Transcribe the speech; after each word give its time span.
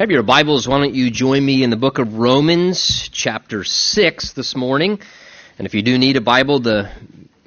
Have 0.00 0.10
your 0.10 0.22
Bibles, 0.22 0.66
why 0.66 0.78
don't 0.78 0.94
you 0.94 1.10
join 1.10 1.44
me 1.44 1.62
in 1.62 1.68
the 1.68 1.76
book 1.76 1.98
of 1.98 2.16
Romans, 2.16 3.10
chapter 3.12 3.64
6 3.64 4.32
this 4.32 4.56
morning. 4.56 4.98
And 5.58 5.66
if 5.66 5.74
you 5.74 5.82
do 5.82 5.98
need 5.98 6.16
a 6.16 6.22
Bible, 6.22 6.58
the 6.58 6.90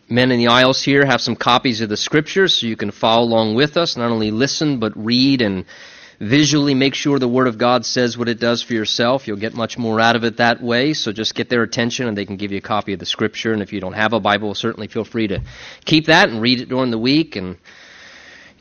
men 0.07 0.31
in 0.31 0.37
the 0.37 0.49
aisles 0.49 0.79
here 0.79 1.03
have 1.03 1.19
some 1.19 1.35
copies 1.35 1.81
of 1.81 1.89
the 1.89 1.97
scriptures 1.97 2.53
so 2.53 2.67
you 2.67 2.75
can 2.75 2.91
follow 2.91 3.23
along 3.23 3.55
with 3.55 3.75
us, 3.75 3.97
not 3.97 4.11
only 4.11 4.29
listen, 4.29 4.77
but 4.77 4.95
read 4.95 5.41
and 5.41 5.65
visually 6.19 6.75
make 6.75 6.93
sure 6.93 7.17
the 7.17 7.27
Word 7.27 7.47
of 7.47 7.57
God 7.57 7.85
says 7.85 8.19
what 8.19 8.29
it 8.29 8.39
does 8.39 8.61
for 8.61 8.73
yourself. 8.73 9.27
You'll 9.27 9.37
get 9.37 9.55
much 9.55 9.79
more 9.79 9.99
out 9.99 10.15
of 10.15 10.23
it 10.23 10.37
that 10.37 10.61
way. 10.61 10.93
So 10.93 11.11
just 11.11 11.33
get 11.33 11.49
their 11.49 11.63
attention 11.63 12.07
and 12.07 12.15
they 12.15 12.25
can 12.25 12.37
give 12.37 12.51
you 12.51 12.59
a 12.59 12.61
copy 12.61 12.93
of 12.93 12.99
the 12.99 13.07
scripture. 13.07 13.53
And 13.53 13.63
if 13.63 13.73
you 13.73 13.81
don't 13.81 13.93
have 13.93 14.13
a 14.13 14.19
Bible, 14.19 14.53
certainly 14.53 14.87
feel 14.87 15.05
free 15.05 15.25
to 15.29 15.41
keep 15.85 16.05
that 16.05 16.29
and 16.29 16.39
read 16.39 16.61
it 16.61 16.69
during 16.69 16.91
the 16.91 16.99
week 16.99 17.35
and 17.35 17.57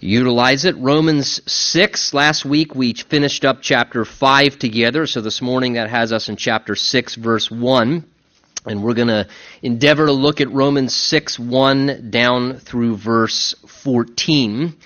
utilize 0.02 0.64
it. 0.64 0.76
Romans 0.76 1.40
6. 1.50 2.12
Last 2.12 2.44
week 2.44 2.74
we 2.74 2.92
finished 2.92 3.44
up 3.44 3.58
chapter 3.62 4.04
5 4.04 4.58
together, 4.58 5.06
so 5.06 5.20
this 5.20 5.40
morning 5.40 5.74
that 5.74 5.88
has 5.88 6.12
us 6.12 6.28
in 6.28 6.36
chapter 6.36 6.74
6, 6.74 7.14
verse 7.14 7.50
1. 7.50 8.04
And 8.64 8.82
we're 8.82 8.94
going 8.94 9.08
to 9.08 9.26
endeavor 9.62 10.06
to 10.06 10.12
look 10.12 10.40
at 10.40 10.50
Romans 10.52 10.94
6, 10.94 11.38
1 11.38 12.10
down 12.10 12.58
through 12.58 12.96
verse 12.96 13.54
14. 13.66 14.76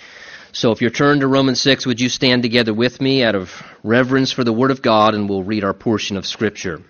So 0.53 0.73
if 0.73 0.81
you're 0.81 0.91
turned 0.91 1.21
to 1.21 1.27
Romans 1.27 1.61
6, 1.61 1.87
would 1.87 2.01
you 2.01 2.09
stand 2.09 2.43
together 2.43 2.73
with 2.73 3.01
me 3.01 3.23
out 3.23 3.35
of 3.35 3.63
reverence 3.83 4.33
for 4.33 4.45
the 4.45 4.53
Word 4.53 4.71
of 4.71 4.83
God 4.83 5.15
and 5.15 5.29
we'll 5.29 5.43
read 5.43 5.65
our 5.65 5.75
portion 5.75 6.17
of 6.17 6.27
Scripture. 6.27 6.83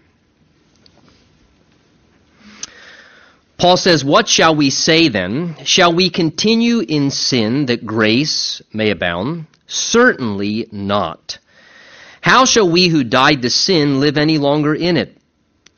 Paul 3.58 3.78
says, 3.78 4.04
What 4.04 4.28
shall 4.28 4.54
we 4.54 4.70
say 4.70 5.08
then? 5.08 5.56
Shall 5.64 5.92
we 5.94 6.10
continue 6.10 6.80
in 6.80 7.10
sin 7.10 7.66
that 7.66 7.86
grace 7.86 8.60
may 8.72 8.90
abound? 8.90 9.46
Certainly 9.66 10.68
not. 10.72 11.38
How 12.20 12.44
shall 12.44 12.68
we 12.68 12.88
who 12.88 13.02
died 13.02 13.42
to 13.42 13.50
sin 13.50 14.00
live 14.00 14.18
any 14.18 14.36
longer 14.38 14.74
in 14.74 14.96
it? 14.96 15.16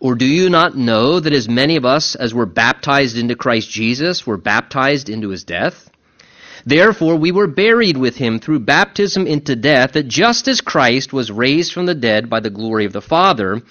Or 0.01 0.15
do 0.15 0.27
you 0.27 0.49
not 0.49 0.77
know 0.77 1.21
that 1.21 1.33
as 1.33 1.49
many 1.49 1.77
of 1.77 1.85
us 1.85 2.15
as 2.15 2.35
were 2.35 2.47
baptized 2.47 3.17
into 3.17 3.35
Christ 3.35 3.71
Jesus 3.71 4.27
were 4.27 4.37
baptized 4.37 5.09
into 5.09 5.29
his 5.29 5.45
death? 5.45 5.91
Therefore 6.67 7.17
we 7.17 7.33
were 7.33 7.47
buried 7.47 7.97
with 7.97 8.17
him 8.17 8.39
through 8.39 8.61
baptism 8.61 9.27
into 9.27 9.57
death, 9.57 9.93
that 9.93 10.09
just 10.09 10.49
as 10.49 10.61
Christ 10.61 11.13
was 11.13 11.31
raised 11.31 11.73
from 11.73 11.87
the 11.87 11.95
dead 11.95 12.29
by 12.29 12.41
the 12.41 12.51
glory 12.51 12.85
of 12.85 12.93
the 12.93 13.01
Father, 13.01 13.63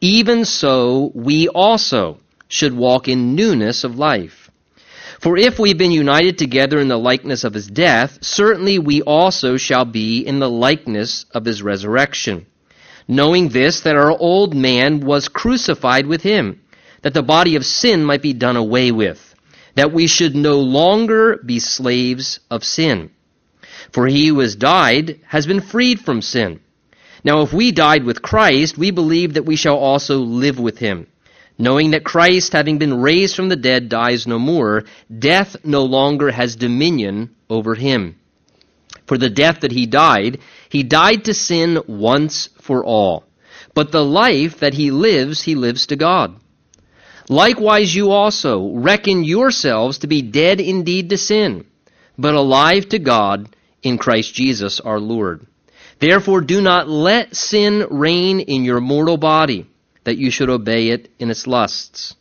even 0.00 0.44
so 0.44 1.12
we 1.14 1.48
also 1.48 2.18
should 2.54 2.72
walk 2.72 3.08
in 3.08 3.34
newness 3.34 3.82
of 3.82 3.98
life. 3.98 4.48
For 5.18 5.36
if 5.36 5.58
we've 5.58 5.76
been 5.76 5.90
united 5.90 6.38
together 6.38 6.78
in 6.78 6.86
the 6.86 6.96
likeness 6.96 7.42
of 7.42 7.52
his 7.52 7.66
death, 7.66 8.18
certainly 8.20 8.78
we 8.78 9.02
also 9.02 9.56
shall 9.56 9.84
be 9.84 10.20
in 10.20 10.38
the 10.38 10.48
likeness 10.48 11.26
of 11.32 11.44
his 11.44 11.62
resurrection. 11.62 12.46
Knowing 13.08 13.48
this, 13.48 13.80
that 13.80 13.96
our 13.96 14.12
old 14.12 14.54
man 14.54 15.00
was 15.00 15.28
crucified 15.28 16.06
with 16.06 16.22
him, 16.22 16.60
that 17.02 17.12
the 17.12 17.22
body 17.24 17.56
of 17.56 17.66
sin 17.66 18.04
might 18.04 18.22
be 18.22 18.32
done 18.32 18.56
away 18.56 18.92
with, 18.92 19.34
that 19.74 19.92
we 19.92 20.06
should 20.06 20.36
no 20.36 20.60
longer 20.60 21.40
be 21.44 21.58
slaves 21.58 22.38
of 22.50 22.62
sin. 22.62 23.10
For 23.90 24.06
he 24.06 24.28
who 24.28 24.38
has 24.38 24.54
died 24.54 25.18
has 25.26 25.44
been 25.44 25.60
freed 25.60 26.00
from 26.00 26.22
sin. 26.22 26.60
Now 27.24 27.42
if 27.42 27.52
we 27.52 27.72
died 27.72 28.04
with 28.04 28.22
Christ, 28.22 28.78
we 28.78 28.92
believe 28.92 29.34
that 29.34 29.46
we 29.46 29.56
shall 29.56 29.76
also 29.76 30.18
live 30.18 30.60
with 30.60 30.78
him 30.78 31.08
knowing 31.58 31.92
that 31.92 32.04
Christ, 32.04 32.52
having 32.52 32.78
been 32.78 33.00
raised 33.00 33.36
from 33.36 33.48
the 33.48 33.56
dead, 33.56 33.88
dies 33.88 34.26
no 34.26 34.38
more, 34.38 34.84
death 35.16 35.56
no 35.64 35.84
longer 35.84 36.30
has 36.30 36.56
dominion 36.56 37.34
over 37.48 37.74
him. 37.74 38.16
For 39.06 39.18
the 39.18 39.30
death 39.30 39.60
that 39.60 39.72
he 39.72 39.86
died, 39.86 40.38
he 40.68 40.82
died 40.82 41.24
to 41.26 41.34
sin 41.34 41.80
once 41.86 42.48
for 42.60 42.84
all. 42.84 43.24
But 43.74 43.92
the 43.92 44.04
life 44.04 44.60
that 44.60 44.74
he 44.74 44.90
lives, 44.90 45.42
he 45.42 45.54
lives 45.54 45.86
to 45.86 45.96
God. 45.96 46.36
Likewise, 47.28 47.94
you 47.94 48.10
also 48.10 48.70
reckon 48.74 49.24
yourselves 49.24 49.98
to 49.98 50.06
be 50.06 50.22
dead 50.22 50.60
indeed 50.60 51.10
to 51.10 51.18
sin, 51.18 51.64
but 52.18 52.34
alive 52.34 52.88
to 52.90 52.98
God 52.98 53.54
in 53.82 53.98
Christ 53.98 54.34
Jesus 54.34 54.80
our 54.80 55.00
Lord. 55.00 55.46
Therefore, 56.00 56.40
do 56.40 56.60
not 56.60 56.88
let 56.88 57.34
sin 57.34 57.86
reign 57.90 58.40
in 58.40 58.64
your 58.64 58.80
mortal 58.80 59.16
body 59.16 59.66
that 60.04 60.18
you 60.18 60.30
should 60.30 60.50
obey 60.50 60.88
it 60.88 61.10
in 61.18 61.30
its 61.30 61.46
lusts. 61.46 62.14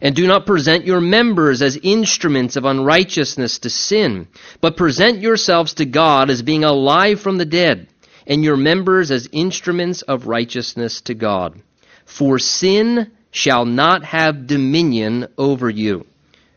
And 0.00 0.16
do 0.16 0.26
not 0.26 0.46
present 0.46 0.86
your 0.86 1.00
members 1.00 1.60
as 1.60 1.78
instruments 1.82 2.56
of 2.56 2.64
unrighteousness 2.64 3.58
to 3.60 3.70
sin, 3.70 4.28
but 4.60 4.76
present 4.76 5.20
yourselves 5.20 5.74
to 5.74 5.84
God 5.84 6.30
as 6.30 6.40
being 6.40 6.64
alive 6.64 7.20
from 7.20 7.36
the 7.36 7.44
dead, 7.44 7.88
and 8.26 8.42
your 8.42 8.56
members 8.56 9.10
as 9.10 9.28
instruments 9.32 10.02
of 10.02 10.26
righteousness 10.26 11.02
to 11.02 11.14
God. 11.14 11.60
For 12.06 12.38
sin 12.38 13.10
shall 13.30 13.66
not 13.66 14.04
have 14.04 14.46
dominion 14.46 15.26
over 15.36 15.68
you, 15.68 16.06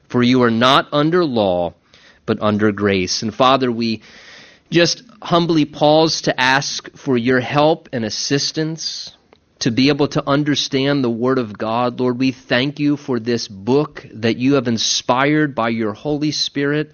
for 0.07 0.23
you 0.23 0.43
are 0.43 0.51
not 0.51 0.87
under 0.93 1.25
law, 1.25 1.73
but 2.25 2.41
under 2.41 2.71
grace. 2.71 3.23
And 3.23 3.33
Father, 3.33 3.71
we 3.71 4.01
just 4.69 5.03
humbly 5.21 5.65
pause 5.65 6.21
to 6.23 6.39
ask 6.39 6.89
for 6.97 7.17
your 7.17 7.39
help 7.39 7.89
and 7.91 8.05
assistance 8.05 9.11
to 9.63 9.71
be 9.71 9.87
able 9.87 10.09
to 10.09 10.27
understand 10.27 11.01
the 11.01 11.09
Word 11.09 11.39
of 11.39 11.57
God. 11.57 11.97
Lord, 11.97 12.19
we 12.19 12.33
thank 12.33 12.81
you 12.81 12.97
for 12.97 13.17
this 13.17 13.47
book 13.47 14.05
that 14.15 14.35
you 14.35 14.55
have 14.55 14.67
inspired 14.67 15.55
by 15.55 15.69
your 15.69 15.93
Holy 15.93 16.31
Spirit 16.31 16.91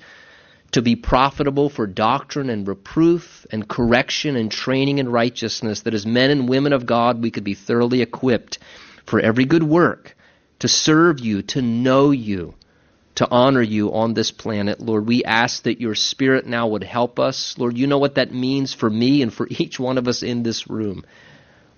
to 0.73 0.83
be 0.83 0.95
profitable 0.95 1.71
for 1.71 1.87
doctrine 1.87 2.51
and 2.51 2.67
reproof 2.67 3.47
and 3.51 3.67
correction 3.67 4.35
and 4.35 4.51
training 4.51 4.99
in 4.99 5.09
righteousness, 5.09 5.81
that 5.81 5.95
as 5.95 6.05
men 6.05 6.29
and 6.29 6.47
women 6.47 6.71
of 6.71 6.85
God 6.85 7.23
we 7.23 7.31
could 7.31 7.43
be 7.43 7.55
thoroughly 7.55 8.03
equipped 8.03 8.59
for 9.03 9.19
every 9.19 9.45
good 9.45 9.63
work, 9.63 10.15
to 10.59 10.67
serve 10.67 11.19
you, 11.19 11.41
to 11.41 11.63
know 11.63 12.11
you, 12.11 12.53
to 13.15 13.27
honor 13.31 13.63
you 13.63 13.95
on 13.95 14.13
this 14.13 14.29
planet. 14.29 14.79
Lord, 14.79 15.07
we 15.07 15.23
ask 15.23 15.63
that 15.63 15.81
your 15.81 15.95
Spirit 15.95 16.45
now 16.45 16.67
would 16.67 16.83
help 16.83 17.17
us. 17.17 17.57
Lord, 17.57 17.79
you 17.79 17.87
know 17.87 17.97
what 17.97 18.13
that 18.13 18.31
means 18.31 18.75
for 18.75 18.91
me 18.91 19.23
and 19.23 19.33
for 19.33 19.47
each 19.49 19.79
one 19.79 19.97
of 19.97 20.07
us 20.07 20.21
in 20.21 20.43
this 20.43 20.69
room. 20.69 21.03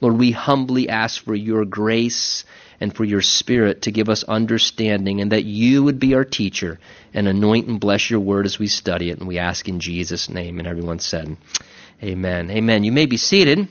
Lord, 0.01 0.17
we 0.17 0.31
humbly 0.31 0.89
ask 0.89 1.23
for 1.23 1.35
your 1.35 1.63
grace 1.63 2.43
and 2.79 2.93
for 2.93 3.05
your 3.05 3.21
spirit 3.21 3.83
to 3.83 3.91
give 3.91 4.09
us 4.09 4.23
understanding 4.23 5.21
and 5.21 5.31
that 5.31 5.43
you 5.43 5.83
would 5.83 5.99
be 5.99 6.15
our 6.15 6.25
teacher 6.25 6.79
and 7.13 7.27
anoint 7.27 7.67
and 7.67 7.79
bless 7.79 8.09
your 8.09 8.19
word 8.19 8.47
as 8.47 8.57
we 8.57 8.65
study 8.65 9.11
it. 9.11 9.19
And 9.19 9.27
we 9.27 9.37
ask 9.37 9.69
in 9.69 9.79
Jesus' 9.79 10.27
name. 10.27 10.57
And 10.57 10.67
everyone 10.67 10.97
said, 10.97 11.37
Amen. 12.01 12.49
Amen. 12.49 12.83
You 12.83 12.91
may 12.91 13.05
be 13.05 13.17
seated. 13.17 13.67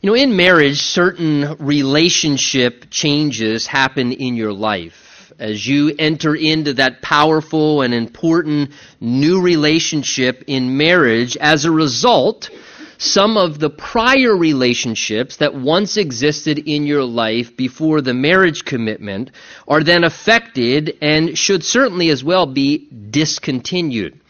You 0.00 0.06
know, 0.08 0.14
in 0.14 0.36
marriage, 0.36 0.80
certain 0.80 1.56
relationship 1.58 2.88
changes 2.90 3.66
happen 3.66 4.12
in 4.12 4.36
your 4.36 4.52
life 4.52 5.09
as 5.40 5.66
you 5.66 5.94
enter 5.98 6.34
into 6.34 6.74
that 6.74 7.02
powerful 7.02 7.82
and 7.82 7.94
important 7.94 8.70
new 9.00 9.40
relationship 9.40 10.44
in 10.46 10.76
marriage, 10.76 11.36
as 11.38 11.64
a 11.64 11.70
result, 11.70 12.50
some 12.98 13.38
of 13.38 13.58
the 13.58 13.70
prior 13.70 14.36
relationships 14.36 15.38
that 15.38 15.54
once 15.54 15.96
existed 15.96 16.58
in 16.58 16.84
your 16.84 17.02
life 17.02 17.56
before 17.56 18.02
the 18.02 18.12
marriage 18.12 18.66
commitment 18.66 19.30
are 19.66 19.82
then 19.82 20.04
affected 20.04 20.98
and 21.00 21.38
should 21.38 21.64
certainly 21.64 22.10
as 22.10 22.22
well 22.22 22.44
be 22.44 22.86
discontinued. 23.10 24.20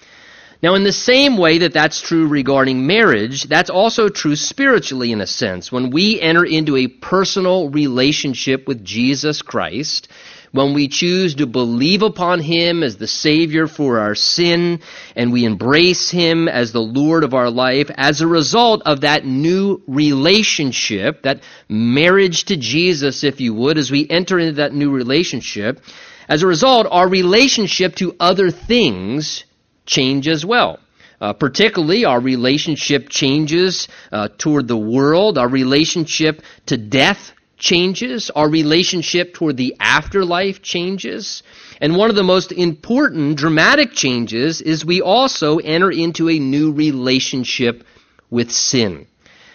Now, 0.62 0.75
in 0.75 0.84
the 0.84 0.93
same 0.93 1.38
way 1.38 1.59
that 1.59 1.72
that's 1.72 2.03
true 2.03 2.28
regarding 2.28 2.87
marriage, 2.87 3.44
that's 3.44 3.70
also 3.70 4.10
true 4.10 4.37
spiritually 4.37 5.10
in 5.10 5.22
a 5.22 5.26
sense. 5.26 5.72
When 5.72 5.91
we 5.91 6.20
enter 6.20 6.44
into 6.44 6.76
a 6.76 6.87
personal 6.87 7.70
relationship 7.70 8.69
with 8.69 8.84
Jesus 8.84 9.41
Christ, 9.41 10.09
when 10.53 10.75
we 10.75 10.88
choose 10.88 11.37
to 11.37 11.47
believe 11.47 12.03
upon 12.03 12.41
Him 12.41 12.83
as 12.83 12.97
the 12.97 13.06
Savior 13.06 13.66
for 13.66 14.00
our 14.00 14.15
sin, 14.15 14.81
and 15.15 15.33
we 15.33 15.44
embrace 15.44 16.11
Him 16.11 16.49
as 16.49 16.73
the 16.73 16.81
Lord 16.81 17.25
of 17.25 17.35
our 17.35 17.50
life, 17.50 17.91
as 17.97 18.20
a 18.20 18.26
result 18.26 18.82
of 18.85 19.02
that 19.02 19.25
new 19.25 19.81
relationship, 19.87 21.23
that 21.23 21.43
marriage 21.69 22.44
to 22.47 22.56
Jesus, 22.56 23.23
if 23.23 23.41
you 23.41 23.55
would, 23.55 23.79
as 23.79 23.91
we 23.91 24.08
enter 24.08 24.38
into 24.38 24.55
that 24.55 24.75
new 24.75 24.91
relationship, 24.91 25.81
as 26.29 26.43
a 26.43 26.47
result, 26.47 26.87
our 26.91 27.08
relationship 27.08 27.96
to 27.96 28.14
other 28.20 28.50
things 28.50 29.44
change 29.87 30.29
as 30.29 30.44
well. 30.44 30.79
Uh, 31.20 31.35
particularly, 31.35 32.05
our 32.05 32.20
relationship 32.20 33.08
changes 33.08 33.88
uh, 34.11 34.29
toward 34.38 34.67
the 34.67 34.76
world, 34.76 35.37
our 35.37 35.49
relationship 35.49 36.43
to 36.67 36.79
death 36.79 37.32
changes, 37.60 38.30
our 38.30 38.48
relationship 38.48 39.34
toward 39.34 39.56
the 39.56 39.76
afterlife 39.78 40.62
changes. 40.62 41.44
And 41.80 41.94
one 41.94 42.10
of 42.10 42.16
the 42.16 42.24
most 42.24 42.50
important 42.50 43.36
dramatic 43.36 43.92
changes 43.92 44.60
is 44.60 44.84
we 44.84 45.00
also 45.00 45.58
enter 45.58 45.90
into 45.90 46.28
a 46.28 46.40
new 46.40 46.72
relationship 46.72 47.84
with 48.30 48.50
sin. 48.50 49.06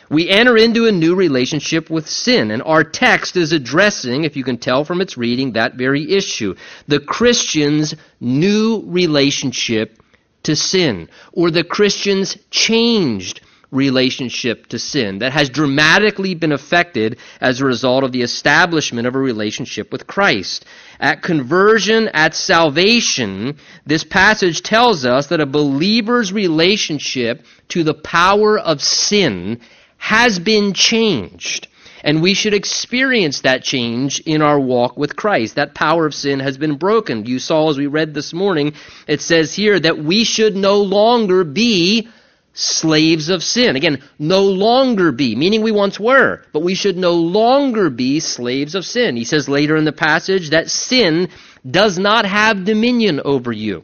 We 0.09 0.29
enter 0.29 0.55
into 0.55 0.85
a 0.85 0.91
new 0.91 1.15
relationship 1.15 1.89
with 1.89 2.07
sin, 2.07 2.51
and 2.51 2.61
our 2.61 2.83
text 2.83 3.35
is 3.37 3.51
addressing, 3.51 4.23
if 4.23 4.37
you 4.37 4.43
can 4.43 4.59
tell 4.59 4.85
from 4.85 5.01
its 5.01 5.17
reading, 5.17 5.53
that 5.53 5.75
very 5.75 6.11
issue. 6.11 6.55
The 6.87 6.99
Christian's 6.99 7.95
new 8.19 8.83
relationship 8.85 9.99
to 10.43 10.55
sin, 10.55 11.09
or 11.31 11.49
the 11.49 11.63
Christian's 11.63 12.37
changed 12.51 13.41
relationship 13.71 14.67
to 14.67 14.79
sin 14.79 15.19
that 15.19 15.33
has 15.33 15.49
dramatically 15.49 16.35
been 16.35 16.51
affected 16.51 17.17
as 17.41 17.59
a 17.59 17.65
result 17.65 18.03
of 18.03 18.11
the 18.11 18.21
establishment 18.21 19.07
of 19.07 19.15
a 19.15 19.19
relationship 19.19 19.91
with 19.91 20.07
Christ. 20.07 20.65
At 20.99 21.21
conversion, 21.21 22.09
at 22.13 22.35
salvation, 22.35 23.57
this 23.85 24.03
passage 24.03 24.61
tells 24.61 25.05
us 25.05 25.27
that 25.27 25.41
a 25.41 25.45
believer's 25.45 26.31
relationship 26.31 27.45
to 27.69 27.83
the 27.83 27.93
power 27.93 28.57
of 28.57 28.81
sin 28.81 29.59
has 29.97 30.39
been 30.39 30.73
changed. 30.73 31.67
And 32.03 32.21
we 32.21 32.35
should 32.35 32.53
experience 32.53 33.41
that 33.41 33.63
change 33.63 34.19
in 34.19 34.43
our 34.43 34.59
walk 34.59 34.95
with 34.95 35.15
Christ. 35.15 35.55
That 35.55 35.73
power 35.73 36.05
of 36.05 36.13
sin 36.13 36.39
has 36.39 36.55
been 36.55 36.75
broken. 36.75 37.25
You 37.25 37.39
saw 37.39 37.71
as 37.71 37.79
we 37.79 37.87
read 37.87 38.13
this 38.13 38.31
morning, 38.31 38.73
it 39.07 39.21
says 39.21 39.55
here 39.55 39.79
that 39.79 39.97
we 39.97 40.23
should 40.23 40.55
no 40.55 40.83
longer 40.83 41.43
be 41.43 42.07
slaves 42.55 43.29
of 43.29 43.43
sin. 43.43 43.75
Again, 43.75 44.01
no 44.17 44.43
longer 44.43 45.11
be, 45.11 45.35
meaning 45.35 45.61
we 45.61 45.71
once 45.71 45.99
were, 45.99 46.41
but 46.53 46.63
we 46.63 46.73
should 46.73 46.97
no 46.97 47.13
longer 47.13 47.89
be 47.89 48.21
slaves 48.21 48.75
of 48.75 48.85
sin. 48.85 49.17
He 49.17 49.25
says 49.25 49.47
later 49.49 49.75
in 49.75 49.85
the 49.85 49.91
passage 49.91 50.49
that 50.51 50.71
sin 50.71 51.29
does 51.69 51.99
not 51.99 52.25
have 52.25 52.65
dominion 52.65 53.21
over 53.23 53.51
you. 53.51 53.83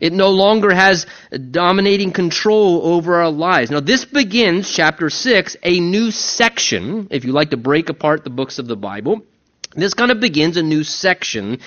It 0.00 0.12
no 0.12 0.30
longer 0.30 0.72
has 0.72 1.06
dominating 1.50 2.12
control 2.12 2.80
over 2.84 3.16
our 3.16 3.30
lives. 3.30 3.70
Now, 3.70 3.80
this 3.80 4.04
begins, 4.04 4.72
chapter 4.72 5.10
6, 5.10 5.56
a 5.62 5.80
new 5.80 6.10
section, 6.10 7.08
if 7.10 7.24
you 7.24 7.32
like 7.32 7.50
to 7.50 7.56
break 7.56 7.88
apart 7.88 8.24
the 8.24 8.30
books 8.30 8.58
of 8.58 8.66
the 8.66 8.76
Bible. 8.76 9.22
This 9.74 9.94
kind 9.94 10.10
of 10.10 10.20
begins 10.20 10.56
a 10.56 10.62
new 10.62 10.84
section 10.84 11.60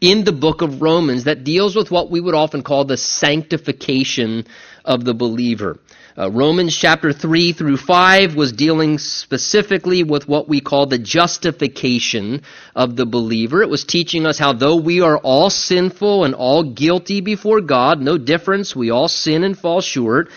in 0.00 0.24
the 0.24 0.32
book 0.32 0.62
of 0.62 0.82
Romans 0.82 1.24
that 1.24 1.44
deals 1.44 1.76
with 1.76 1.90
what 1.90 2.10
we 2.10 2.20
would 2.20 2.34
often 2.34 2.62
call 2.62 2.84
the 2.84 2.96
sanctification 2.96 4.46
of 4.84 5.04
the 5.04 5.14
believer. 5.14 5.78
Uh, 6.20 6.30
Romans 6.30 6.76
chapter 6.76 7.14
3 7.14 7.52
through 7.52 7.78
5 7.78 8.34
was 8.34 8.52
dealing 8.52 8.98
specifically 8.98 10.02
with 10.02 10.28
what 10.28 10.50
we 10.50 10.60
call 10.60 10.84
the 10.84 10.98
justification 10.98 12.42
of 12.76 12.94
the 12.94 13.06
believer. 13.06 13.62
It 13.62 13.70
was 13.70 13.84
teaching 13.84 14.26
us 14.26 14.38
how 14.38 14.52
though 14.52 14.76
we 14.76 15.00
are 15.00 15.16
all 15.16 15.48
sinful 15.48 16.24
and 16.24 16.34
all 16.34 16.62
guilty 16.62 17.22
before 17.22 17.62
God, 17.62 18.02
no 18.02 18.18
difference, 18.18 18.76
we 18.76 18.90
all 18.90 19.08
sin 19.08 19.44
and 19.44 19.58
fall 19.58 19.80
short, 19.80 20.28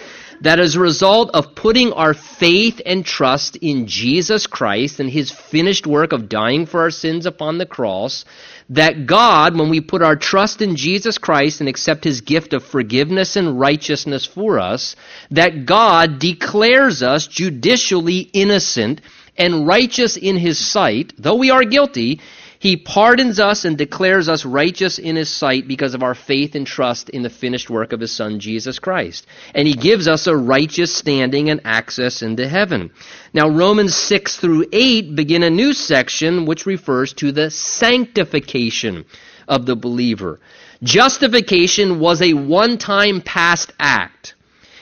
that 0.42 0.60
as 0.60 0.76
a 0.76 0.80
result 0.80 1.32
of 1.34 1.56
putting 1.56 1.94
our 1.94 2.14
faith 2.14 2.82
and 2.86 3.06
trust 3.06 3.56
in 3.58 3.88
Jesus 3.88 4.48
Christ 4.48 5.00
and 5.00 5.10
his 5.10 5.32
finished 5.32 5.88
work 5.88 6.14
of 6.14 6.30
dying 6.30 6.66
for 6.66 6.82
our 6.82 6.92
sins 6.92 7.26
upon 7.26 7.58
the 7.58 7.66
cross, 7.66 8.26
that 8.70 9.06
God, 9.06 9.58
when 9.58 9.70
we 9.70 9.82
put 9.82 10.02
our 10.02 10.16
trust 10.16 10.62
in 10.62 10.76
Jesus 10.76 11.18
Christ 11.18 11.60
and 11.60 11.70
accept 11.70 12.04
his 12.04 12.22
gift 12.22 12.54
of 12.54 12.64
forgiveness 12.64 13.36
and 13.36 13.60
righteousness 13.60 14.26
for 14.26 14.60
us, 14.60 14.96
that 15.32 15.66
God 15.66 16.20
declares 16.20 17.04
us 17.04 17.28
judicially 17.28 18.20
innocent 18.20 19.02
and 19.38 19.68
righteous 19.68 20.18
in 20.18 20.38
his 20.38 20.58
sight, 20.60 21.14
though 21.18 21.36
we 21.36 21.50
are 21.50 21.64
guilty, 21.64 22.22
he 22.64 22.78
pardons 22.78 23.42
us 23.42 23.66
and 23.66 23.78
declares 23.78 24.30
us 24.30 24.46
righteous 24.46 24.98
in 24.98 25.18
His 25.18 25.28
sight 25.28 25.68
because 25.68 25.96
of 25.96 26.02
our 26.02 26.16
faith 26.16 26.56
and 26.56 26.66
trust 26.66 27.10
in 27.10 27.22
the 27.22 27.30
finished 27.30 27.70
work 27.70 27.92
of 27.92 28.00
His 28.00 28.14
Son, 28.14 28.40
Jesus 28.40 28.80
Christ. 28.80 29.28
And 29.54 29.68
He 29.68 29.74
gives 29.74 30.08
us 30.08 30.28
a 30.28 30.38
righteous 30.38 30.96
standing 30.96 31.50
and 31.50 31.60
access 31.66 32.22
into 32.22 32.48
heaven. 32.48 32.92
Now, 33.34 33.50
Romans 33.50 33.94
6 33.98 34.38
through 34.38 34.68
8 34.72 35.14
begin 35.14 35.44
a 35.44 35.50
new 35.50 35.74
section 35.74 36.46
which 36.46 36.66
refers 36.66 37.12
to 37.16 37.34
the 37.34 37.52
sanctification 37.52 39.04
of 39.46 39.66
the 39.66 39.76
believer. 39.76 40.40
Justification 40.82 42.00
was 42.00 42.22
a 42.22 42.32
one 42.32 42.78
time 42.78 43.20
past 43.20 43.74
act. 43.78 44.36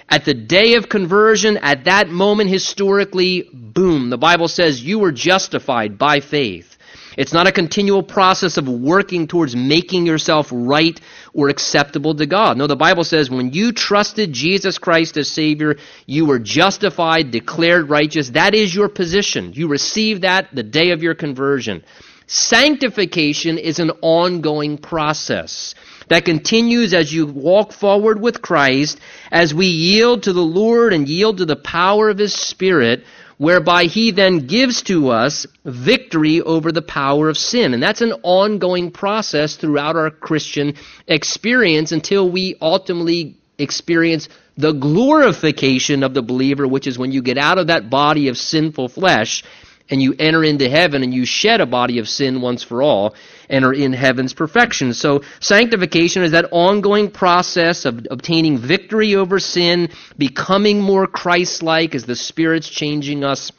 At 0.08 0.26
the 0.26 0.36
day 0.36 0.76
of 0.76 0.88
conversion, 0.88 1.58
at 1.58 1.86
that 1.86 2.10
moment 2.10 2.52
historically, 2.52 3.50
boom, 3.52 4.12
the 4.12 4.20
Bible 4.20 4.50
says 4.50 4.84
you 4.84 5.00
were 5.00 5.12
justified 5.12 5.98
by 5.98 6.20
faith. 6.20 6.71
It's 7.18 7.34
not 7.34 7.48
a 7.48 7.52
continual 7.52 8.04
process 8.04 8.58
of 8.58 8.68
working 8.68 9.28
towards 9.28 9.56
making 9.56 10.06
yourself 10.06 10.48
right 10.52 11.00
or 11.34 11.50
acceptable 11.50 12.16
to 12.16 12.26
God. 12.26 12.58
No, 12.58 12.68
the 12.68 12.76
Bible 12.76 13.04
says 13.04 13.30
when 13.30 13.52
you 13.52 13.72
trusted 13.74 14.32
Jesus 14.32 14.78
Christ 14.78 15.18
as 15.18 15.30
Savior, 15.30 15.76
you 16.06 16.26
were 16.26 16.40
justified, 16.40 17.32
declared 17.32 17.90
righteous. 17.90 18.30
That 18.30 18.56
is 18.56 18.74
your 18.74 18.90
position. 18.90 19.54
You 19.54 19.68
receive 19.68 20.22
that 20.22 20.48
the 20.54 20.64
day 20.64 20.92
of 20.92 21.04
your 21.04 21.16
conversion. 21.16 21.84
Sanctification 22.28 23.58
is 23.58 23.80
an 23.80 23.92
ongoing 24.02 24.78
process 24.78 25.76
that 26.08 26.24
continues 26.26 26.94
as 26.94 27.14
you 27.14 27.26
walk 27.26 27.74
forward 27.74 28.22
with 28.22 28.42
Christ, 28.42 29.00
as 29.32 29.54
we 29.54 29.66
yield 29.66 30.24
to 30.24 30.34
the 30.34 30.42
Lord 30.42 30.94
and 30.94 31.08
yield 31.08 31.38
to 31.38 31.46
the 31.46 31.56
power 31.56 32.10
of 32.10 32.18
His 32.18 32.34
Spirit 32.34 33.04
whereby 33.42 33.86
he 33.86 34.12
then 34.12 34.46
gives 34.46 34.84
to 34.84 35.10
us 35.10 35.48
victory 35.66 36.42
over 36.42 36.72
the 36.72 36.84
power 36.84 37.28
of 37.28 37.36
sin. 37.36 37.74
And 37.74 37.82
that's 37.82 38.02
an 38.02 38.14
ongoing 38.22 38.92
process 38.92 39.56
throughout 39.56 39.96
our 39.96 40.12
Christian 40.12 40.76
experience 41.08 41.92
until 41.92 42.30
we 42.30 42.56
ultimately 42.62 43.38
experience 43.58 44.30
the 44.58 44.74
glorification 44.74 46.04
of 46.04 46.14
the 46.14 46.22
believer, 46.22 46.68
which 46.68 46.86
is 46.86 47.00
when 47.00 47.12
you 47.12 47.24
get 47.24 47.40
out 47.40 47.58
of 47.58 47.66
that 47.66 47.90
body 47.90 48.28
of 48.28 48.38
sinful 48.38 48.90
flesh 48.90 49.44
and 49.90 50.04
you 50.04 50.14
enter 50.20 50.44
into 50.44 50.70
heaven 50.70 51.02
and 51.02 51.12
you 51.12 51.26
shed 51.26 51.62
a 51.62 51.66
body 51.66 51.98
of 51.98 52.08
sin 52.08 52.42
once 52.42 52.62
for 52.62 52.84
all 52.84 53.16
and 53.52 53.66
are 53.66 53.74
in 53.74 53.94
heaven's 53.94 54.34
perfection. 54.34 54.94
So 54.94 55.22
sanctification 55.40 56.24
is 56.24 56.32
that 56.32 56.48
ongoing 56.52 57.12
process 57.12 57.86
of 57.86 58.08
obtaining 58.10 58.58
victory 58.58 59.14
over 59.16 59.40
sin, 59.40 59.90
becoming 60.18 60.82
more 60.82 61.06
Christ-like 61.06 61.94
as 61.94 62.06
the 62.06 62.16
Spirit's 62.16 62.70
changing 62.70 63.24
us 63.24 63.52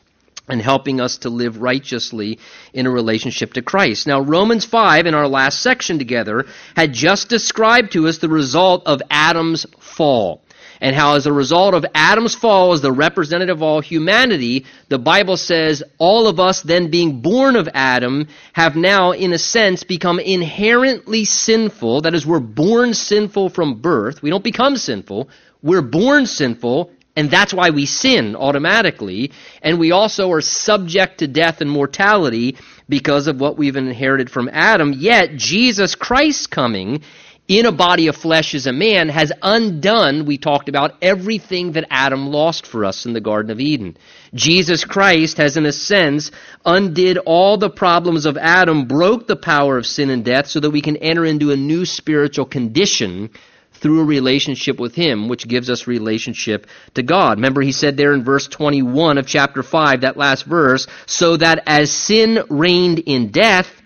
and 0.49 0.61
helping 0.61 1.01
us 1.01 1.19
to 1.19 1.29
live 1.29 1.63
righteously 1.63 2.39
in 2.73 2.87
a 2.87 2.91
relationship 2.91 3.53
to 3.53 3.63
Christ. 3.63 4.07
Now, 4.07 4.21
Romans 4.21 4.65
5, 4.65 5.07
in 5.07 5.15
our 5.15 5.29
last 5.29 5.61
section 5.61 5.99
together, 5.99 6.47
had 6.75 6.93
just 6.93 7.29
described 7.29 7.93
to 7.93 8.09
us 8.09 8.19
the 8.19 8.29
result 8.29 8.87
of 8.87 9.03
Adam's 9.11 9.67
fall 9.79 10.43
and 10.83 10.97
how 10.97 11.15
as 11.15 11.27
a 11.27 11.33
result 11.33 11.75
of 11.75 11.87
Adam's 11.95 12.35
fall 12.35 12.73
as 12.73 12.83
the 12.83 12.91
representative 12.91 13.59
of 13.59 13.63
all 13.63 13.81
humanity, 13.81 14.67
the 14.89 14.99
Bible 14.99 15.37
says 15.37 15.81
all 15.97 16.27
of 16.27 16.41
us 16.41 16.61
then 16.61 16.91
being 16.91 17.23
born 17.23 17.55
of 17.55 17.69
Adam 17.73 18.27
have 18.53 18.75
now, 18.75 19.13
in 19.13 19.33
a 19.33 19.39
sense, 19.39 19.85
become 19.85 20.19
inherently 20.19 21.25
sinful. 21.25 22.01
That 22.01 22.15
is, 22.15 22.27
we're 22.27 22.41
born 22.41 22.95
sinful 22.95 23.51
from 23.51 23.81
birth. 23.81 24.23
We 24.23 24.31
don't 24.31 24.43
become 24.43 24.77
sinful. 24.77 25.31
We're 25.63 25.83
born 25.83 26.27
sinful, 26.27 26.91
and 27.15 27.31
that's 27.31 27.55
why 27.55 27.71
we 27.71 27.87
sin 27.87 28.35
automatically. 28.35 29.31
And 29.63 29.79
we 29.79 29.93
also 29.93 30.33
are 30.33 30.41
subject 30.41 31.19
to 31.19 31.29
death 31.29 31.61
and 31.61 31.71
mortality 31.71 32.57
because 32.89 33.29
of 33.29 33.41
what 33.41 33.57
we've 33.57 33.77
inherited 33.77 34.31
from 34.31 34.51
Adam. 34.53 34.93
Yet, 34.93 35.37
Jesus 35.37 35.95
Christ 35.95 36.51
coming 36.51 37.03
in 37.49 37.67
a 37.67 37.73
body 37.73 38.07
of 38.07 38.17
flesh 38.17 38.55
as 38.55 38.67
a 38.67 38.73
man 38.73 39.09
has 39.09 39.33
undone, 39.43 40.25
we 40.27 40.39
talked 40.39 40.69
about, 40.69 40.95
everything 41.03 41.73
that 41.73 41.87
Adam 41.91 42.29
lost 42.29 42.67
for 42.67 42.85
us 42.85 43.05
in 43.05 43.13
the 43.13 43.21
Garden 43.21 43.51
of 43.51 43.61
Eden. 43.61 43.97
Jesus 44.33 44.85
Christ 44.85 45.39
has, 45.39 45.57
in 45.57 45.67
a 45.67 45.73
sense, 45.73 46.31
undid 46.65 47.19
all 47.19 47.59
the 47.59 47.69
problems 47.69 48.27
of 48.27 48.37
Adam, 48.37 48.87
broke 48.87 49.27
the 49.27 49.37
power 49.37 49.77
of 49.77 49.87
sin 49.87 50.09
and 50.09 50.25
death 50.25 50.47
so 50.47 50.61
that 50.61 50.71
we 50.71 50.81
can 50.81 50.97
enter 50.99 51.25
into 51.25 51.51
a 51.51 51.57
new 51.57 51.85
spiritual 51.85 52.47
condition 52.47 53.31
through 53.73 54.01
a 54.01 54.05
relationship 54.05 54.79
with 54.79 54.95
Him, 54.95 55.29
which 55.29 55.49
gives 55.49 55.69
us 55.69 55.89
relationship 55.89 56.69
to 56.95 57.03
God. 57.03 57.39
Remember, 57.39 57.61
He 57.61 57.73
said 57.73 57.97
there 57.97 58.15
in 58.15 58.23
verse 58.23 58.47
21 58.47 59.19
of 59.19 59.27
chapter 59.27 59.65
5, 59.65 60.03
that 60.03 60.17
last 60.17 60.45
verse, 60.45 60.87
so 61.07 61.37
that 61.37 61.65
as 61.67 61.91
sin 61.91 62.45
reigned 62.49 63.01
in 63.01 63.33
death, 63.33 63.82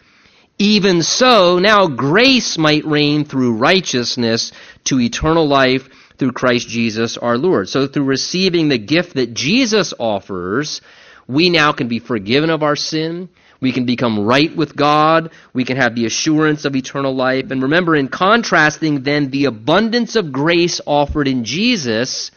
even 0.59 1.03
so, 1.03 1.59
now 1.59 1.87
grace 1.87 2.57
might 2.57 2.87
reign 2.87 3.25
through 3.25 3.57
righteousness 3.57 4.53
to 4.85 5.01
eternal 5.01 5.47
life 5.47 5.89
through 6.19 6.33
Christ 6.33 6.69
Jesus 6.69 7.19
our 7.19 7.37
Lord. 7.37 7.69
So 7.69 7.87
through 7.87 8.05
receiving 8.05 8.69
the 8.69 8.79
gift 8.79 9.15
that 9.15 9.35
Jesus 9.35 9.93
offers, 9.99 10.81
we 11.29 11.51
now 11.51 11.73
can 11.73 11.89
be 11.89 11.99
forgiven 11.99 12.51
of 12.51 12.63
our 12.63 12.77
sin. 12.77 13.29
We 13.61 13.73
can 13.73 13.85
become 13.85 14.25
right 14.25 14.55
with 14.55 14.77
God. 14.77 15.31
We 15.53 15.65
can 15.65 15.77
have 15.77 15.95
the 15.95 16.07
assurance 16.07 16.65
of 16.65 16.77
eternal 16.77 17.15
life. 17.15 17.51
And 17.51 17.63
remember, 17.63 17.95
in 17.95 18.09
contrasting 18.09 19.03
then 19.03 19.31
the 19.31 19.47
abundance 19.47 20.17
of 20.17 20.33
grace 20.33 20.81
offered 20.87 21.29
in 21.29 21.45
Jesus 21.45 22.31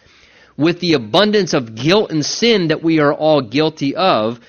with 0.57 0.81
the 0.81 0.93
abundance 0.93 1.53
of 1.53 1.75
guilt 1.75 2.11
and 2.11 2.25
sin 2.25 2.67
that 2.67 2.83
we 2.83 2.99
are 2.99 3.13
all 3.13 3.41
guilty 3.41 3.95
of, 3.95 4.41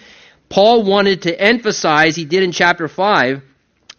Paul 0.49 0.83
wanted 0.83 1.23
to 1.23 1.41
emphasize, 1.41 2.17
he 2.17 2.25
did 2.25 2.43
in 2.43 2.51
chapter 2.51 2.89
5, 2.89 3.43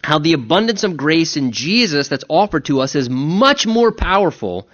how 0.03 0.19
the 0.19 0.33
abundance 0.33 0.83
of 0.83 0.97
grace 0.97 1.37
in 1.37 1.51
Jesus 1.51 2.07
that's 2.07 2.23
offered 2.27 2.65
to 2.65 2.81
us 2.81 2.95
is 2.95 3.09
much 3.09 3.67
more 3.67 3.91
powerful 3.91 4.67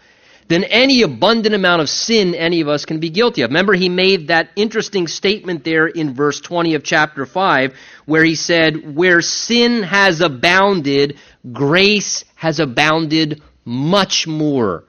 than 0.48 0.64
any 0.64 1.02
abundant 1.02 1.54
amount 1.54 1.82
of 1.82 1.90
sin 1.90 2.34
any 2.34 2.62
of 2.62 2.70
us 2.70 2.86
can 2.86 3.00
be 3.00 3.10
guilty 3.10 3.42
of. 3.42 3.50
Remember, 3.50 3.74
he 3.74 3.90
made 3.90 4.28
that 4.28 4.50
interesting 4.56 5.08
statement 5.08 5.64
there 5.64 5.88
in 5.88 6.14
verse 6.14 6.40
20 6.40 6.76
of 6.76 6.84
chapter 6.84 7.26
5, 7.26 7.74
where 8.06 8.24
he 8.24 8.36
said, 8.36 8.96
Where 8.96 9.22
sin 9.22 9.84
has 9.84 10.22
abounded, 10.22 11.18
grace 11.52 12.24
has 12.36 12.60
abounded 12.60 13.42
much 13.66 14.26
more. 14.26 14.86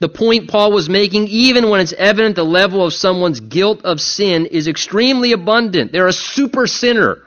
The 0.00 0.08
point 0.08 0.48
Paul 0.48 0.72
was 0.72 0.88
making, 0.88 1.28
even 1.28 1.70
when 1.70 1.80
it's 1.80 1.92
evident 1.92 2.36
the 2.36 2.44
level 2.44 2.84
of 2.84 2.92
someone's 2.92 3.40
guilt 3.40 3.84
of 3.84 4.00
sin 4.00 4.46
is 4.46 4.68
extremely 4.68 5.32
abundant. 5.32 5.92
They're 5.92 6.06
a 6.06 6.12
super 6.12 6.66
sinner. 6.66 7.22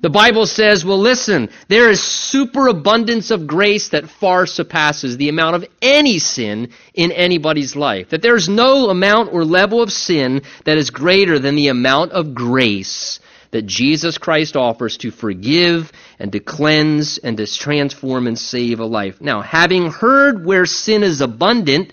The 0.00 0.10
Bible 0.10 0.46
says, 0.46 0.84
well, 0.84 0.98
listen, 0.98 1.50
there 1.66 1.90
is 1.90 2.00
superabundance 2.00 3.32
of 3.32 3.48
grace 3.48 3.88
that 3.88 4.08
far 4.08 4.46
surpasses 4.46 5.16
the 5.16 5.28
amount 5.28 5.56
of 5.56 5.66
any 5.82 6.20
sin 6.20 6.70
in 6.94 7.10
anybody's 7.10 7.74
life. 7.74 8.10
That 8.10 8.22
there's 8.22 8.48
no 8.48 8.90
amount 8.90 9.32
or 9.32 9.44
level 9.44 9.82
of 9.82 9.92
sin 9.92 10.42
that 10.64 10.78
is 10.78 10.90
greater 10.90 11.40
than 11.40 11.56
the 11.56 11.68
amount 11.68 12.12
of 12.12 12.32
grace 12.32 13.18
that 13.50 13.66
Jesus 13.66 14.18
Christ 14.18 14.56
offers 14.56 14.98
to 14.98 15.10
forgive 15.10 15.90
and 16.18 16.30
to 16.32 16.40
cleanse 16.40 17.18
and 17.18 17.36
to 17.38 17.46
transform 17.46 18.26
and 18.26 18.38
save 18.38 18.80
a 18.80 18.84
life. 18.84 19.20
Now, 19.20 19.40
having 19.40 19.90
heard 19.90 20.44
where 20.44 20.66
sin 20.66 21.02
is 21.02 21.20
abundant, 21.20 21.92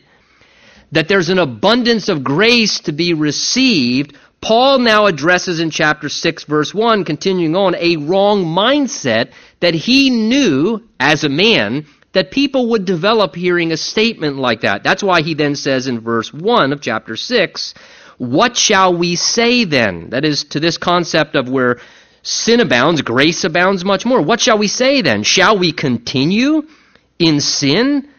that 0.92 1.08
there's 1.08 1.30
an 1.30 1.40
abundance 1.40 2.10
of 2.10 2.24
grace 2.24 2.82
to 2.82 2.92
be 2.92 3.14
received, 3.14 4.18
Paul 4.46 4.78
now 4.78 5.08
addresses 5.08 5.60
in 5.60 5.72
chapter 5.72 6.08
6, 6.08 6.44
verse 6.44 6.72
1, 6.72 7.04
continuing 7.04 7.56
on, 7.56 7.74
a 7.74 7.98
wrong 7.98 8.46
mindset 8.46 9.32
that 9.60 9.74
he 9.74 10.12
knew 10.12 10.84
as 11.00 11.24
a 11.24 11.30
man 11.30 11.88
that 12.12 12.30
people 12.30 12.70
would 12.70 12.86
develop 12.86 13.34
hearing 13.34 13.72
a 13.72 13.78
statement 13.78 14.38
like 14.38 14.62
that. 14.62 14.84
That's 14.84 15.02
why 15.02 15.24
he 15.24 15.34
then 15.34 15.56
says 15.56 15.88
in 15.88 16.00
verse 16.00 16.32
1 16.32 16.74
of 16.74 16.80
chapter 16.80 17.16
6, 17.16 17.74
What 18.20 18.56
shall 18.56 18.96
we 18.96 19.16
say 19.16 19.64
then? 19.64 20.12
That 20.12 20.24
is, 20.24 20.44
to 20.52 20.60
this 20.60 20.78
concept 20.78 21.36
of 21.36 21.50
where 21.50 21.80
sin 22.22 22.60
abounds, 22.60 23.02
grace 23.02 23.46
abounds 23.46 23.84
much 23.84 24.06
more. 24.06 24.22
What 24.22 24.42
shall 24.42 24.60
we 24.60 24.68
say 24.68 25.02
then? 25.02 25.24
Shall 25.24 25.58
we 25.58 25.72
continue 25.72 26.68
in 27.18 27.42
sin 27.42 28.10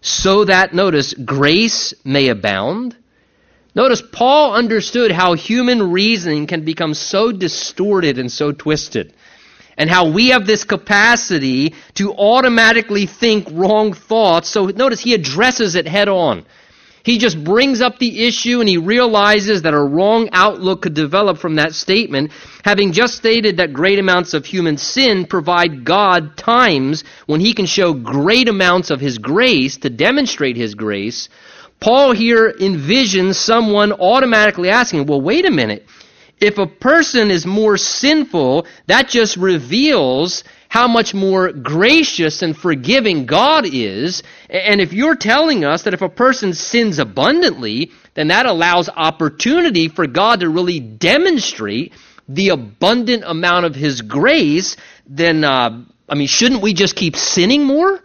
so 0.00 0.44
that, 0.44 0.74
notice, 0.74 1.12
grace 1.12 1.92
may 2.04 2.28
abound? 2.28 2.96
Notice 3.74 4.02
Paul 4.12 4.54
understood 4.54 5.10
how 5.10 5.34
human 5.34 5.92
reasoning 5.92 6.46
can 6.46 6.64
become 6.64 6.92
so 6.92 7.32
distorted 7.32 8.18
and 8.18 8.30
so 8.30 8.52
twisted. 8.52 9.14
And 9.78 9.88
how 9.88 10.10
we 10.10 10.28
have 10.28 10.46
this 10.46 10.64
capacity 10.64 11.74
to 11.94 12.12
automatically 12.12 13.06
think 13.06 13.48
wrong 13.50 13.94
thoughts. 13.94 14.50
So 14.50 14.66
notice 14.66 15.00
he 15.00 15.14
addresses 15.14 15.74
it 15.74 15.88
head 15.88 16.08
on. 16.08 16.44
He 17.04 17.18
just 17.18 17.42
brings 17.42 17.80
up 17.80 17.98
the 17.98 18.26
issue 18.26 18.60
and 18.60 18.68
he 18.68 18.76
realizes 18.76 19.62
that 19.62 19.74
a 19.74 19.78
wrong 19.78 20.28
outlook 20.32 20.82
could 20.82 20.94
develop 20.94 21.38
from 21.38 21.56
that 21.56 21.74
statement. 21.74 22.30
Having 22.64 22.92
just 22.92 23.16
stated 23.16 23.56
that 23.56 23.72
great 23.72 23.98
amounts 23.98 24.34
of 24.34 24.44
human 24.44 24.76
sin 24.76 25.26
provide 25.26 25.84
God 25.84 26.36
times 26.36 27.02
when 27.26 27.40
he 27.40 27.54
can 27.54 27.66
show 27.66 27.92
great 27.92 28.48
amounts 28.48 28.90
of 28.90 29.00
his 29.00 29.18
grace 29.18 29.78
to 29.78 29.90
demonstrate 29.90 30.56
his 30.56 30.74
grace, 30.74 31.28
Paul 31.82 32.12
here 32.12 32.52
envisions 32.52 33.34
someone 33.34 33.92
automatically 33.92 34.70
asking, 34.70 35.06
well, 35.06 35.20
wait 35.20 35.44
a 35.44 35.50
minute. 35.50 35.84
If 36.40 36.58
a 36.58 36.66
person 36.66 37.32
is 37.32 37.44
more 37.44 37.76
sinful, 37.76 38.68
that 38.86 39.08
just 39.08 39.36
reveals 39.36 40.44
how 40.68 40.86
much 40.86 41.12
more 41.12 41.50
gracious 41.50 42.42
and 42.42 42.56
forgiving 42.56 43.26
God 43.26 43.66
is. 43.66 44.22
And 44.48 44.80
if 44.80 44.92
you're 44.92 45.16
telling 45.16 45.64
us 45.64 45.82
that 45.82 45.92
if 45.92 46.02
a 46.02 46.08
person 46.08 46.54
sins 46.54 47.00
abundantly, 47.00 47.90
then 48.14 48.28
that 48.28 48.46
allows 48.46 48.88
opportunity 48.88 49.88
for 49.88 50.06
God 50.06 50.40
to 50.40 50.48
really 50.48 50.78
demonstrate 50.78 51.94
the 52.28 52.50
abundant 52.50 53.24
amount 53.26 53.66
of 53.66 53.74
His 53.74 54.02
grace, 54.02 54.76
then, 55.08 55.42
uh, 55.42 55.82
I 56.08 56.14
mean, 56.14 56.28
shouldn't 56.28 56.62
we 56.62 56.74
just 56.74 56.94
keep 56.94 57.16
sinning 57.16 57.64
more? 57.64 58.00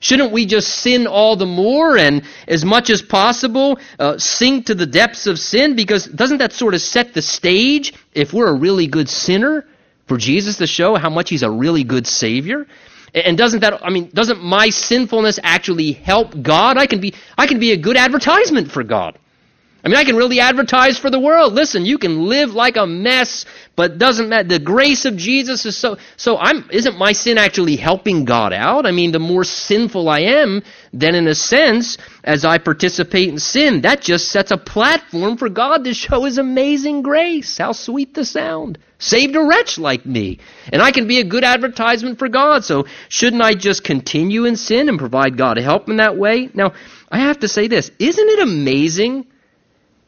Shouldn't 0.00 0.32
we 0.32 0.46
just 0.46 0.68
sin 0.68 1.06
all 1.06 1.36
the 1.36 1.46
more 1.46 1.98
and 1.98 2.22
as 2.48 2.64
much 2.64 2.88
as 2.88 3.02
possible 3.02 3.78
uh, 3.98 4.16
sink 4.16 4.66
to 4.66 4.74
the 4.74 4.86
depths 4.86 5.26
of 5.26 5.38
sin? 5.38 5.76
Because 5.76 6.06
doesn't 6.06 6.38
that 6.38 6.54
sort 6.54 6.72
of 6.72 6.80
set 6.80 7.12
the 7.12 7.20
stage 7.20 7.92
if 8.14 8.32
we're 8.32 8.48
a 8.48 8.54
really 8.54 8.86
good 8.86 9.10
sinner 9.10 9.66
for 10.06 10.16
Jesus 10.16 10.56
to 10.56 10.66
show 10.66 10.96
how 10.96 11.10
much 11.10 11.28
he's 11.28 11.42
a 11.42 11.50
really 11.50 11.84
good 11.84 12.06
savior? 12.06 12.66
And 13.14 13.36
doesn't 13.36 13.60
that 13.60 13.84
I 13.84 13.90
mean 13.90 14.10
doesn't 14.14 14.42
my 14.42 14.70
sinfulness 14.70 15.38
actually 15.42 15.92
help 15.92 16.40
God? 16.40 16.78
I 16.78 16.86
can 16.86 17.00
be 17.00 17.14
I 17.36 17.46
can 17.46 17.60
be 17.60 17.72
a 17.72 17.76
good 17.76 17.98
advertisement 17.98 18.70
for 18.70 18.82
God. 18.82 19.18
I 19.82 19.88
mean, 19.88 19.96
I 19.96 20.04
can 20.04 20.16
really 20.16 20.40
advertise 20.40 20.98
for 20.98 21.10
the 21.10 21.18
world. 21.18 21.54
Listen, 21.54 21.86
you 21.86 21.96
can 21.96 22.26
live 22.26 22.50
like 22.50 22.76
a 22.76 22.86
mess, 22.86 23.46
but 23.76 23.96
doesn't 23.96 24.28
matter. 24.28 24.48
The 24.48 24.58
grace 24.58 25.06
of 25.06 25.16
Jesus 25.16 25.64
is 25.64 25.76
so, 25.76 25.96
so 26.16 26.36
I'm, 26.36 26.68
isn't 26.70 26.98
my 26.98 27.12
sin 27.12 27.38
actually 27.38 27.76
helping 27.76 28.26
God 28.26 28.52
out? 28.52 28.84
I 28.84 28.90
mean, 28.90 29.12
the 29.12 29.18
more 29.18 29.44
sinful 29.44 30.08
I 30.08 30.20
am, 30.20 30.62
then 30.92 31.14
in 31.14 31.26
a 31.26 31.34
sense, 31.34 31.96
as 32.22 32.44
I 32.44 32.58
participate 32.58 33.30
in 33.30 33.38
sin, 33.38 33.80
that 33.82 34.02
just 34.02 34.28
sets 34.28 34.50
a 34.50 34.58
platform 34.58 35.38
for 35.38 35.48
God 35.48 35.84
to 35.84 35.94
show 35.94 36.24
His 36.24 36.36
amazing 36.36 37.00
grace. 37.00 37.56
How 37.56 37.72
sweet 37.72 38.12
the 38.12 38.24
sound. 38.24 38.78
Saved 38.98 39.34
a 39.34 39.42
wretch 39.42 39.78
like 39.78 40.04
me. 40.04 40.40
And 40.70 40.82
I 40.82 40.90
can 40.90 41.08
be 41.08 41.20
a 41.20 41.24
good 41.24 41.42
advertisement 41.42 42.18
for 42.18 42.28
God. 42.28 42.64
So 42.64 42.84
shouldn't 43.08 43.40
I 43.40 43.54
just 43.54 43.82
continue 43.82 44.44
in 44.44 44.56
sin 44.56 44.90
and 44.90 44.98
provide 44.98 45.38
God 45.38 45.56
help 45.56 45.88
in 45.88 45.96
that 45.96 46.18
way? 46.18 46.50
Now, 46.52 46.74
I 47.10 47.20
have 47.20 47.40
to 47.40 47.48
say 47.48 47.66
this. 47.66 47.90
Isn't 47.98 48.28
it 48.28 48.40
amazing 48.40 49.26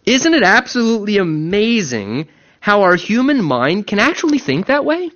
isn't 0.04 0.34
it 0.34 0.42
absolutely 0.42 1.18
amazing 1.18 2.28
how 2.60 2.82
our 2.82 2.96
human 2.96 3.42
mind 3.42 3.86
can 3.86 3.98
actually 3.98 4.38
think 4.38 4.66
that 4.66 4.84
way? 4.84 5.10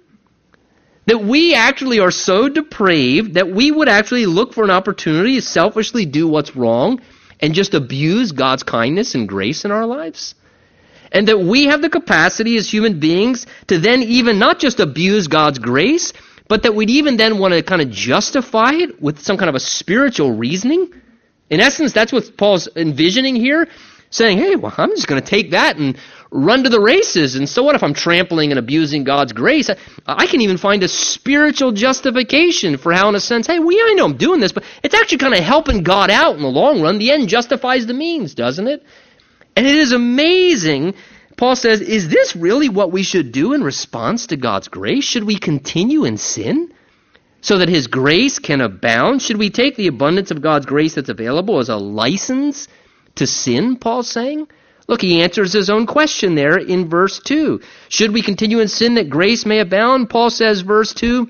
That 1.06 1.22
we 1.22 1.54
actually 1.54 2.00
are 2.00 2.10
so 2.10 2.48
depraved 2.48 3.34
that 3.34 3.50
we 3.50 3.70
would 3.70 3.88
actually 3.88 4.26
look 4.26 4.52
for 4.52 4.64
an 4.64 4.70
opportunity 4.70 5.36
to 5.36 5.42
selfishly 5.42 6.06
do 6.06 6.28
what's 6.28 6.56
wrong 6.56 7.00
and 7.40 7.54
just 7.54 7.74
abuse 7.74 8.32
God's 8.32 8.62
kindness 8.62 9.14
and 9.14 9.28
grace 9.28 9.64
in 9.64 9.70
our 9.70 9.86
lives? 9.86 10.34
And 11.12 11.28
that 11.28 11.38
we 11.38 11.66
have 11.66 11.82
the 11.82 11.90
capacity 11.90 12.56
as 12.56 12.70
human 12.70 12.98
beings 12.98 13.46
to 13.68 13.78
then 13.78 14.02
even 14.02 14.38
not 14.38 14.58
just 14.58 14.80
abuse 14.80 15.28
God's 15.28 15.58
grace, 15.58 16.12
but 16.48 16.62
that 16.64 16.74
we'd 16.74 16.90
even 16.90 17.16
then 17.16 17.38
want 17.38 17.54
to 17.54 17.62
kind 17.62 17.82
of 17.82 17.90
justify 17.90 18.72
it 18.72 19.00
with 19.00 19.20
some 19.20 19.36
kind 19.36 19.48
of 19.48 19.54
a 19.54 19.60
spiritual 19.60 20.32
reasoning? 20.32 20.92
In 21.48 21.60
essence, 21.60 21.92
that's 21.92 22.12
what 22.12 22.36
Paul's 22.36 22.68
envisioning 22.74 23.36
here 23.36 23.68
saying, 24.10 24.38
hey, 24.38 24.56
well, 24.56 24.74
I'm 24.76 24.90
just 24.90 25.08
going 25.08 25.20
to 25.20 25.28
take 25.28 25.50
that 25.50 25.76
and 25.76 25.98
run 26.30 26.64
to 26.64 26.68
the 26.68 26.80
races. 26.80 27.36
And 27.36 27.48
so 27.48 27.62
what 27.62 27.74
if 27.74 27.82
I'm 27.82 27.94
trampling 27.94 28.52
and 28.52 28.58
abusing 28.58 29.04
God's 29.04 29.32
grace? 29.32 29.70
I, 29.70 29.76
I, 30.06 30.26
can 30.26 30.40
even 30.40 30.58
find 30.58 30.82
a 30.82 30.88
spiritual 30.88 31.72
justification 31.72 32.76
for 32.78 32.92
how, 32.92 33.08
in 33.08 33.14
a 33.14 33.20
sense, 33.20 33.46
hey, 33.46 33.58
we, 33.58 33.80
I 33.80 33.94
know 33.94 34.04
I'm 34.04 34.16
doing 34.16 34.40
this, 34.40 34.52
but 34.52 34.64
it's 34.82 34.94
actually 34.94 35.18
kind 35.18 35.34
of 35.34 35.40
helping 35.40 35.82
God 35.82 36.10
out 36.10 36.36
in 36.36 36.42
the 36.42 36.48
long 36.48 36.82
run. 36.82 36.98
The 36.98 37.10
end 37.10 37.28
justifies 37.28 37.86
the 37.86 37.94
means, 37.94 38.34
doesn't 38.34 38.66
it? 38.66 38.84
And 39.54 39.66
it 39.66 39.76
is 39.76 39.92
amazing. 39.92 40.94
Paul 41.36 41.56
says, 41.56 41.80
is 41.80 42.08
this 42.08 42.36
really 42.36 42.68
what 42.68 42.92
we 42.92 43.02
should 43.02 43.32
do 43.32 43.52
in 43.52 43.62
response 43.62 44.28
to 44.28 44.36
God's 44.36 44.68
grace? 44.68 45.04
Should 45.04 45.24
we 45.24 45.38
continue 45.38 46.04
in 46.04 46.16
sin? 46.18 46.72
So 47.42 47.58
that 47.58 47.68
his 47.68 47.86
grace 47.86 48.40
can 48.40 48.60
abound? 48.60 49.22
Should 49.22 49.36
we 49.36 49.50
take 49.50 49.76
the 49.76 49.86
abundance 49.86 50.32
of 50.32 50.42
God's 50.42 50.66
grace 50.66 50.94
that's 50.94 51.10
available 51.10 51.60
as 51.60 51.68
a 51.68 51.76
license 51.76 52.66
to 53.16 53.26
sin, 53.26 53.76
Paul's 53.76 54.08
saying? 54.08 54.48
Look, 54.88 55.02
he 55.02 55.22
answers 55.22 55.52
his 55.52 55.68
own 55.68 55.86
question 55.86 56.34
there 56.34 56.56
in 56.56 56.88
verse 56.88 57.18
2. 57.18 57.60
Should 57.88 58.12
we 58.12 58.22
continue 58.22 58.60
in 58.60 58.68
sin 58.68 58.94
that 58.94 59.10
grace 59.10 59.44
may 59.44 59.58
abound? 59.58 60.10
Paul 60.10 60.30
says, 60.30 60.60
verse 60.60 60.94
2, 60.94 61.28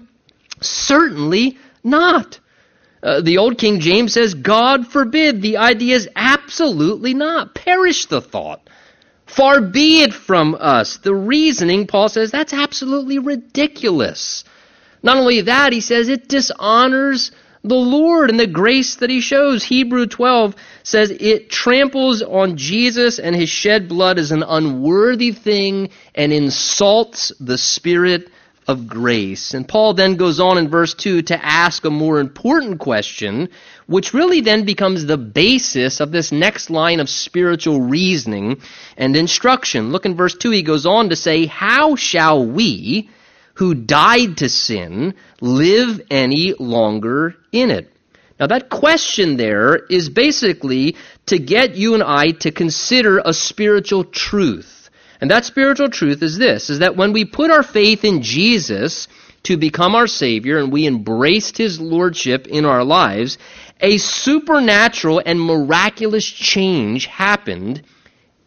certainly 0.60 1.58
not. 1.82 2.38
Uh, 3.02 3.20
the 3.20 3.38
old 3.38 3.56
King 3.56 3.80
James 3.80 4.12
says, 4.12 4.34
God 4.34 4.86
forbid. 4.88 5.40
The 5.40 5.58
idea 5.58 5.96
is 5.96 6.08
absolutely 6.16 7.14
not. 7.14 7.54
Perish 7.54 8.06
the 8.06 8.20
thought. 8.20 8.68
Far 9.26 9.60
be 9.60 10.02
it 10.02 10.12
from 10.12 10.56
us. 10.58 10.98
The 10.98 11.14
reasoning, 11.14 11.86
Paul 11.86 12.08
says, 12.08 12.30
that's 12.30 12.52
absolutely 12.52 13.18
ridiculous. 13.18 14.44
Not 15.02 15.16
only 15.16 15.42
that, 15.42 15.72
he 15.72 15.80
says 15.80 16.08
it 16.08 16.28
dishonors 16.28 17.32
the 17.68 17.74
Lord 17.74 18.30
and 18.30 18.38
the 18.38 18.46
grace 18.46 18.96
that 18.96 19.10
he 19.10 19.20
shows. 19.20 19.64
Hebrew 19.64 20.06
12 20.06 20.54
says 20.82 21.10
it 21.10 21.50
tramples 21.50 22.22
on 22.22 22.56
Jesus 22.56 23.18
and 23.18 23.34
his 23.34 23.48
shed 23.48 23.88
blood 23.88 24.18
is 24.18 24.30
an 24.30 24.44
unworthy 24.46 25.32
thing 25.32 25.90
and 26.14 26.32
insults 26.32 27.32
the 27.40 27.58
Spirit 27.58 28.30
of 28.68 28.88
grace. 28.88 29.54
And 29.54 29.66
Paul 29.66 29.94
then 29.94 30.16
goes 30.16 30.40
on 30.40 30.58
in 30.58 30.68
verse 30.68 30.94
2 30.94 31.22
to 31.22 31.44
ask 31.44 31.84
a 31.84 31.90
more 31.90 32.18
important 32.18 32.80
question, 32.80 33.48
which 33.86 34.12
really 34.12 34.40
then 34.40 34.64
becomes 34.64 35.06
the 35.06 35.16
basis 35.16 36.00
of 36.00 36.10
this 36.10 36.32
next 36.32 36.68
line 36.70 37.00
of 37.00 37.08
spiritual 37.08 37.80
reasoning 37.80 38.60
and 38.96 39.14
instruction. 39.16 39.92
Look 39.92 40.04
in 40.04 40.16
verse 40.16 40.36
2, 40.36 40.50
he 40.50 40.62
goes 40.62 40.86
on 40.86 41.10
to 41.10 41.16
say, 41.16 41.46
How 41.46 41.94
shall 41.94 42.44
we, 42.44 43.08
who 43.56 43.74
died 43.74 44.38
to 44.38 44.48
sin 44.48 45.14
live 45.40 46.00
any 46.10 46.54
longer 46.58 47.34
in 47.52 47.70
it? 47.70 47.92
Now, 48.38 48.46
that 48.48 48.68
question 48.68 49.36
there 49.36 49.76
is 49.76 50.10
basically 50.10 50.96
to 51.26 51.38
get 51.38 51.74
you 51.74 51.94
and 51.94 52.02
I 52.02 52.32
to 52.40 52.50
consider 52.50 53.18
a 53.24 53.32
spiritual 53.32 54.04
truth. 54.04 54.90
And 55.20 55.30
that 55.30 55.46
spiritual 55.46 55.88
truth 55.88 56.22
is 56.22 56.36
this 56.36 56.68
is 56.68 56.80
that 56.80 56.96
when 56.96 57.12
we 57.12 57.24
put 57.24 57.50
our 57.50 57.62
faith 57.62 58.04
in 58.04 58.22
Jesus 58.22 59.08
to 59.44 59.56
become 59.56 59.94
our 59.94 60.06
Savior 60.06 60.58
and 60.58 60.70
we 60.70 60.86
embraced 60.86 61.56
His 61.56 61.80
Lordship 61.80 62.46
in 62.46 62.66
our 62.66 62.84
lives, 62.84 63.38
a 63.80 63.96
supernatural 63.96 65.22
and 65.24 65.40
miraculous 65.40 66.26
change 66.26 67.06
happened 67.06 67.82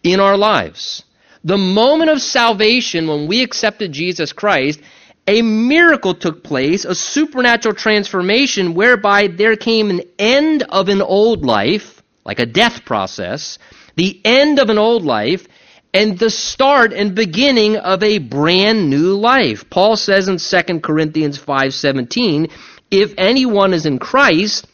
in 0.03 0.19
our 0.19 0.37
lives. 0.37 1.03
The 1.43 1.57
moment 1.57 2.11
of 2.11 2.21
salvation, 2.21 3.07
when 3.07 3.27
we 3.27 3.41
accepted 3.41 3.91
Jesus 3.91 4.33
Christ, 4.33 4.81
a 5.29 5.43
miracle 5.43 6.15
took 6.15 6.43
place, 6.43 6.85
a 6.85 6.95
supernatural 6.95 7.75
transformation 7.75 8.73
whereby 8.73 9.27
there 9.27 9.55
came 9.55 9.91
an 9.91 10.01
end 10.17 10.63
of 10.63 10.89
an 10.89 11.03
old 11.03 11.45
life, 11.45 12.01
like 12.25 12.39
a 12.39 12.47
death 12.47 12.83
process, 12.83 13.59
the 13.95 14.19
end 14.25 14.57
of 14.57 14.71
an 14.71 14.79
old 14.79 15.03
life, 15.05 15.47
and 15.93 16.17
the 16.17 16.31
start 16.31 16.93
and 16.93 17.13
beginning 17.13 17.77
of 17.77 18.01
a 18.01 18.17
brand 18.17 18.89
new 18.89 19.13
life. 19.13 19.69
Paul 19.69 19.95
says 19.97 20.27
in 20.27 20.39
2 20.39 20.81
Corinthians 20.81 21.37
5:17, 21.37 22.49
if 22.89 23.13
anyone 23.15 23.71
is 23.75 23.85
in 23.85 23.99
Christ, 23.99 24.65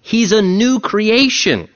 he's 0.00 0.32
a 0.32 0.40
new 0.40 0.80
creation. 0.80 1.68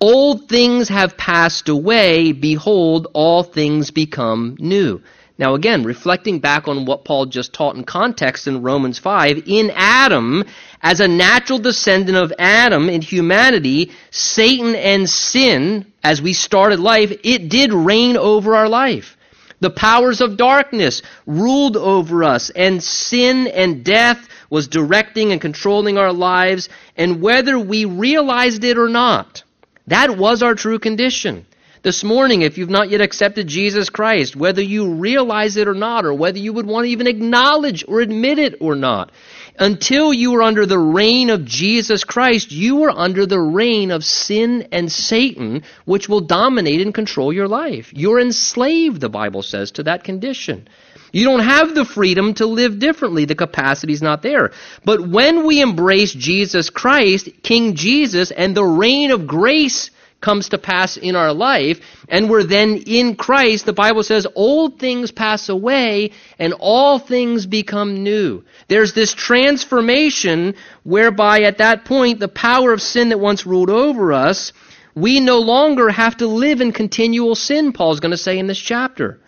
Old 0.00 0.48
things 0.48 0.88
have 0.88 1.16
passed 1.16 1.68
away, 1.68 2.30
behold 2.30 3.08
all 3.12 3.42
things 3.42 3.90
become 3.90 4.56
new. 4.60 5.00
Now, 5.36 5.54
again, 5.54 5.82
reflecting 5.82 6.38
back 6.38 6.68
on 6.68 6.84
what 6.84 7.04
Paul 7.04 7.26
just 7.26 7.52
taught 7.52 7.74
in 7.74 7.82
context 7.82 8.46
in 8.46 8.62
Romans 8.62 9.00
5, 9.00 9.42
in 9.46 9.72
Adam, 9.74 10.44
as 10.80 11.00
a 11.00 11.08
natural 11.08 11.58
descendant 11.58 12.16
of 12.16 12.32
Adam 12.38 12.88
in 12.88 13.02
humanity, 13.02 13.90
Satan 14.12 14.76
and 14.76 15.10
sin, 15.10 15.86
as 16.04 16.22
we 16.22 16.34
started 16.34 16.78
life, 16.78 17.12
it 17.24 17.48
did 17.48 17.72
reign 17.72 18.16
over 18.16 18.54
our 18.54 18.68
life. 18.68 19.16
The 19.58 19.70
powers 19.70 20.20
of 20.20 20.36
darkness 20.36 21.02
ruled 21.26 21.76
over 21.76 22.22
us, 22.22 22.50
and 22.50 22.80
sin 22.80 23.48
and 23.48 23.84
death 23.84 24.28
was 24.50 24.68
directing 24.68 25.32
and 25.32 25.40
controlling 25.40 25.98
our 25.98 26.12
lives, 26.12 26.68
and 26.96 27.20
whether 27.20 27.58
we 27.58 27.86
realized 27.86 28.62
it 28.62 28.78
or 28.78 28.88
not, 28.88 29.42
that 29.88 30.16
was 30.16 30.44
our 30.44 30.54
true 30.54 30.78
condition. 30.78 31.44
This 31.84 32.02
morning, 32.02 32.40
if 32.40 32.56
you've 32.56 32.70
not 32.70 32.88
yet 32.88 33.02
accepted 33.02 33.46
Jesus 33.46 33.90
Christ, 33.90 34.34
whether 34.34 34.62
you 34.62 34.94
realize 34.94 35.58
it 35.58 35.68
or 35.68 35.74
not, 35.74 36.06
or 36.06 36.14
whether 36.14 36.38
you 36.38 36.54
would 36.54 36.64
want 36.64 36.86
to 36.86 36.90
even 36.90 37.06
acknowledge 37.06 37.84
or 37.86 38.00
admit 38.00 38.38
it 38.38 38.54
or 38.62 38.74
not, 38.74 39.12
until 39.58 40.10
you 40.10 40.34
are 40.36 40.42
under 40.42 40.64
the 40.64 40.78
reign 40.78 41.28
of 41.28 41.44
Jesus 41.44 42.02
Christ, 42.02 42.50
you 42.50 42.84
are 42.84 42.90
under 42.90 43.26
the 43.26 43.38
reign 43.38 43.90
of 43.90 44.02
sin 44.02 44.66
and 44.72 44.90
Satan, 44.90 45.62
which 45.84 46.08
will 46.08 46.22
dominate 46.22 46.80
and 46.80 46.94
control 46.94 47.34
your 47.34 47.48
life. 47.48 47.92
You're 47.92 48.18
enslaved, 48.18 49.02
the 49.02 49.10
Bible 49.10 49.42
says, 49.42 49.72
to 49.72 49.82
that 49.82 50.04
condition. 50.04 50.66
You 51.12 51.26
don't 51.26 51.40
have 51.40 51.74
the 51.74 51.84
freedom 51.84 52.32
to 52.34 52.46
live 52.46 52.78
differently. 52.78 53.26
The 53.26 53.34
capacity's 53.34 54.00
not 54.00 54.22
there. 54.22 54.52
But 54.86 55.06
when 55.06 55.46
we 55.46 55.60
embrace 55.60 56.14
Jesus 56.14 56.70
Christ, 56.70 57.28
King 57.42 57.74
Jesus, 57.74 58.30
and 58.30 58.56
the 58.56 58.64
reign 58.64 59.10
of 59.10 59.26
grace 59.26 59.90
comes 60.24 60.48
to 60.48 60.58
pass 60.58 60.96
in 60.96 61.16
our 61.16 61.34
life, 61.34 61.80
and 62.08 62.30
we're 62.30 62.44
then 62.44 62.82
in 62.86 63.14
Christ, 63.14 63.66
the 63.66 63.74
Bible 63.74 64.02
says, 64.02 64.26
old 64.34 64.78
things 64.78 65.12
pass 65.12 65.50
away 65.50 66.12
and 66.38 66.54
all 66.58 66.98
things 66.98 67.44
become 67.44 68.02
new. 68.02 68.42
There's 68.68 68.94
this 68.94 69.12
transformation 69.12 70.54
whereby 70.82 71.42
at 71.42 71.58
that 71.58 71.84
point, 71.84 72.20
the 72.20 72.28
power 72.28 72.72
of 72.72 72.80
sin 72.80 73.10
that 73.10 73.20
once 73.20 73.44
ruled 73.44 73.68
over 73.68 74.14
us, 74.14 74.54
we 74.94 75.20
no 75.20 75.40
longer 75.40 75.90
have 75.90 76.16
to 76.16 76.26
live 76.26 76.62
in 76.62 76.72
continual 76.72 77.34
sin, 77.34 77.72
Paul's 77.72 78.00
going 78.00 78.12
to 78.12 78.16
say 78.16 78.38
in 78.38 78.46
this 78.46 78.58
chapter. 78.58 79.20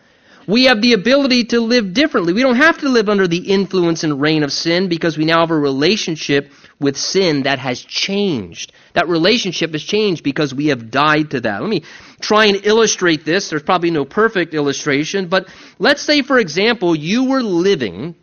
We 0.46 0.64
have 0.64 0.80
the 0.80 0.92
ability 0.94 1.44
to 1.46 1.60
live 1.60 1.92
differently. 1.92 2.32
We 2.32 2.42
don't 2.42 2.56
have 2.56 2.78
to 2.78 2.88
live 2.88 3.08
under 3.08 3.26
the 3.26 3.50
influence 3.50 4.04
and 4.04 4.20
reign 4.20 4.44
of 4.44 4.52
sin 4.52 4.88
because 4.88 5.18
we 5.18 5.24
now 5.24 5.40
have 5.40 5.50
a 5.50 5.58
relationship 5.58 6.52
with 6.78 6.97
sin 6.97 7.45
that 7.45 7.59
has 7.59 7.80
changed. 7.80 8.73
That 8.92 9.09
relationship 9.09 9.73
has 9.73 9.83
changed 9.83 10.23
because 10.23 10.54
we 10.54 10.66
have 10.66 10.90
died 10.90 11.30
to 11.30 11.40
that. 11.40 11.61
Let 11.61 11.71
me 11.71 11.83
try 12.21 12.47
and 12.47 12.64
illustrate 12.64 13.25
this. 13.25 13.50
There's 13.50 13.62
probably 13.62 13.90
no 13.90 14.04
perfect 14.04 14.54
illustration, 14.54 15.29
but 15.29 15.48
let's 15.79 16.03
say, 16.03 16.22
for 16.22 16.38
example, 16.38 16.94
you 16.94 17.24
were 17.24 17.42
living 17.42 18.14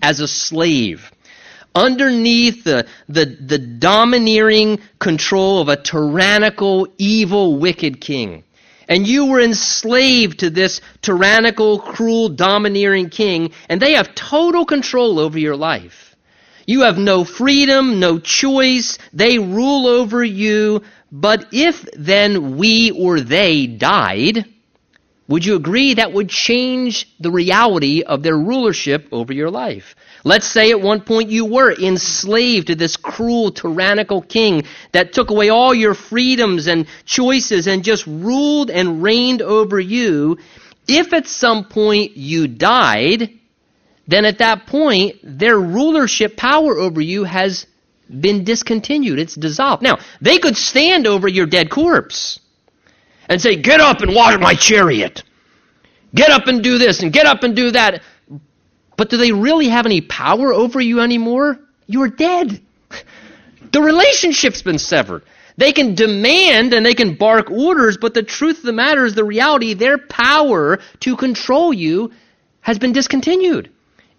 as 0.00 0.20
a 0.20 0.28
slave 0.28 1.10
underneath 1.74 2.64
the, 2.64 2.86
the, 3.08 3.24
the 3.24 3.58
domineering 3.58 4.78
control 4.98 5.60
of 5.60 5.68
a 5.68 5.76
tyrannical, 5.76 6.88
evil, 6.98 7.58
wicked 7.58 8.00
king. 8.00 8.44
And 8.88 9.06
you 9.06 9.26
were 9.26 9.40
enslaved 9.40 10.40
to 10.40 10.50
this 10.50 10.80
tyrannical, 11.00 11.78
cruel, 11.78 12.28
domineering 12.28 13.10
king, 13.10 13.52
and 13.68 13.80
they 13.80 13.94
have 13.94 14.14
total 14.14 14.66
control 14.66 15.18
over 15.18 15.38
your 15.38 15.56
life. 15.56 16.01
You 16.66 16.82
have 16.82 16.98
no 16.98 17.24
freedom, 17.24 18.00
no 18.00 18.18
choice. 18.18 18.98
They 19.12 19.38
rule 19.38 19.86
over 19.86 20.22
you. 20.22 20.82
But 21.10 21.48
if 21.52 21.86
then 21.92 22.56
we 22.56 22.90
or 22.90 23.20
they 23.20 23.66
died, 23.66 24.46
would 25.28 25.44
you 25.44 25.56
agree 25.56 25.94
that 25.94 26.12
would 26.12 26.28
change 26.28 27.08
the 27.20 27.30
reality 27.30 28.02
of 28.02 28.22
their 28.22 28.36
rulership 28.36 29.08
over 29.12 29.32
your 29.32 29.50
life? 29.50 29.94
Let's 30.24 30.46
say 30.46 30.70
at 30.70 30.80
one 30.80 31.00
point 31.00 31.30
you 31.30 31.46
were 31.46 31.72
enslaved 31.72 32.66
to 32.68 32.74
this 32.74 32.96
cruel, 32.96 33.50
tyrannical 33.50 34.22
king 34.22 34.64
that 34.92 35.12
took 35.12 35.30
away 35.30 35.48
all 35.48 35.74
your 35.74 35.94
freedoms 35.94 36.66
and 36.66 36.86
choices 37.04 37.66
and 37.66 37.84
just 37.84 38.06
ruled 38.06 38.70
and 38.70 39.02
reigned 39.02 39.42
over 39.42 39.80
you. 39.80 40.38
If 40.88 41.12
at 41.12 41.26
some 41.26 41.64
point 41.64 42.16
you 42.16 42.48
died, 42.48 43.30
then 44.06 44.24
at 44.24 44.38
that 44.38 44.66
point, 44.66 45.16
their 45.22 45.58
rulership 45.58 46.36
power 46.36 46.78
over 46.78 47.00
you 47.00 47.24
has 47.24 47.66
been 48.08 48.44
discontinued. 48.44 49.18
It's 49.18 49.34
dissolved. 49.34 49.82
Now, 49.82 49.98
they 50.20 50.38
could 50.38 50.56
stand 50.56 51.06
over 51.06 51.28
your 51.28 51.46
dead 51.46 51.70
corpse 51.70 52.40
and 53.28 53.40
say, 53.40 53.56
Get 53.56 53.80
up 53.80 54.00
and 54.00 54.14
water 54.14 54.38
my 54.38 54.54
chariot. 54.54 55.22
Get 56.14 56.30
up 56.30 56.46
and 56.46 56.62
do 56.62 56.78
this 56.78 57.02
and 57.02 57.12
get 57.12 57.26
up 57.26 57.42
and 57.42 57.56
do 57.56 57.70
that. 57.70 58.02
But 58.96 59.08
do 59.08 59.16
they 59.16 59.32
really 59.32 59.68
have 59.68 59.86
any 59.86 60.00
power 60.02 60.52
over 60.52 60.80
you 60.80 61.00
anymore? 61.00 61.58
You're 61.86 62.08
dead. 62.08 62.60
The 63.72 63.80
relationship's 63.80 64.62
been 64.62 64.78
severed. 64.78 65.22
They 65.56 65.72
can 65.72 65.94
demand 65.94 66.74
and 66.74 66.84
they 66.84 66.94
can 66.94 67.14
bark 67.14 67.50
orders, 67.50 67.96
but 67.96 68.14
the 68.14 68.22
truth 68.22 68.58
of 68.58 68.64
the 68.64 68.72
matter 68.72 69.06
is 69.06 69.14
the 69.14 69.24
reality, 69.24 69.74
their 69.74 69.98
power 69.98 70.78
to 71.00 71.16
control 71.16 71.72
you 71.72 72.12
has 72.60 72.78
been 72.78 72.92
discontinued. 72.92 73.70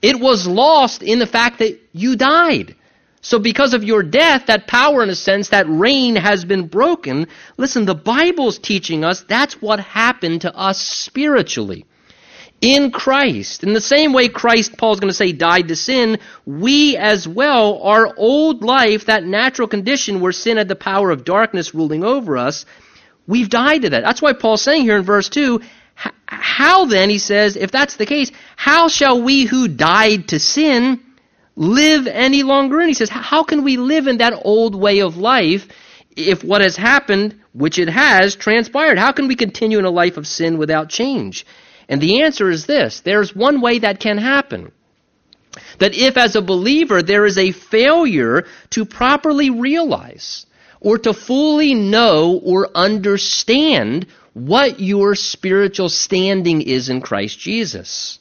It 0.03 0.19
was 0.19 0.45
lost 0.45 1.01
in 1.01 1.17
the 1.17 1.25
fact 1.25 1.59
that 1.59 1.79
you 1.93 2.17
died. 2.17 2.75
So 3.21 3.39
because 3.39 3.73
of 3.73 3.85
your 3.85 4.03
death, 4.03 4.47
that 4.47 4.67
power, 4.67 5.01
in 5.01 5.09
a 5.09 5.15
sense, 5.15 5.49
that 5.49 5.65
reign 5.69 6.17
has 6.17 6.43
been 6.43 6.67
broken. 6.67 7.27
Listen, 7.55 7.85
the 7.85 7.95
Bible's 7.95 8.59
teaching 8.59 9.05
us 9.05 9.21
that's 9.21 9.61
what 9.61 9.79
happened 9.79 10.41
to 10.41 10.53
us 10.53 10.79
spiritually. 10.79 11.85
In 12.59 12.91
Christ. 12.91 13.63
In 13.63 13.71
the 13.71 13.79
same 13.79 14.11
way 14.11 14.27
Christ, 14.27 14.77
Paul's 14.77 14.99
going 14.99 15.09
to 15.09 15.13
say, 15.13 15.31
died 15.31 15.69
to 15.69 15.75
sin, 15.77 16.19
we 16.45 16.97
as 16.97 17.25
well, 17.25 17.81
our 17.81 18.13
old 18.17 18.61
life, 18.61 19.05
that 19.05 19.23
natural 19.23 19.69
condition 19.69 20.19
where 20.19 20.33
sin 20.33 20.57
had 20.57 20.67
the 20.67 20.75
power 20.75 21.11
of 21.11 21.23
darkness 21.23 21.73
ruling 21.73 22.03
over 22.03 22.37
us, 22.37 22.65
we've 23.25 23.49
died 23.49 23.83
to 23.83 23.89
that. 23.91 24.03
That's 24.03 24.21
why 24.21 24.33
Paul's 24.33 24.61
saying 24.61 24.83
here 24.83 24.97
in 24.97 25.03
verse 25.03 25.29
2, 25.29 25.61
how 25.95 26.85
then, 26.85 27.09
he 27.09 27.17
says, 27.17 27.55
if 27.55 27.71
that's 27.71 27.95
the 27.95 28.05
case, 28.05 28.31
how 28.55 28.87
shall 28.87 29.21
we 29.21 29.43
who 29.43 29.67
died 29.67 30.29
to 30.29 30.39
sin 30.39 31.01
live 31.55 32.07
any 32.07 32.43
longer 32.43 32.81
in? 32.81 32.87
He 32.87 32.93
says, 32.93 33.09
how 33.09 33.43
can 33.43 33.63
we 33.63 33.77
live 33.77 34.07
in 34.07 34.17
that 34.17 34.41
old 34.43 34.75
way 34.75 34.99
of 34.99 35.17
life 35.17 35.67
if 36.15 36.43
what 36.43 36.61
has 36.61 36.75
happened, 36.75 37.39
which 37.53 37.79
it 37.79 37.89
has, 37.89 38.35
transpired? 38.35 38.97
How 38.97 39.11
can 39.11 39.27
we 39.27 39.35
continue 39.35 39.79
in 39.79 39.85
a 39.85 39.91
life 39.91 40.17
of 40.17 40.27
sin 40.27 40.57
without 40.57 40.89
change? 40.89 41.45
And 41.89 42.01
the 42.01 42.23
answer 42.23 42.49
is 42.49 42.65
this 42.65 43.01
there's 43.01 43.35
one 43.35 43.61
way 43.61 43.79
that 43.79 43.99
can 43.99 44.17
happen. 44.17 44.71
That 45.77 45.93
if, 45.93 46.17
as 46.17 46.35
a 46.35 46.41
believer, 46.41 47.03
there 47.03 47.25
is 47.25 47.37
a 47.37 47.51
failure 47.51 48.45
to 48.71 48.85
properly 48.85 49.51
realize 49.51 50.47
or 50.83 50.97
to 50.99 51.13
fully 51.13 51.73
know 51.73 52.39
or 52.43 52.69
understand 52.75 54.05
what 54.33 54.79
your 54.79 55.15
spiritual 55.15 55.89
standing 55.89 56.61
is 56.61 56.89
in 56.89 57.01
Christ 57.01 57.39
Jesus. 57.39 58.19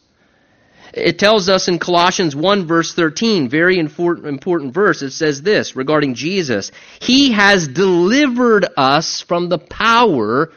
It 0.94 1.18
tells 1.18 1.48
us 1.48 1.68
in 1.68 1.78
Colossians 1.78 2.36
1 2.36 2.66
verse 2.66 2.94
13, 2.94 3.48
very 3.48 3.78
important, 3.78 4.74
verse, 4.74 5.00
it 5.02 5.12
says 5.12 5.40
this 5.40 5.74
regarding 5.74 6.14
Jesus. 6.14 6.70
He 7.00 7.32
has 7.32 7.66
delivered 7.66 8.66
us 8.76 9.22
from 9.22 9.48
the 9.48 9.58
power 9.58 10.52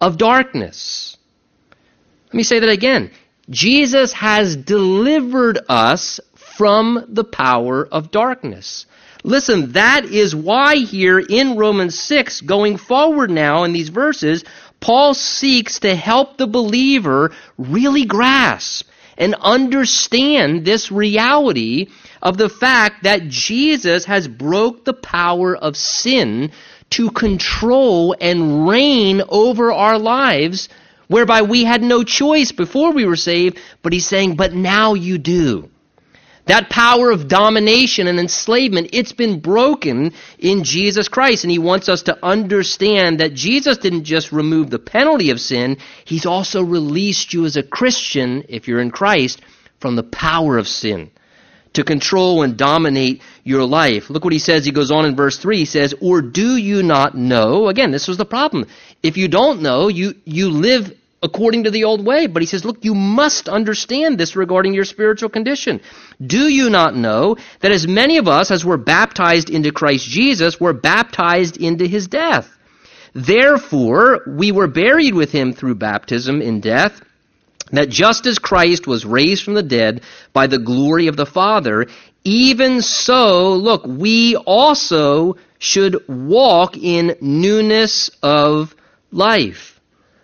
of 0.00 0.18
darkness. 0.18 1.16
Let 2.26 2.34
me 2.34 2.42
say 2.42 2.60
that 2.60 2.68
again. 2.68 3.10
Jesus 3.48 4.12
has 4.12 4.56
delivered 4.56 5.58
us 5.70 6.20
from 6.34 7.06
the 7.08 7.24
power 7.24 7.88
of 7.90 8.10
darkness. 8.10 8.84
Listen, 9.28 9.72
that 9.72 10.06
is 10.06 10.34
why 10.34 10.76
here 10.76 11.18
in 11.18 11.58
Romans 11.58 11.98
6, 11.98 12.40
going 12.40 12.78
forward 12.78 13.30
now 13.30 13.64
in 13.64 13.74
these 13.74 13.90
verses, 13.90 14.42
Paul 14.80 15.12
seeks 15.12 15.80
to 15.80 15.94
help 15.94 16.38
the 16.38 16.46
believer 16.46 17.32
really 17.58 18.06
grasp 18.06 18.88
and 19.18 19.34
understand 19.34 20.64
this 20.64 20.90
reality 20.90 21.88
of 22.22 22.38
the 22.38 22.48
fact 22.48 23.02
that 23.02 23.28
Jesus 23.28 24.06
has 24.06 24.26
broke 24.26 24.86
the 24.86 24.94
power 24.94 25.54
of 25.54 25.76
sin 25.76 26.50
to 26.88 27.10
control 27.10 28.16
and 28.18 28.66
reign 28.66 29.20
over 29.28 29.70
our 29.70 29.98
lives, 29.98 30.70
whereby 31.08 31.42
we 31.42 31.64
had 31.64 31.82
no 31.82 32.02
choice 32.02 32.50
before 32.50 32.92
we 32.92 33.04
were 33.04 33.14
saved, 33.14 33.58
but 33.82 33.92
he's 33.92 34.08
saying, 34.08 34.36
but 34.36 34.54
now 34.54 34.94
you 34.94 35.18
do. 35.18 35.68
That 36.48 36.70
power 36.70 37.10
of 37.10 37.28
domination 37.28 38.06
and 38.06 38.18
enslavement, 38.18 38.90
it's 38.92 39.12
been 39.12 39.40
broken 39.40 40.14
in 40.38 40.64
Jesus 40.64 41.08
Christ. 41.08 41.44
And 41.44 41.50
he 41.50 41.58
wants 41.58 41.88
us 41.88 42.02
to 42.04 42.18
understand 42.24 43.20
that 43.20 43.34
Jesus 43.34 43.78
didn't 43.78 44.04
just 44.04 44.32
remove 44.32 44.70
the 44.70 44.78
penalty 44.78 45.30
of 45.30 45.40
sin, 45.40 45.76
he's 46.04 46.26
also 46.26 46.62
released 46.62 47.32
you 47.34 47.44
as 47.44 47.56
a 47.56 47.62
Christian, 47.62 48.44
if 48.48 48.66
you're 48.66 48.80
in 48.80 48.90
Christ, 48.90 49.42
from 49.78 49.94
the 49.94 50.02
power 50.02 50.58
of 50.58 50.66
sin 50.66 51.10
to 51.74 51.84
control 51.84 52.42
and 52.42 52.56
dominate 52.56 53.22
your 53.44 53.64
life. 53.64 54.10
Look 54.10 54.24
what 54.24 54.32
he 54.32 54.38
says. 54.38 54.64
He 54.64 54.72
goes 54.72 54.90
on 54.90 55.04
in 55.04 55.14
verse 55.14 55.38
3. 55.38 55.58
He 55.58 55.64
says, 55.64 55.94
Or 56.00 56.22
do 56.22 56.56
you 56.56 56.82
not 56.82 57.14
know? 57.14 57.68
Again, 57.68 57.90
this 57.90 58.08
was 58.08 58.16
the 58.16 58.24
problem. 58.24 58.66
If 59.02 59.16
you 59.16 59.28
don't 59.28 59.62
know, 59.62 59.88
you, 59.88 60.14
you 60.24 60.50
live 60.50 60.96
according 61.22 61.64
to 61.64 61.70
the 61.70 61.84
old 61.84 62.04
way. 62.04 62.26
But 62.26 62.42
he 62.42 62.46
says, 62.46 62.64
look, 62.64 62.84
you 62.84 62.94
must 62.94 63.48
understand 63.48 64.18
this 64.18 64.36
regarding 64.36 64.74
your 64.74 64.84
spiritual 64.84 65.28
condition. 65.28 65.80
Do 66.24 66.48
you 66.48 66.70
not 66.70 66.96
know 66.96 67.36
that 67.60 67.72
as 67.72 67.86
many 67.86 68.18
of 68.18 68.28
us 68.28 68.50
as 68.50 68.64
were 68.64 68.76
baptized 68.76 69.50
into 69.50 69.72
Christ 69.72 70.06
Jesus 70.06 70.60
were 70.60 70.72
baptized 70.72 71.56
into 71.56 71.86
his 71.86 72.06
death? 72.06 72.48
Therefore, 73.14 74.20
we 74.26 74.52
were 74.52 74.68
buried 74.68 75.14
with 75.14 75.32
him 75.32 75.52
through 75.52 75.76
baptism 75.76 76.40
in 76.42 76.60
death, 76.60 77.00
that 77.72 77.88
just 77.88 78.26
as 78.26 78.38
Christ 78.38 78.86
was 78.86 79.04
raised 79.04 79.44
from 79.44 79.54
the 79.54 79.62
dead 79.62 80.02
by 80.32 80.46
the 80.46 80.58
glory 80.58 81.08
of 81.08 81.16
the 81.16 81.26
Father, 81.26 81.86
even 82.24 82.80
so, 82.82 83.54
look, 83.54 83.84
we 83.86 84.36
also 84.36 85.36
should 85.58 86.06
walk 86.08 86.76
in 86.76 87.16
newness 87.20 88.10
of 88.22 88.74
life. 89.10 89.77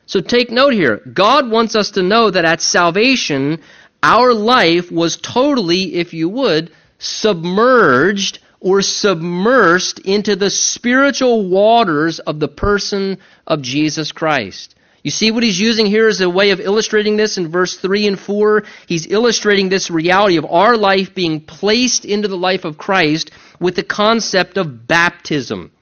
So 0.07 0.21
take 0.21 0.51
note 0.51 0.75
here. 0.75 1.01
God 1.13 1.51
wants 1.51 1.75
us 1.75 1.93
to 1.93 2.03
know 2.03 2.31
that 2.31 2.45
at 2.45 2.61
salvation, 2.61 3.61
our 4.03 4.35
life 4.35 4.93
was 4.93 5.17
totally, 5.17 5.95
if 5.95 6.13
you 6.13 6.29
would, 6.29 6.71
submerged 6.99 8.39
or 8.61 8.81
submersed 8.81 10.01
into 10.05 10.37
the 10.37 10.51
spiritual 10.51 11.49
waters 11.49 12.19
of 12.19 12.41
the 12.41 12.49
person 12.49 13.19
of 13.47 13.63
Jesus 13.63 14.13
Christ. 14.13 14.75
You 15.03 15.11
see 15.11 15.31
what 15.31 15.43
he's 15.43 15.61
using 15.61 15.85
here 15.85 16.09
as 16.09 16.23
a 16.23 16.31
way 16.31 16.51
of 16.51 16.61
illustrating 16.61 17.19
this 17.19 17.37
in 17.37 17.51
verse 17.51 17.77
3 17.77 18.07
and 18.07 18.19
4? 18.19 18.65
He's 18.87 19.07
illustrating 19.07 19.69
this 19.69 19.91
reality 19.91 20.39
of 20.39 20.47
our 20.47 20.79
life 20.79 21.15
being 21.15 21.43
placed 21.43 22.07
into 22.07 22.27
the 22.27 22.39
life 22.39 22.65
of 22.65 22.79
Christ 22.79 23.31
with 23.61 23.77
the 23.77 23.83
concept 23.83 24.57
of 24.57 24.87
baptism. 24.87 25.73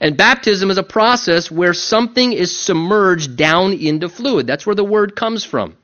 And 0.00 0.16
baptism 0.16 0.70
is 0.70 0.78
a 0.78 0.82
process 0.82 1.50
where 1.50 1.74
something 1.74 2.32
is 2.32 2.56
submerged 2.56 3.36
down 3.36 3.72
into 3.72 4.08
fluid. 4.08 4.46
That's 4.46 4.66
where 4.66 4.74
the 4.74 4.84
word 4.84 5.16
comes 5.16 5.44
from. 5.44 5.76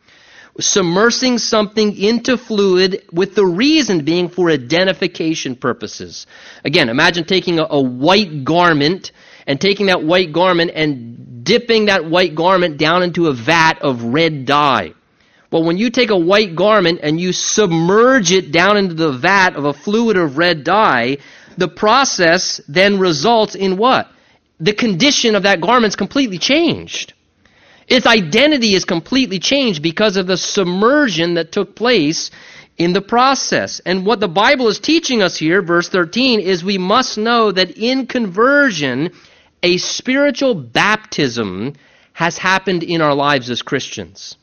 Submersing 0.61 1.41
something 1.41 1.97
into 1.97 2.37
fluid 2.37 3.05
with 3.11 3.35
the 3.35 3.47
reason 3.47 4.05
being 4.05 4.29
for 4.29 4.51
identification 4.51 5.57
purposes. 5.57 6.27
Again, 6.63 6.91
imagine 6.91 7.25
taking 7.25 7.59
a, 7.59 7.67
a 7.71 7.81
white 7.81 8.45
garment 8.45 9.13
and 9.47 9.59
taking 9.59 9.87
that 9.87 10.05
white 10.05 10.33
garment 10.33 10.73
and 10.75 11.43
dipping 11.43 11.87
that 11.87 12.05
white 12.05 12.35
garment 12.35 12.77
down 12.77 13.03
into 13.03 13.29
a 13.29 13.33
vat 13.33 13.81
of 13.81 14.05
red 14.05 14.45
dye. 14.45 14.93
Well, 15.51 15.65
when 15.65 15.77
you 15.77 15.91
take 15.91 16.11
a 16.11 16.19
white 16.19 16.55
garment 16.55 17.01
and 17.03 17.21
you 17.21 17.33
submerge 17.33 18.33
it 18.33 18.53
down 18.53 18.79
into 18.79 18.95
the 18.95 19.13
vat 19.13 19.55
of 19.55 19.65
a 19.67 19.75
fluid 19.75 20.17
of 20.17 20.39
red 20.39 20.65
dye, 20.65 21.19
the 21.57 21.69
process 21.69 22.61
then 22.69 22.99
results 22.99 23.55
in 23.55 23.77
what? 23.77 24.09
The 24.61 24.73
condition 24.73 25.35
of 25.35 25.43
that 25.45 25.61
garment 25.61 25.91
is 25.91 25.97
completely 25.97 26.39
changed. 26.39 27.15
Its 27.89 28.07
identity 28.07 28.75
is 28.75 28.85
completely 28.85 29.39
changed 29.39 29.83
because 29.83 30.17
of 30.17 30.27
the 30.27 30.37
submersion 30.37 31.35
that 31.35 31.53
took 31.53 31.75
place 31.75 32.31
in 32.79 32.93
the 32.93 33.03
process. 33.03 33.81
And 33.81 34.07
what 34.07 34.21
the 34.21 34.29
Bible 34.29 34.69
is 34.69 34.79
teaching 34.79 35.23
us 35.23 35.37
here, 35.37 35.63
verse 35.63 35.89
13, 35.89 36.41
is 36.41 36.65
we 36.65 36.79
must 36.79 37.19
know 37.19 37.53
that 37.53 37.77
in 37.77 38.07
conversion, 38.07 39.11
a 39.63 39.77
spiritual 39.79 40.55
baptism 40.55 41.75
has 42.13 42.39
happened 42.39 42.83
in 42.83 43.01
our 43.01 43.15
lives 43.15 43.51
as 43.51 43.63
Christians. 43.63 44.37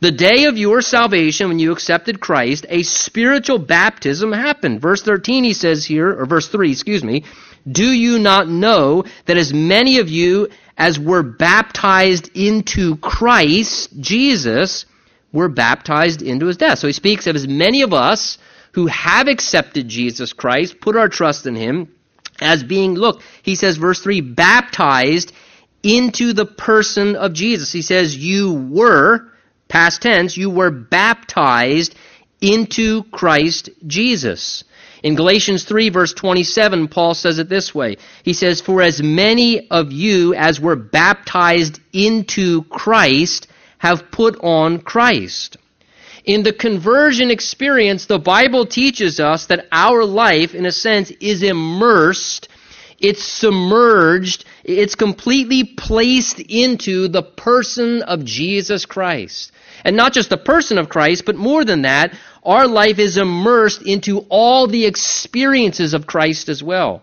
The 0.00 0.12
day 0.12 0.44
of 0.44 0.56
your 0.56 0.80
salvation, 0.80 1.48
when 1.48 1.58
you 1.58 1.72
accepted 1.72 2.20
Christ, 2.20 2.66
a 2.68 2.84
spiritual 2.84 3.58
baptism 3.58 4.32
happened. 4.32 4.80
Verse 4.80 5.02
13, 5.02 5.42
he 5.42 5.52
says 5.52 5.84
here, 5.84 6.08
or 6.08 6.24
verse 6.24 6.48
3, 6.48 6.70
excuse 6.70 7.02
me, 7.02 7.24
do 7.70 7.84
you 7.84 8.20
not 8.20 8.48
know 8.48 9.04
that 9.26 9.36
as 9.36 9.52
many 9.52 9.98
of 9.98 10.08
you 10.08 10.48
as 10.76 11.00
were 11.00 11.24
baptized 11.24 12.30
into 12.36 12.96
Christ, 12.98 13.90
Jesus, 13.98 14.86
were 15.32 15.48
baptized 15.48 16.22
into 16.22 16.46
his 16.46 16.56
death? 16.56 16.78
So 16.78 16.86
he 16.86 16.92
speaks 16.92 17.26
of 17.26 17.34
as 17.34 17.48
many 17.48 17.82
of 17.82 17.92
us 17.92 18.38
who 18.72 18.86
have 18.86 19.26
accepted 19.26 19.88
Jesus 19.88 20.32
Christ, 20.32 20.80
put 20.80 20.96
our 20.96 21.08
trust 21.08 21.46
in 21.46 21.56
him, 21.56 21.88
as 22.40 22.62
being, 22.62 22.94
look, 22.94 23.20
he 23.42 23.56
says, 23.56 23.76
verse 23.76 24.00
3, 24.00 24.20
baptized 24.20 25.32
into 25.82 26.32
the 26.32 26.46
person 26.46 27.16
of 27.16 27.32
Jesus. 27.32 27.72
He 27.72 27.82
says, 27.82 28.16
you 28.16 28.54
were 28.70 29.32
past 29.68 30.02
tense, 30.02 30.36
you 30.36 30.50
were 30.50 30.70
baptized 30.70 31.94
into 32.40 33.04
Christ 33.04 33.70
Jesus. 33.86 34.64
In 35.02 35.14
Galatians 35.14 35.64
3, 35.64 35.90
verse 35.90 36.12
27, 36.12 36.88
Paul 36.88 37.14
says 37.14 37.38
it 37.38 37.48
this 37.48 37.74
way. 37.74 37.96
He 38.24 38.32
says, 38.32 38.60
For 38.60 38.82
as 38.82 39.02
many 39.02 39.68
of 39.70 39.92
you 39.92 40.34
as 40.34 40.60
were 40.60 40.76
baptized 40.76 41.80
into 41.92 42.64
Christ 42.64 43.46
have 43.78 44.10
put 44.10 44.38
on 44.42 44.80
Christ. 44.80 45.56
In 46.24 46.42
the 46.42 46.52
conversion 46.52 47.30
experience, 47.30 48.06
the 48.06 48.18
Bible 48.18 48.66
teaches 48.66 49.20
us 49.20 49.46
that 49.46 49.66
our 49.72 50.04
life, 50.04 50.54
in 50.54 50.66
a 50.66 50.72
sense, 50.72 51.10
is 51.20 51.42
immersed, 51.42 52.48
it's 52.98 53.22
submerged, 53.22 54.44
it's 54.64 54.96
completely 54.96 55.64
placed 55.64 56.40
into 56.40 57.08
the 57.08 57.22
person 57.22 58.02
of 58.02 58.24
Jesus 58.24 58.84
Christ. 58.84 59.52
And 59.84 59.96
not 59.96 60.12
just 60.12 60.30
the 60.30 60.36
person 60.36 60.78
of 60.78 60.88
Christ, 60.88 61.24
but 61.24 61.36
more 61.36 61.64
than 61.64 61.82
that, 61.82 62.14
our 62.42 62.66
life 62.66 62.98
is 62.98 63.16
immersed 63.16 63.82
into 63.82 64.20
all 64.28 64.66
the 64.66 64.86
experiences 64.86 65.94
of 65.94 66.06
Christ 66.06 66.48
as 66.48 66.62
well. 66.62 67.02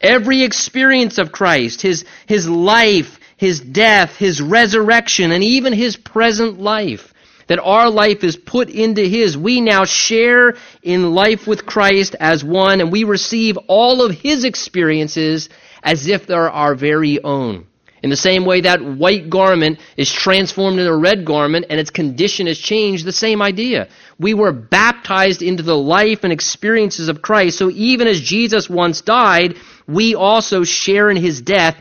Every 0.00 0.42
experience 0.42 1.18
of 1.18 1.32
Christ, 1.32 1.82
his, 1.82 2.04
his 2.26 2.48
life, 2.48 3.18
his 3.36 3.60
death, 3.60 4.16
his 4.16 4.40
resurrection, 4.40 5.32
and 5.32 5.44
even 5.44 5.72
his 5.72 5.96
present 5.96 6.60
life, 6.60 7.12
that 7.46 7.58
our 7.58 7.90
life 7.90 8.22
is 8.22 8.36
put 8.36 8.70
into 8.70 9.02
his. 9.02 9.36
We 9.36 9.60
now 9.60 9.84
share 9.84 10.56
in 10.82 11.14
life 11.14 11.46
with 11.46 11.66
Christ 11.66 12.14
as 12.20 12.44
one, 12.44 12.80
and 12.80 12.92
we 12.92 13.04
receive 13.04 13.56
all 13.66 14.02
of 14.02 14.12
his 14.12 14.44
experiences 14.44 15.48
as 15.82 16.06
if 16.06 16.26
they're 16.26 16.50
our 16.50 16.74
very 16.74 17.22
own. 17.22 17.66
In 18.02 18.08
the 18.08 18.16
same 18.16 18.46
way 18.46 18.62
that 18.62 18.82
white 18.82 19.28
garment 19.28 19.78
is 19.96 20.10
transformed 20.10 20.78
into 20.78 20.90
a 20.90 20.96
red 20.96 21.24
garment 21.24 21.66
and 21.68 21.78
its 21.78 21.90
condition 21.90 22.48
is 22.48 22.58
changed, 22.58 23.04
the 23.04 23.12
same 23.12 23.42
idea. 23.42 23.88
We 24.18 24.32
were 24.32 24.52
baptized 24.52 25.42
into 25.42 25.62
the 25.62 25.76
life 25.76 26.24
and 26.24 26.32
experiences 26.32 27.08
of 27.08 27.20
Christ, 27.20 27.58
so 27.58 27.70
even 27.70 28.06
as 28.06 28.20
Jesus 28.20 28.70
once 28.70 29.02
died, 29.02 29.56
we 29.86 30.14
also 30.14 30.64
share 30.64 31.10
in 31.10 31.18
his 31.18 31.42
death 31.42 31.76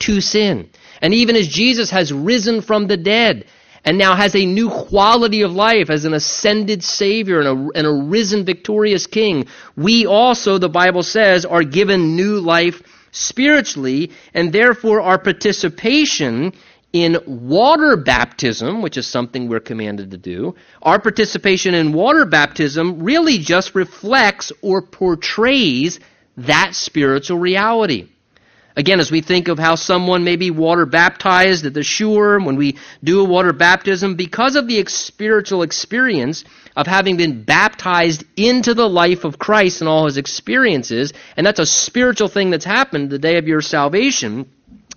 to 0.00 0.20
sin. 0.20 0.70
And 1.02 1.12
even 1.14 1.34
as 1.34 1.48
Jesus 1.48 1.90
has 1.90 2.12
risen 2.12 2.60
from 2.60 2.86
the 2.86 2.96
dead 2.96 3.46
and 3.84 3.98
now 3.98 4.14
has 4.14 4.34
a 4.36 4.46
new 4.46 4.70
quality 4.70 5.42
of 5.42 5.52
life 5.52 5.90
as 5.90 6.04
an 6.04 6.14
ascended 6.14 6.84
Savior 6.84 7.40
and 7.40 7.48
a, 7.48 7.78
and 7.78 7.86
a 7.86 8.08
risen 8.08 8.44
victorious 8.44 9.06
King, 9.08 9.46
we 9.76 10.06
also, 10.06 10.58
the 10.58 10.68
Bible 10.68 11.02
says, 11.02 11.44
are 11.44 11.64
given 11.64 12.14
new 12.14 12.40
life 12.40 12.82
spiritually, 13.18 14.12
and 14.34 14.52
therefore 14.52 15.00
our 15.00 15.18
participation 15.18 16.52
in 16.92 17.18
water 17.26 17.96
baptism, 17.96 18.80
which 18.80 18.96
is 18.96 19.06
something 19.06 19.48
we're 19.48 19.60
commanded 19.60 20.10
to 20.12 20.16
do, 20.16 20.54
our 20.80 20.98
participation 20.98 21.74
in 21.74 21.92
water 21.92 22.24
baptism 22.24 23.02
really 23.02 23.38
just 23.38 23.74
reflects 23.74 24.52
or 24.62 24.80
portrays 24.80 26.00
that 26.36 26.74
spiritual 26.74 27.38
reality. 27.38 28.08
Again, 28.74 29.00
as 29.00 29.10
we 29.10 29.22
think 29.22 29.48
of 29.48 29.58
how 29.58 29.74
someone 29.74 30.22
may 30.22 30.36
be 30.36 30.52
water 30.52 30.86
baptized 30.86 31.66
at 31.66 31.74
the 31.74 31.82
shore, 31.82 32.38
when 32.38 32.54
we 32.54 32.78
do 33.02 33.20
a 33.20 33.24
water 33.24 33.52
baptism, 33.52 34.14
because 34.14 34.54
of 34.54 34.68
the 34.68 34.84
spiritual 34.86 35.62
experience 35.62 36.44
of 36.78 36.86
having 36.86 37.16
been 37.16 37.42
baptized 37.42 38.22
into 38.36 38.72
the 38.72 38.88
life 38.88 39.24
of 39.24 39.36
Christ 39.36 39.80
and 39.80 39.88
all 39.88 40.06
his 40.06 40.16
experiences, 40.16 41.12
and 41.36 41.44
that's 41.44 41.58
a 41.58 41.66
spiritual 41.66 42.28
thing 42.28 42.50
that's 42.50 42.64
happened 42.64 43.10
the 43.10 43.18
day 43.18 43.36
of 43.36 43.48
your 43.48 43.60
salvation, 43.60 44.48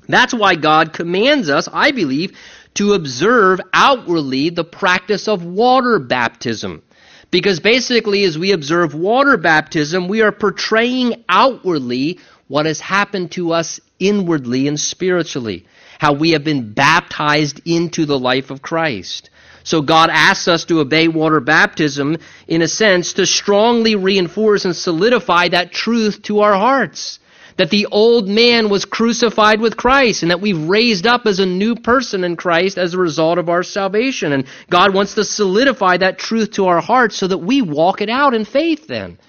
that's 0.08 0.32
why 0.32 0.54
God 0.54 0.94
commands 0.94 1.50
us, 1.50 1.68
I 1.74 1.90
believe, 1.90 2.38
to 2.76 2.94
observe 2.94 3.60
outwardly 3.74 4.52
the 4.52 4.64
practice 4.64 5.28
of 5.28 5.44
water 5.44 5.98
baptism. 5.98 6.84
Because 7.32 7.60
basically, 7.60 8.26
as 8.26 8.38
we 8.38 8.52
observe 8.52 8.94
water 8.94 9.36
baptism, 9.38 10.08
we 10.08 10.22
are 10.22 10.32
portraying 10.32 11.24
outwardly 11.28 12.20
what 12.48 12.68
has 12.68 12.80
happened 12.80 13.32
to 13.32 13.54
us 13.54 13.80
inwardly 13.98 14.68
and 14.68 14.80
spiritually. 14.80 15.66
How 15.98 16.14
we 16.14 16.32
have 16.32 16.44
been 16.44 16.74
baptized 16.74 17.60
into 17.66 18.06
the 18.06 18.20
life 18.20 18.52
of 18.52 18.62
Christ. 18.62 19.31
So 19.64 19.82
God 19.82 20.10
asks 20.12 20.48
us 20.48 20.66
to 20.66 20.80
obey 20.80 21.08
water 21.08 21.40
baptism, 21.40 22.18
in 22.48 22.62
a 22.62 22.68
sense, 22.68 23.14
to 23.14 23.26
strongly 23.26 23.96
reinforce 23.96 24.66
and 24.66 24.76
solidify 24.76 25.50
that 25.50 25.72
truth 25.72 26.22
to 26.24 26.40
our 26.40 26.54
hearts 26.54 27.20
that 27.58 27.70
the 27.70 27.88
old 27.92 28.28
man 28.28 28.70
was 28.70 28.86
crucified 28.86 29.62
with 29.62 29.78
Christ 29.78 30.24
and 30.24 30.32
that 30.32 30.42
we've 30.42 30.68
raised 30.68 31.06
up 31.06 31.26
as 31.26 31.40
a 31.40 31.46
new 31.46 31.76
person 31.76 32.24
in 32.24 32.36
Christ 32.36 32.78
as 32.78 32.94
a 32.94 32.98
result 32.98 33.38
of 33.38 33.50
our 33.50 33.64
salvation. 33.64 34.32
And 34.32 34.46
God 34.70 34.94
wants 34.94 35.16
to 35.16 35.24
solidify 35.24 35.98
that 35.98 36.18
truth 36.18 36.52
to 36.54 36.68
our 36.68 36.82
hearts 36.82 37.18
so 37.18 37.28
that 37.28 37.38
we 37.38 37.62
walk 37.62 38.02
it 38.02 38.10
out 38.10 38.34
in 38.34 38.46
faith 38.46 38.88
then. 38.88 39.20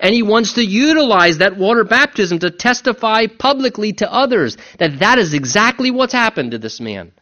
And 0.00 0.14
he 0.14 0.22
wants 0.22 0.54
to 0.54 0.64
utilize 0.64 1.38
that 1.38 1.56
water 1.56 1.84
baptism 1.84 2.38
to 2.40 2.50
testify 2.50 3.26
publicly 3.26 3.92
to 3.94 4.12
others 4.12 4.56
that 4.78 5.00
that 5.00 5.18
is 5.18 5.34
exactly 5.34 5.90
what's 5.90 6.12
happened 6.12 6.52
to 6.52 6.58
this 6.58 6.80
man. 6.80 7.12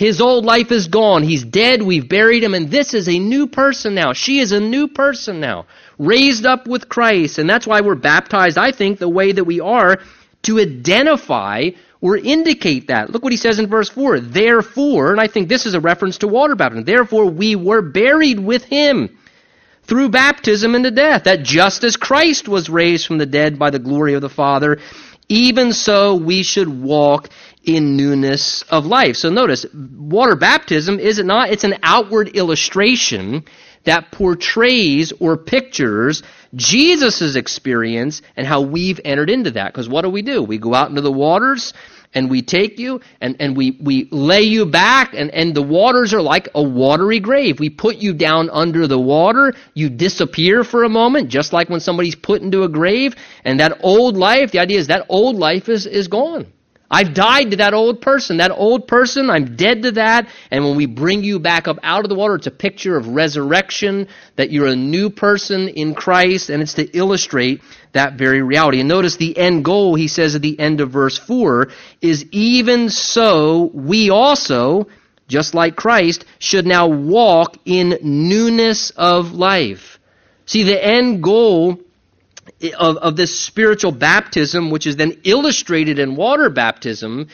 His 0.00 0.22
old 0.22 0.46
life 0.46 0.72
is 0.72 0.88
gone. 0.88 1.22
He's 1.24 1.44
dead. 1.44 1.82
We've 1.82 2.08
buried 2.08 2.42
him. 2.42 2.54
And 2.54 2.70
this 2.70 2.94
is 2.94 3.06
a 3.06 3.18
new 3.18 3.46
person 3.46 3.94
now. 3.94 4.14
She 4.14 4.40
is 4.40 4.50
a 4.50 4.58
new 4.58 4.88
person 4.88 5.40
now, 5.40 5.66
raised 5.98 6.46
up 6.46 6.66
with 6.66 6.88
Christ. 6.88 7.38
And 7.38 7.50
that's 7.50 7.66
why 7.66 7.82
we're 7.82 7.96
baptized, 7.96 8.56
I 8.56 8.72
think, 8.72 8.98
the 8.98 9.10
way 9.10 9.32
that 9.32 9.44
we 9.44 9.60
are 9.60 9.98
to 10.44 10.58
identify 10.58 11.72
or 12.00 12.16
indicate 12.16 12.86
that. 12.86 13.10
Look 13.10 13.22
what 13.22 13.34
he 13.34 13.36
says 13.36 13.58
in 13.58 13.66
verse 13.66 13.90
4. 13.90 14.20
Therefore, 14.20 15.12
and 15.12 15.20
I 15.20 15.26
think 15.26 15.50
this 15.50 15.66
is 15.66 15.74
a 15.74 15.80
reference 15.80 16.16
to 16.18 16.28
water 16.28 16.56
baptism, 16.56 16.84
therefore 16.84 17.26
we 17.26 17.54
were 17.54 17.82
buried 17.82 18.40
with 18.40 18.64
him 18.64 19.18
through 19.82 20.08
baptism 20.08 20.74
into 20.74 20.90
death, 20.90 21.24
that 21.24 21.42
just 21.42 21.84
as 21.84 21.98
Christ 21.98 22.48
was 22.48 22.70
raised 22.70 23.06
from 23.06 23.18
the 23.18 23.26
dead 23.26 23.58
by 23.58 23.68
the 23.68 23.78
glory 23.78 24.14
of 24.14 24.22
the 24.22 24.30
Father, 24.30 24.78
even 25.28 25.74
so 25.74 26.16
we 26.16 26.42
should 26.42 26.68
walk 26.68 27.28
in 27.64 27.96
newness 27.96 28.62
of 28.70 28.86
life. 28.86 29.16
So 29.16 29.30
notice, 29.30 29.66
water 29.72 30.36
baptism, 30.36 30.98
is 30.98 31.18
it 31.18 31.26
not? 31.26 31.50
It's 31.50 31.64
an 31.64 31.78
outward 31.82 32.28
illustration 32.28 33.44
that 33.84 34.12
portrays 34.12 35.12
or 35.20 35.36
pictures 35.36 36.22
Jesus' 36.54 37.36
experience 37.36 38.22
and 38.36 38.46
how 38.46 38.62
we've 38.62 39.00
entered 39.04 39.30
into 39.30 39.52
that. 39.52 39.72
Because 39.72 39.88
what 39.88 40.02
do 40.02 40.10
we 40.10 40.22
do? 40.22 40.42
We 40.42 40.58
go 40.58 40.74
out 40.74 40.90
into 40.90 41.00
the 41.00 41.12
waters 41.12 41.72
and 42.12 42.28
we 42.28 42.42
take 42.42 42.78
you 42.78 43.00
and, 43.20 43.36
and 43.40 43.56
we, 43.56 43.78
we 43.80 44.08
lay 44.10 44.42
you 44.42 44.66
back 44.66 45.14
and, 45.14 45.30
and 45.30 45.54
the 45.54 45.62
waters 45.62 46.12
are 46.12 46.20
like 46.20 46.48
a 46.54 46.62
watery 46.62 47.20
grave. 47.20 47.60
We 47.60 47.70
put 47.70 47.96
you 47.96 48.12
down 48.12 48.50
under 48.50 48.86
the 48.86 48.98
water, 48.98 49.54
you 49.74 49.88
disappear 49.88 50.64
for 50.64 50.84
a 50.84 50.88
moment, 50.88 51.28
just 51.28 51.52
like 51.52 51.68
when 51.68 51.80
somebody's 51.80 52.16
put 52.16 52.42
into 52.42 52.64
a 52.64 52.68
grave, 52.68 53.14
and 53.44 53.60
that 53.60 53.80
old 53.82 54.16
life, 54.16 54.50
the 54.50 54.58
idea 54.58 54.78
is 54.78 54.88
that 54.88 55.06
old 55.08 55.36
life 55.36 55.68
is, 55.68 55.86
is 55.86 56.08
gone. 56.08 56.52
I've 56.90 57.14
died 57.14 57.52
to 57.52 57.58
that 57.58 57.72
old 57.72 58.00
person. 58.00 58.38
That 58.38 58.50
old 58.50 58.88
person, 58.88 59.30
I'm 59.30 59.54
dead 59.54 59.84
to 59.84 59.92
that. 59.92 60.28
And 60.50 60.64
when 60.64 60.76
we 60.76 60.86
bring 60.86 61.22
you 61.22 61.38
back 61.38 61.68
up 61.68 61.78
out 61.84 62.04
of 62.04 62.08
the 62.08 62.16
water, 62.16 62.34
it's 62.34 62.48
a 62.48 62.50
picture 62.50 62.96
of 62.96 63.06
resurrection, 63.06 64.08
that 64.34 64.50
you're 64.50 64.66
a 64.66 64.74
new 64.74 65.08
person 65.08 65.68
in 65.68 65.94
Christ, 65.94 66.50
and 66.50 66.60
it's 66.60 66.74
to 66.74 66.84
illustrate 66.96 67.62
that 67.92 68.14
very 68.14 68.42
reality. 68.42 68.80
And 68.80 68.88
notice 68.88 69.16
the 69.16 69.38
end 69.38 69.64
goal, 69.64 69.94
he 69.94 70.08
says 70.08 70.34
at 70.34 70.42
the 70.42 70.58
end 70.58 70.80
of 70.80 70.90
verse 70.90 71.16
4, 71.16 71.68
is 72.00 72.26
even 72.32 72.90
so 72.90 73.70
we 73.72 74.10
also, 74.10 74.88
just 75.28 75.54
like 75.54 75.76
Christ, 75.76 76.24
should 76.40 76.66
now 76.66 76.88
walk 76.88 77.56
in 77.64 77.98
newness 78.02 78.90
of 78.90 79.32
life. 79.32 80.00
See, 80.46 80.64
the 80.64 80.84
end 80.84 81.22
goal 81.22 81.78
of, 82.78 82.96
of 82.98 83.16
this 83.16 83.38
spiritual 83.38 83.92
baptism, 83.92 84.70
which 84.70 84.86
is 84.86 84.96
then 84.96 85.20
illustrated 85.24 85.98
in 85.98 86.16
water 86.16 86.50
baptism, 86.50 87.28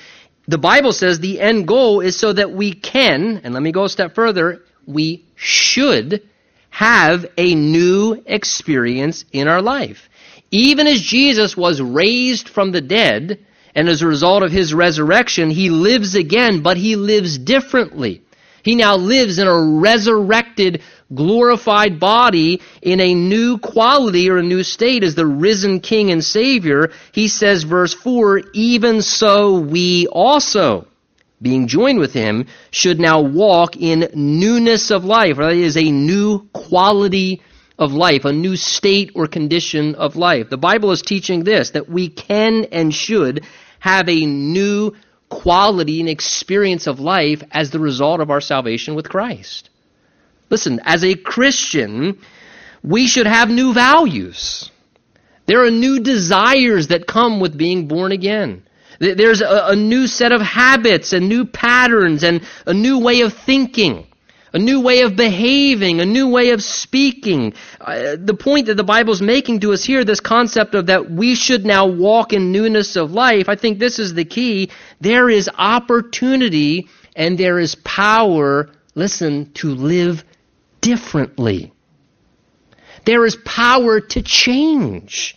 the 0.48 0.58
Bible 0.58 0.92
says 0.92 1.18
the 1.18 1.40
end 1.40 1.66
goal 1.66 2.00
is 2.00 2.16
so 2.16 2.32
that 2.32 2.52
we 2.52 2.72
can, 2.72 3.40
and 3.42 3.52
let 3.52 3.62
me 3.62 3.72
go 3.72 3.84
a 3.84 3.88
step 3.88 4.14
further, 4.14 4.62
we 4.86 5.24
should 5.34 6.22
have 6.70 7.26
a 7.36 7.54
new 7.54 8.22
experience 8.26 9.24
in 9.32 9.48
our 9.48 9.62
life. 9.62 10.08
Even 10.50 10.86
as 10.86 11.00
Jesus 11.00 11.56
was 11.56 11.80
raised 11.80 12.48
from 12.48 12.70
the 12.70 12.80
dead, 12.80 13.44
and 13.74 13.88
as 13.88 14.02
a 14.02 14.06
result 14.06 14.42
of 14.42 14.52
his 14.52 14.72
resurrection, 14.72 15.50
he 15.50 15.68
lives 15.68 16.14
again, 16.14 16.62
but 16.62 16.76
he 16.76 16.96
lives 16.96 17.36
differently. 17.36 18.22
He 18.66 18.74
now 18.74 18.96
lives 18.96 19.38
in 19.38 19.46
a 19.46 19.62
resurrected 19.78 20.82
glorified 21.14 22.00
body 22.00 22.60
in 22.82 22.98
a 22.98 23.14
new 23.14 23.58
quality 23.58 24.28
or 24.28 24.38
a 24.38 24.42
new 24.42 24.64
state 24.64 25.04
as 25.04 25.14
the 25.14 25.24
risen 25.24 25.78
King 25.78 26.10
and 26.10 26.24
Savior, 26.24 26.90
he 27.12 27.28
says, 27.28 27.62
verse 27.62 27.94
4, 27.94 28.42
even 28.54 29.02
so 29.02 29.60
we 29.60 30.08
also, 30.08 30.88
being 31.40 31.68
joined 31.68 32.00
with 32.00 32.12
him, 32.12 32.46
should 32.72 32.98
now 32.98 33.20
walk 33.20 33.76
in 33.76 34.10
newness 34.14 34.90
of 34.90 35.04
life. 35.04 35.36
That 35.36 35.52
is 35.52 35.76
a 35.76 35.92
new 35.92 36.48
quality 36.52 37.42
of 37.78 37.92
life, 37.92 38.24
a 38.24 38.32
new 38.32 38.56
state 38.56 39.12
or 39.14 39.28
condition 39.28 39.94
of 39.94 40.16
life. 40.16 40.50
The 40.50 40.58
Bible 40.58 40.90
is 40.90 41.02
teaching 41.02 41.44
this, 41.44 41.70
that 41.70 41.88
we 41.88 42.08
can 42.08 42.64
and 42.72 42.92
should 42.92 43.44
have 43.78 44.08
a 44.08 44.26
new 44.26 44.92
quality 45.42 46.00
and 46.00 46.08
experience 46.08 46.86
of 46.86 46.98
life 46.98 47.42
as 47.52 47.70
the 47.70 47.78
result 47.78 48.20
of 48.20 48.30
our 48.30 48.40
salvation 48.40 48.94
with 48.94 49.08
Christ. 49.08 49.68
Listen, 50.48 50.80
as 50.84 51.04
a 51.04 51.14
Christian, 51.14 52.18
we 52.82 53.06
should 53.06 53.26
have 53.26 53.50
new 53.50 53.74
values. 53.74 54.70
There 55.46 55.62
are 55.64 55.70
new 55.70 56.00
desires 56.00 56.88
that 56.88 57.06
come 57.06 57.38
with 57.38 57.56
being 57.56 57.86
born 57.86 58.12
again. 58.12 58.62
There's 58.98 59.42
a, 59.42 59.66
a, 59.68 59.76
new 59.76 60.06
set 60.06 60.32
of 60.32 60.40
habits 60.40 61.12
and 61.12 61.28
new 61.28 61.44
patterns 61.44 62.22
and 62.22 62.40
a 62.64 62.72
new 62.72 62.98
way 62.98 63.20
of 63.20 63.34
thinking, 63.34 64.06
a 64.52 64.58
new 64.58 64.80
way 64.80 65.02
of 65.02 65.16
behaving, 65.16 66.00
a 66.00 66.06
new 66.06 66.28
way 66.28 66.50
of 66.50 66.62
speaking. 66.62 67.52
Uh, 67.80 68.16
the 68.18 68.34
point 68.34 68.66
that 68.66 68.76
the 68.76 68.84
Bible's 68.84 69.20
making 69.20 69.60
to 69.60 69.72
us 69.72 69.84
here, 69.84 70.04
this 70.04 70.20
concept 70.20 70.74
of 70.74 70.86
that 70.86 71.10
we 71.10 71.34
should 71.34 71.64
now 71.64 71.86
walk 71.86 72.32
in 72.32 72.52
newness 72.52 72.96
of 72.96 73.12
life, 73.12 73.48
I 73.48 73.56
think 73.56 73.78
this 73.78 73.98
is 73.98 74.14
the 74.14 74.24
key. 74.24 74.70
There 75.00 75.28
is 75.28 75.50
opportunity 75.56 76.88
and 77.14 77.36
there 77.36 77.58
is 77.58 77.74
power, 77.76 78.70
listen, 78.94 79.52
to 79.54 79.74
live 79.74 80.24
differently. 80.80 81.72
There 83.04 83.24
is 83.24 83.36
power 83.44 84.00
to 84.00 84.22
change. 84.22 85.36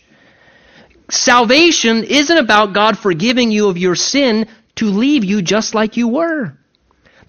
Salvation 1.10 2.04
isn't 2.04 2.38
about 2.38 2.72
God 2.72 2.98
forgiving 2.98 3.50
you 3.50 3.68
of 3.68 3.78
your 3.78 3.96
sin 3.96 4.46
to 4.76 4.86
leave 4.86 5.24
you 5.24 5.42
just 5.42 5.74
like 5.74 5.96
you 5.96 6.08
were. 6.08 6.56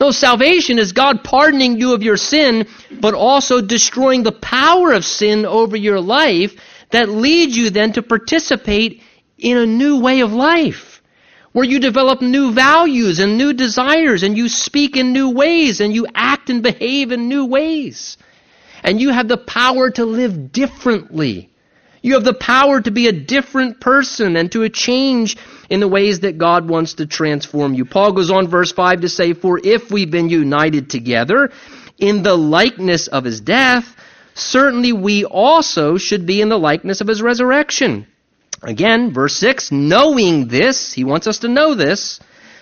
No, 0.02 0.10
salvation 0.10 0.80
is 0.80 0.94
God 0.94 1.24
pardoning 1.24 1.80
you 1.80 1.94
of 1.94 2.02
your 2.02 2.18
sin, 2.18 2.66
but 3.00 3.14
also 3.14 3.62
destroying 3.62 4.24
the 4.24 4.32
power 4.32 4.94
of 4.94 5.06
sin 5.06 5.46
over 5.46 5.78
your 5.78 6.00
life 6.02 6.56
that 6.90 7.08
leads 7.08 7.56
you 7.56 7.70
then 7.70 7.94
to 7.94 8.02
participate 8.02 9.04
in 9.38 9.58
a 9.58 9.66
new 9.68 10.00
way 10.00 10.22
of 10.22 10.34
life, 10.34 11.04
where 11.52 11.66
you 11.66 11.80
develop 11.80 12.20
new 12.20 12.52
values 12.52 13.20
and 13.20 13.38
new 13.38 13.54
desires, 13.54 14.24
and 14.24 14.36
you 14.36 14.50
speak 14.50 14.98
in 14.98 15.14
new 15.14 15.30
ways, 15.30 15.82
and 15.82 15.94
you 15.94 16.08
act 16.16 16.50
and 16.50 16.64
behave 16.64 17.12
in 17.12 17.30
new 17.30 17.46
ways. 17.46 18.18
And 18.84 19.00
you 19.00 19.10
have 19.10 19.28
the 19.28 19.38
power 19.38 19.92
to 19.92 20.04
live 20.04 20.52
differently. 20.52 21.52
You 22.02 22.16
have 22.16 22.24
the 22.24 22.34
power 22.34 22.82
to 22.82 22.90
be 22.90 23.08
a 23.08 23.12
different 23.12 23.80
person 23.80 24.36
and 24.36 24.52
to 24.54 24.68
change 24.70 25.38
in 25.72 25.80
the 25.80 25.88
ways 25.88 26.20
that 26.20 26.38
God 26.38 26.68
wants 26.68 26.96
to 26.96 27.06
transform 27.06 27.74
you. 27.74 27.86
Paul 27.86 28.12
goes 28.12 28.30
on, 28.30 28.50
verse 28.50 28.74
5, 28.74 29.02
to 29.02 29.10
say, 29.10 29.32
For 29.32 29.58
if 29.64 29.90
we've 29.90 30.12
been 30.12 30.28
united 30.28 30.90
together 30.90 31.50
in 31.98 32.24
the 32.24 32.36
likeness 32.36 33.08
of 33.08 33.24
his 33.24 33.40
death, 33.40 33.86
certainly 34.34 34.92
we 34.92 35.24
also 35.24 35.96
should 35.96 36.26
be 36.26 36.42
in 36.42 36.50
the 36.50 36.60
likeness 36.60 37.00
of 37.00 37.08
his 37.08 37.22
resurrection. 37.22 38.06
Again, 38.62 39.14
verse 39.14 39.38
6, 39.38 39.72
knowing 39.72 40.50
this, 40.50 40.92
he 40.92 41.06
wants 41.06 41.26
us 41.26 41.40
to 41.40 41.48
know 41.48 41.74
this, 41.74 42.20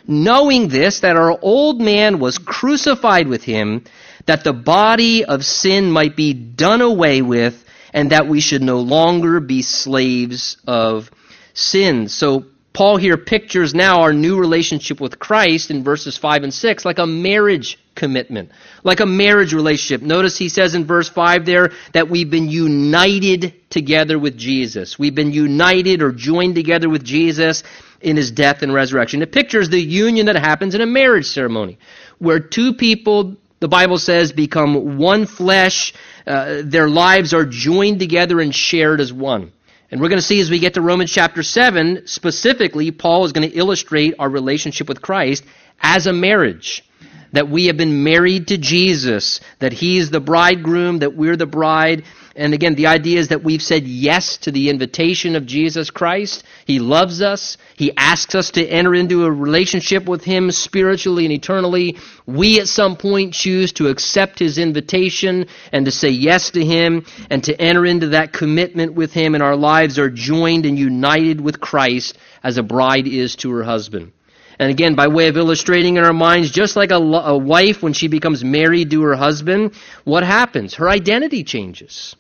knowing 0.08 0.68
this, 0.68 1.00
that 1.00 1.16
our 1.16 1.36
old 1.42 1.82
man 1.82 2.20
was 2.20 2.38
crucified 2.38 3.28
with 3.28 3.44
him, 3.44 3.86
that 4.28 4.44
the 4.44 4.54
body 4.54 5.26
of 5.26 5.44
sin 5.44 5.92
might 5.92 6.16
be 6.16 6.36
done 6.36 6.82
away 6.82 7.24
with, 7.24 7.66
and 7.92 8.12
that 8.12 8.28
we 8.28 8.40
should 8.40 8.62
no 8.62 8.82
longer 8.82 9.40
be 9.40 9.64
slaves 9.64 10.58
of 10.68 11.10
sin. 11.56 12.08
So 12.08 12.46
Paul 12.74 12.98
here 12.98 13.18
pictures 13.18 13.74
now 13.74 14.02
our 14.02 14.14
new 14.14 14.38
relationship 14.38 15.02
with 15.02 15.20
Christ 15.20 15.72
in 15.72 15.84
verses 15.84 16.18
5 16.18 16.44
and 16.44 16.54
6 16.54 16.86
like 16.86 17.00
a 17.00 17.08
marriage 17.08 17.80
commitment, 17.96 18.52
like 18.84 19.00
a 19.00 19.06
marriage 19.06 19.54
relationship. 19.54 20.06
Notice 20.06 20.38
he 20.38 20.50
says 20.50 20.76
in 20.76 20.86
verse 20.86 21.10
5 21.10 21.46
there 21.46 21.72
that 21.94 22.10
we've 22.10 22.30
been 22.30 22.48
united 22.48 23.54
together 23.70 24.18
with 24.18 24.38
Jesus. 24.38 24.98
We've 24.98 25.16
been 25.16 25.32
united 25.32 26.02
or 26.02 26.12
joined 26.12 26.56
together 26.56 26.90
with 26.90 27.04
Jesus 27.04 27.64
in 28.02 28.16
his 28.16 28.32
death 28.32 28.62
and 28.62 28.74
resurrection. 28.74 29.22
It 29.22 29.32
pictures 29.32 29.70
the 29.70 29.80
union 29.80 30.28
that 30.28 30.36
happens 30.36 30.76
in 30.76 30.82
a 30.82 30.86
marriage 30.86 31.26
ceremony, 31.26 31.78
where 32.18 32.40
two 32.40 32.74
people, 32.74 33.36
the 33.60 33.68
Bible 33.68 33.98
says, 33.98 34.32
become 34.32 34.98
one 34.98 35.26
flesh. 35.26 35.94
Uh, 36.26 36.62
their 36.64 36.88
lives 36.88 37.34
are 37.34 37.46
joined 37.46 38.00
together 38.00 38.40
and 38.40 38.56
shared 38.56 39.02
as 39.02 39.12
one. 39.12 39.52
And 39.92 40.00
we're 40.00 40.10
going 40.10 40.22
to 40.22 40.26
see 40.26 40.40
as 40.40 40.52
we 40.52 40.60
get 40.60 40.76
to 40.76 40.82
Romans 40.82 41.12
chapter 41.12 41.42
7, 41.42 42.06
specifically, 42.06 42.92
Paul 42.92 43.26
is 43.26 43.32
going 43.32 43.50
to 43.50 43.58
illustrate 43.58 44.14
our 44.20 44.30
relationship 44.30 44.88
with 44.88 45.02
Christ 45.02 45.44
as 45.82 46.06
a 46.06 46.14
marriage 46.14 46.84
that 47.32 47.50
we 47.50 47.68
have 47.68 47.78
been 47.78 48.04
married 48.04 48.48
to 48.48 48.58
Jesus, 48.58 49.40
that 49.60 49.74
He's 49.74 50.12
the 50.12 50.20
bridegroom, 50.20 51.00
that 51.00 51.16
we're 51.16 51.36
the 51.36 51.46
bride. 51.48 52.04
And 52.40 52.54
again, 52.54 52.76
the 52.76 52.88
idea 52.88 53.20
is 53.20 53.28
that 53.28 53.44
we've 53.44 53.62
said 53.62 53.84
yes 53.84 54.38
to 54.38 54.52
the 54.52 54.70
invitation 54.70 55.36
of 55.36 55.46
Jesus 55.46 55.92
Christ. 55.92 56.46
He 56.66 56.80
loves 56.80 57.22
us. 57.22 57.58
He 57.76 57.92
asks 57.98 58.34
us 58.34 58.52
to 58.52 58.66
enter 58.66 58.96
into 58.96 59.26
a 59.26 59.32
relationship 59.32 60.06
with 60.06 60.24
Him 60.24 60.50
spiritually 60.52 61.26
and 61.26 61.34
eternally. 61.34 61.98
We 62.26 62.62
at 62.62 62.70
some 62.70 62.96
point 62.96 63.34
choose 63.34 63.74
to 63.74 63.90
accept 63.90 64.40
His 64.40 64.58
invitation 64.58 65.48
and 65.74 65.84
to 65.84 65.92
say 65.92 66.12
yes 66.12 66.52
to 66.52 66.64
Him 66.64 67.06
and 67.30 67.44
to 67.44 67.62
enter 67.62 67.86
into 67.86 68.08
that 68.08 68.32
commitment 68.32 68.94
with 68.94 69.12
Him, 69.12 69.34
and 69.34 69.44
our 69.44 69.58
lives 69.58 70.00
are 70.00 70.10
joined 70.10 70.66
and 70.66 70.80
united 70.80 71.42
with 71.42 71.60
Christ 71.60 72.18
as 72.42 72.58
a 72.58 72.64
bride 72.64 73.06
is 73.06 73.36
to 73.38 73.52
her 73.52 73.64
husband. 73.64 74.14
And 74.60 74.72
again, 74.72 74.96
by 74.96 75.10
way 75.10 75.28
of 75.28 75.36
illustrating 75.36 75.98
in 75.98 76.06
our 76.06 76.14
minds, 76.14 76.52
just 76.52 76.78
like 76.78 76.92
a, 76.92 76.96
a 76.96 77.38
wife 77.38 77.84
when 77.84 77.92
she 77.92 78.08
becomes 78.08 78.46
married 78.46 78.92
to 78.92 79.02
her 79.04 79.16
husband, 79.16 79.74
what 80.06 80.24
happens? 80.24 80.76
Her 80.76 80.90
identity 80.90 81.44
changes. 81.44 82.16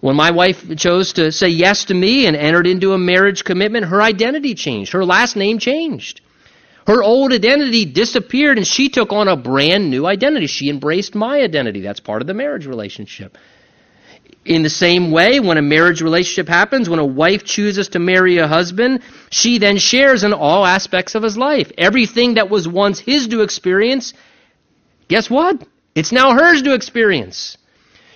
When 0.00 0.16
my 0.16 0.30
wife 0.30 0.76
chose 0.76 1.14
to 1.14 1.32
say 1.32 1.48
yes 1.48 1.86
to 1.86 1.94
me 1.94 2.26
and 2.26 2.36
entered 2.36 2.66
into 2.66 2.92
a 2.92 2.98
marriage 2.98 3.44
commitment, 3.44 3.86
her 3.86 4.02
identity 4.02 4.54
changed. 4.54 4.92
Her 4.92 5.04
last 5.04 5.36
name 5.36 5.58
changed. 5.58 6.20
Her 6.86 7.02
old 7.02 7.32
identity 7.32 7.84
disappeared 7.84 8.58
and 8.58 8.66
she 8.66 8.88
took 8.88 9.12
on 9.12 9.26
a 9.26 9.36
brand 9.36 9.90
new 9.90 10.06
identity. 10.06 10.46
She 10.46 10.68
embraced 10.68 11.14
my 11.14 11.40
identity. 11.40 11.80
That's 11.80 12.00
part 12.00 12.22
of 12.22 12.28
the 12.28 12.34
marriage 12.34 12.66
relationship. 12.66 13.36
In 14.44 14.62
the 14.62 14.70
same 14.70 15.10
way, 15.10 15.40
when 15.40 15.58
a 15.58 15.62
marriage 15.62 16.00
relationship 16.00 16.48
happens, 16.48 16.88
when 16.88 17.00
a 17.00 17.04
wife 17.04 17.42
chooses 17.44 17.88
to 17.90 17.98
marry 17.98 18.38
a 18.38 18.46
husband, 18.46 19.00
she 19.30 19.58
then 19.58 19.78
shares 19.78 20.22
in 20.22 20.32
all 20.32 20.64
aspects 20.64 21.16
of 21.16 21.24
his 21.24 21.36
life. 21.36 21.72
Everything 21.76 22.34
that 22.34 22.48
was 22.48 22.68
once 22.68 23.00
his 23.00 23.26
to 23.28 23.42
experience, 23.42 24.14
guess 25.08 25.28
what? 25.28 25.66
It's 25.96 26.12
now 26.12 26.34
hers 26.34 26.62
to 26.62 26.74
experience. 26.74 27.56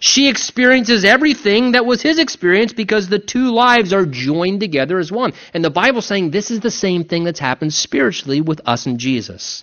She 0.01 0.29
experiences 0.29 1.05
everything 1.05 1.73
that 1.73 1.85
was 1.85 2.01
his 2.01 2.19
experience 2.19 2.73
because 2.73 3.09
the 3.09 3.19
two 3.19 3.53
lives 3.53 3.93
are 3.93 4.07
joined 4.07 4.61
together 4.61 4.99
as 4.99 5.13
one. 5.13 5.35
And 5.53 5.63
the 5.63 5.71
Bible's 5.71 6.07
saying 6.07 6.31
this 6.31 6.51
is 6.51 6.61
the 6.61 6.71
same 6.71 7.05
thing 7.05 7.25
that's 7.25 7.39
happened 7.39 7.75
spiritually 7.75 8.41
with 8.41 8.63
us 8.65 8.87
and 8.87 8.99
Jesus. 8.99 9.63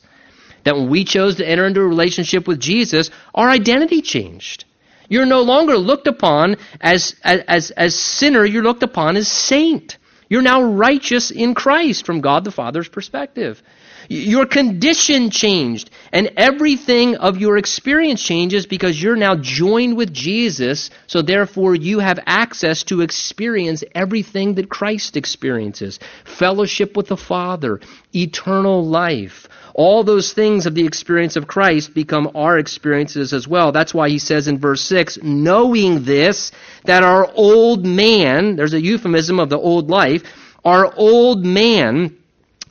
That 0.63 0.76
when 0.76 0.89
we 0.89 1.06
chose 1.06 1.38
to 1.38 1.47
enter 1.47 1.65
into 1.65 1.82
a 1.82 1.88
relationship 1.88 2.47
with 2.47 2.60
Jesus, 2.60 3.10
our 3.34 3.50
identity 3.50 4.02
changed. 4.04 4.65
You're 5.10 5.26
no 5.26 5.41
longer 5.41 5.76
looked 5.76 6.06
upon 6.06 6.58
as, 6.80 7.15
as, 7.23 7.71
as 7.71 7.95
sinner, 7.95 8.45
you're 8.45 8.63
looked 8.63 8.84
upon 8.84 9.17
as 9.17 9.28
saint. 9.28 9.97
You're 10.30 10.41
now 10.43 10.62
righteous 10.62 11.32
in 11.32 11.56
Christ 11.56 12.06
from 12.06 12.21
God 12.21 12.43
the 12.43 12.52
Father's 12.52 12.89
perspective. 12.89 13.63
Your 14.10 14.46
condition 14.46 15.30
changed, 15.30 15.89
and 16.13 16.32
everything 16.38 17.15
of 17.15 17.38
your 17.38 17.58
experience 17.58 18.24
changes 18.24 18.65
because 18.65 19.02
you're 19.02 19.17
now 19.17 19.36
joined 19.36 19.98
with 19.98 20.13
Jesus, 20.13 20.89
so 21.08 21.22
therefore 21.22 21.76
you 21.76 22.00
have 22.00 22.20
access 22.26 22.84
to 22.84 23.02
experience 23.02 23.84
everything 23.93 24.56
that 24.56 24.70
Christ 24.70 25.17
experiences 25.17 26.00
fellowship 26.24 26.96
with 26.96 27.08
the 27.08 27.17
Father, 27.17 27.82
eternal 28.15 28.86
life, 28.86 29.48
all 29.74 30.04
those 30.04 30.34
things 30.34 30.65
of 30.65 30.74
the 30.74 30.86
experience 30.86 31.36
of 31.36 31.48
Christ 31.48 31.93
become 31.93 32.32
our 32.34 32.58
experiences 32.58 33.34
as 33.34 33.48
well. 33.48 33.72
That's 33.72 33.93
why 33.93 34.10
he 34.10 34.20
says 34.20 34.48
in 34.48 34.58
verse 34.58 34.82
6, 34.82 35.20
knowing 35.22 36.04
this, 36.04 36.52
that 36.86 37.04
our 37.04 37.30
old 37.36 37.86
man, 37.86 38.56
there's 38.56 38.74
a 38.74 38.82
euphemism 38.82 39.39
of 39.39 39.50
the 39.50 39.60
old 39.60 39.89
life, 39.89 40.24
our 40.65 40.91
old 40.96 41.46
man 41.46 42.17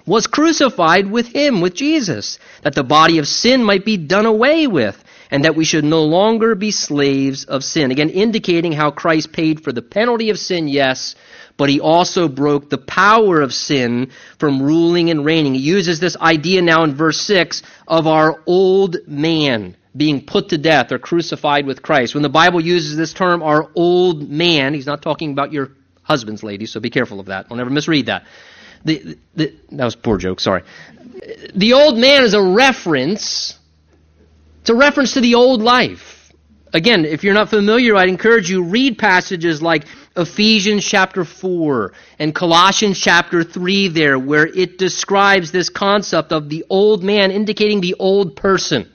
was 0.06 0.26
crucified 0.26 1.10
with 1.10 1.26
him, 1.26 1.60
with 1.60 1.74
Jesus, 1.74 2.38
that 2.62 2.74
the 2.74 2.84
body 2.84 3.18
of 3.18 3.26
sin 3.26 3.62
might 3.62 3.84
be 3.84 3.96
done 3.96 4.26
away 4.26 4.66
with, 4.66 5.02
and 5.30 5.44
that 5.44 5.56
we 5.56 5.64
should 5.64 5.84
no 5.84 6.04
longer 6.04 6.54
be 6.54 6.70
slaves 6.70 7.44
of 7.44 7.64
sin. 7.64 7.90
Again, 7.90 8.10
indicating 8.10 8.72
how 8.72 8.92
Christ 8.92 9.32
paid 9.32 9.62
for 9.62 9.72
the 9.72 9.82
penalty 9.82 10.30
of 10.30 10.38
sin, 10.38 10.68
yes, 10.68 11.16
but 11.56 11.68
he 11.68 11.80
also 11.80 12.28
broke 12.28 12.70
the 12.70 12.78
power 12.78 13.40
of 13.40 13.52
sin 13.52 14.12
from 14.38 14.62
ruling 14.62 15.10
and 15.10 15.24
reigning. 15.24 15.54
He 15.54 15.60
uses 15.60 15.98
this 15.98 16.16
idea 16.16 16.62
now 16.62 16.84
in 16.84 16.94
verse 16.94 17.20
6 17.22 17.62
of 17.88 18.06
our 18.06 18.40
old 18.46 18.96
man 19.08 19.76
being 19.96 20.24
put 20.24 20.50
to 20.50 20.58
death 20.58 20.92
or 20.92 20.98
crucified 20.98 21.66
with 21.66 21.82
Christ. 21.82 22.14
When 22.14 22.22
the 22.22 22.28
Bible 22.28 22.60
uses 22.60 22.96
this 22.96 23.14
term, 23.14 23.42
our 23.42 23.70
old 23.74 24.28
man, 24.28 24.74
he's 24.74 24.86
not 24.86 25.02
talking 25.02 25.32
about 25.32 25.52
your 25.52 25.70
husbands, 26.02 26.42
ladies, 26.42 26.70
so 26.70 26.80
be 26.80 26.90
careful 26.90 27.18
of 27.18 27.26
that. 27.26 27.48
Don't 27.48 27.58
ever 27.58 27.70
misread 27.70 28.06
that. 28.06 28.24
The, 28.86 29.18
the, 29.34 29.52
that 29.72 29.84
was 29.84 29.96
poor 29.96 30.16
joke, 30.16 30.38
sorry. 30.38 30.62
The 31.54 31.72
old 31.72 31.98
man 31.98 32.22
is 32.22 32.34
a 32.34 32.42
reference, 32.42 33.58
it's 34.60 34.70
a 34.70 34.74
reference 34.74 35.14
to 35.14 35.20
the 35.20 35.34
old 35.34 35.60
life. 35.60 36.32
Again, 36.72 37.04
if 37.04 37.24
you're 37.24 37.34
not 37.34 37.50
familiar, 37.50 37.96
I'd 37.96 38.08
encourage 38.08 38.48
you 38.48 38.62
read 38.62 38.96
passages 38.96 39.60
like 39.60 39.86
Ephesians 40.16 40.84
chapter 40.84 41.24
4 41.24 41.92
and 42.20 42.32
Colossians 42.32 43.00
chapter 43.00 43.42
3 43.42 43.88
there 43.88 44.20
where 44.20 44.46
it 44.46 44.78
describes 44.78 45.50
this 45.50 45.68
concept 45.68 46.32
of 46.32 46.48
the 46.48 46.64
old 46.70 47.02
man 47.02 47.32
indicating 47.32 47.80
the 47.80 47.96
old 47.98 48.36
person, 48.36 48.88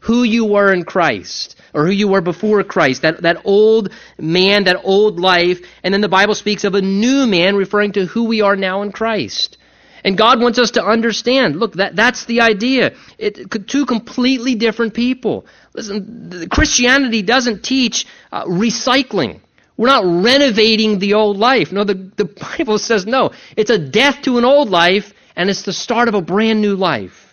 who 0.00 0.22
you 0.22 0.44
were 0.44 0.72
in 0.72 0.84
Christ 0.84 1.56
or 1.72 1.86
who 1.86 1.92
you 1.92 2.08
were 2.08 2.20
before 2.20 2.62
Christ, 2.64 3.02
that, 3.02 3.22
that 3.22 3.42
old 3.44 3.92
man, 4.18 4.64
that 4.64 4.80
old 4.82 5.20
life, 5.20 5.60
and 5.82 5.94
then 5.94 6.00
the 6.00 6.08
Bible 6.08 6.34
speaks 6.34 6.64
of 6.64 6.74
a 6.74 6.82
new 6.82 7.26
man 7.26 7.56
referring 7.56 7.92
to 7.92 8.06
who 8.06 8.24
we 8.24 8.40
are 8.40 8.56
now 8.56 8.82
in 8.82 8.92
Christ. 8.92 9.56
And 10.02 10.16
God 10.16 10.40
wants 10.40 10.58
us 10.58 10.72
to 10.72 10.84
understand, 10.84 11.56
look, 11.56 11.74
that, 11.74 11.94
that's 11.94 12.24
the 12.24 12.40
idea. 12.40 12.94
It, 13.18 13.68
two 13.68 13.86
completely 13.86 14.54
different 14.54 14.94
people. 14.94 15.46
Listen, 15.74 16.48
Christianity 16.50 17.22
doesn't 17.22 17.62
teach 17.62 18.06
uh, 18.32 18.44
recycling. 18.46 19.40
We're 19.76 19.88
not 19.88 20.04
renovating 20.24 20.98
the 20.98 21.14
old 21.14 21.36
life. 21.36 21.72
No, 21.72 21.84
the, 21.84 21.94
the 21.94 22.24
Bible 22.58 22.78
says 22.78 23.06
no. 23.06 23.32
It's 23.56 23.70
a 23.70 23.78
death 23.78 24.22
to 24.22 24.38
an 24.38 24.44
old 24.44 24.70
life, 24.70 25.12
and 25.36 25.50
it's 25.50 25.62
the 25.62 25.72
start 25.72 26.08
of 26.08 26.14
a 26.14 26.22
brand 26.22 26.60
new 26.62 26.76
life. 26.76 27.29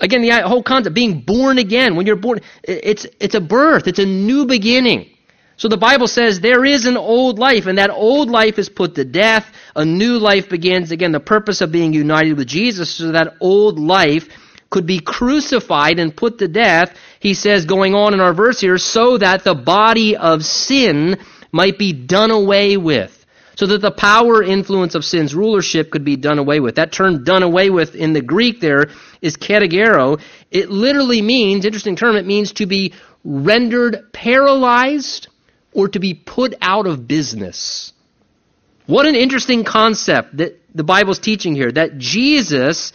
Again, 0.00 0.22
the 0.22 0.48
whole 0.48 0.62
concept, 0.62 0.94
being 0.94 1.20
born 1.20 1.58
again. 1.58 1.94
When 1.94 2.06
you're 2.06 2.16
born, 2.16 2.40
it's, 2.62 3.06
it's 3.20 3.34
a 3.34 3.40
birth. 3.40 3.86
It's 3.86 3.98
a 3.98 4.06
new 4.06 4.46
beginning. 4.46 5.10
So 5.56 5.68
the 5.68 5.76
Bible 5.76 6.08
says 6.08 6.40
there 6.40 6.64
is 6.64 6.86
an 6.86 6.96
old 6.96 7.38
life, 7.38 7.66
and 7.66 7.76
that 7.76 7.90
old 7.90 8.30
life 8.30 8.58
is 8.58 8.70
put 8.70 8.94
to 8.94 9.04
death. 9.04 9.46
A 9.76 9.84
new 9.84 10.18
life 10.18 10.48
begins. 10.48 10.90
Again, 10.90 11.12
the 11.12 11.20
purpose 11.20 11.60
of 11.60 11.70
being 11.70 11.92
united 11.92 12.38
with 12.38 12.48
Jesus 12.48 12.88
so 12.88 13.12
that 13.12 13.34
old 13.40 13.78
life 13.78 14.26
could 14.70 14.86
be 14.86 15.00
crucified 15.00 15.98
and 15.98 16.16
put 16.16 16.38
to 16.38 16.48
death, 16.48 16.96
he 17.18 17.34
says, 17.34 17.66
going 17.66 17.94
on 17.94 18.14
in 18.14 18.20
our 18.20 18.32
verse 18.32 18.60
here, 18.60 18.78
so 18.78 19.18
that 19.18 19.44
the 19.44 19.54
body 19.54 20.16
of 20.16 20.44
sin 20.44 21.18
might 21.52 21.76
be 21.76 21.92
done 21.92 22.30
away 22.30 22.76
with. 22.76 23.19
So 23.60 23.66
that 23.66 23.82
the 23.82 23.90
power 23.90 24.42
influence 24.42 24.94
of 24.94 25.04
sin's 25.04 25.34
rulership 25.34 25.90
could 25.90 26.02
be 26.02 26.16
done 26.16 26.38
away 26.38 26.60
with. 26.60 26.76
That 26.76 26.92
term 26.92 27.24
done 27.24 27.42
away 27.42 27.68
with 27.68 27.94
in 27.94 28.14
the 28.14 28.22
Greek 28.22 28.58
there 28.58 28.86
is 29.20 29.36
katargeo. 29.36 30.18
It 30.50 30.70
literally 30.70 31.20
means, 31.20 31.66
interesting 31.66 31.94
term, 31.94 32.16
it 32.16 32.24
means 32.24 32.52
to 32.52 32.64
be 32.64 32.94
rendered 33.22 34.14
paralyzed 34.14 35.28
or 35.74 35.88
to 35.88 35.98
be 35.98 36.14
put 36.14 36.54
out 36.62 36.86
of 36.86 37.06
business. 37.06 37.92
What 38.86 39.04
an 39.04 39.14
interesting 39.14 39.64
concept 39.64 40.38
that 40.38 40.58
the 40.74 40.82
Bible's 40.82 41.18
teaching 41.18 41.54
here. 41.54 41.70
That 41.70 41.98
Jesus 41.98 42.94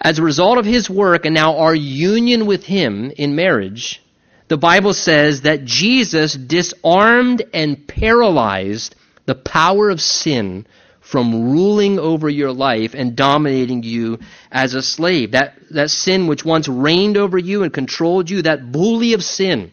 as 0.00 0.18
a 0.18 0.22
result 0.22 0.56
of 0.56 0.64
his 0.64 0.88
work 0.88 1.26
and 1.26 1.34
now 1.34 1.58
our 1.58 1.74
union 1.74 2.46
with 2.46 2.64
him 2.64 3.12
in 3.18 3.36
marriage, 3.36 4.02
the 4.48 4.56
Bible 4.56 4.94
says 4.94 5.42
that 5.42 5.66
Jesus 5.66 6.32
disarmed 6.32 7.42
and 7.52 7.86
paralyzed 7.86 8.96
the 9.26 9.34
power 9.34 9.90
of 9.90 10.00
sin 10.00 10.66
from 11.00 11.52
ruling 11.52 11.98
over 11.98 12.28
your 12.28 12.52
life 12.52 12.94
and 12.94 13.16
dominating 13.16 13.82
you 13.82 14.18
as 14.50 14.74
a 14.74 14.82
slave. 14.82 15.32
That, 15.32 15.54
that 15.70 15.90
sin 15.90 16.26
which 16.26 16.44
once 16.44 16.68
reigned 16.68 17.16
over 17.16 17.36
you 17.36 17.62
and 17.62 17.72
controlled 17.72 18.30
you, 18.30 18.42
that 18.42 18.72
bully 18.72 19.12
of 19.12 19.22
sin 19.22 19.72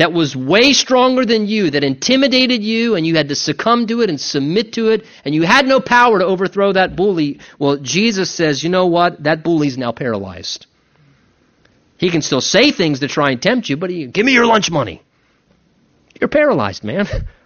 that 0.00 0.14
was 0.14 0.34
way 0.34 0.72
stronger 0.72 1.26
than 1.26 1.46
you, 1.46 1.72
that 1.72 1.84
intimidated 1.84 2.64
you, 2.64 2.94
and 2.94 3.06
you 3.06 3.16
had 3.16 3.28
to 3.28 3.34
succumb 3.34 3.86
to 3.86 4.00
it 4.00 4.08
and 4.08 4.18
submit 4.18 4.72
to 4.72 4.88
it, 4.88 5.04
and 5.26 5.34
you 5.34 5.42
had 5.42 5.66
no 5.66 5.78
power 5.78 6.18
to 6.18 6.24
overthrow 6.24 6.72
that 6.72 6.96
bully. 6.96 7.38
Well, 7.58 7.76
Jesus 7.76 8.30
says, 8.30 8.64
you 8.64 8.70
know 8.70 8.86
what? 8.86 9.24
That 9.24 9.44
bully's 9.44 9.76
now 9.76 9.92
paralyzed. 9.92 10.66
He 11.98 12.08
can 12.08 12.22
still 12.22 12.40
say 12.40 12.70
things 12.70 13.00
to 13.00 13.08
try 13.08 13.32
and 13.32 13.42
tempt 13.42 13.68
you, 13.68 13.76
but 13.76 13.90
he, 13.90 14.06
give 14.06 14.24
me 14.24 14.32
your 14.32 14.46
lunch 14.46 14.70
money. 14.70 15.02
You're 16.18 16.28
paralyzed, 16.28 16.82
man. 16.82 17.06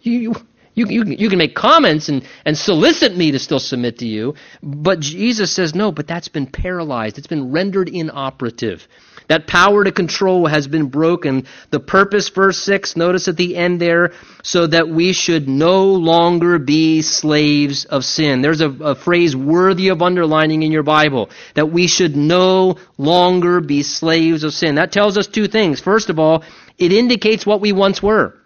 You, 0.00 0.12
you, 0.20 0.34
You, 0.78 0.86
you, 0.86 1.28
can 1.28 1.38
make 1.38 1.56
comments 1.56 2.08
and, 2.08 2.24
and 2.44 2.56
solicit 2.56 3.16
me 3.16 3.32
to 3.32 3.40
still 3.40 3.58
submit 3.58 3.98
to 3.98 4.06
you, 4.06 4.36
but 4.62 5.00
Jesus 5.00 5.50
says, 5.50 5.74
no, 5.74 5.90
but 5.90 6.06
that's 6.06 6.28
been 6.28 6.46
paralyzed. 6.46 7.18
It's 7.18 7.26
been 7.26 7.50
rendered 7.50 7.88
inoperative. 7.88 8.86
That 9.26 9.48
power 9.48 9.82
to 9.82 9.90
control 9.90 10.46
has 10.46 10.68
been 10.68 10.86
broken. 10.86 11.48
The 11.70 11.80
purpose, 11.80 12.28
verse 12.28 12.62
6, 12.62 12.96
notice 12.96 13.26
at 13.26 13.36
the 13.36 13.56
end 13.56 13.80
there, 13.80 14.12
so 14.44 14.68
that 14.68 14.88
we 14.88 15.12
should 15.12 15.48
no 15.48 15.86
longer 15.86 16.60
be 16.60 17.02
slaves 17.02 17.84
of 17.84 18.04
sin. 18.04 18.40
There's 18.40 18.60
a, 18.60 18.70
a 18.70 18.94
phrase 18.94 19.34
worthy 19.34 19.88
of 19.88 20.00
underlining 20.00 20.62
in 20.62 20.70
your 20.70 20.84
Bible, 20.84 21.30
that 21.54 21.72
we 21.72 21.88
should 21.88 22.16
no 22.16 22.76
longer 22.96 23.60
be 23.60 23.82
slaves 23.82 24.44
of 24.44 24.54
sin. 24.54 24.76
That 24.76 24.92
tells 24.92 25.18
us 25.18 25.26
two 25.26 25.48
things. 25.48 25.80
First 25.80 26.08
of 26.08 26.20
all, 26.20 26.44
it 26.78 26.92
indicates 26.92 27.44
what 27.44 27.60
we 27.60 27.72
once 27.72 28.00
were. 28.00 28.37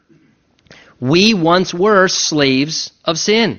We 1.02 1.34
once 1.34 1.74
were 1.74 2.06
slaves 2.06 2.92
of 3.04 3.18
sin. 3.18 3.58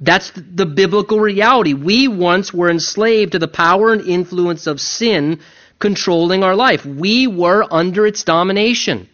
That's 0.00 0.30
the 0.30 0.64
biblical 0.64 1.20
reality. 1.20 1.74
We 1.74 2.08
once 2.08 2.50
were 2.50 2.70
enslaved 2.70 3.32
to 3.32 3.38
the 3.38 3.46
power 3.46 3.92
and 3.92 4.00
influence 4.00 4.66
of 4.66 4.80
sin 4.80 5.40
controlling 5.78 6.42
our 6.42 6.56
life. 6.56 6.86
We 6.86 7.26
were 7.26 7.66
under 7.70 8.06
its 8.06 8.24
domination. 8.24 9.06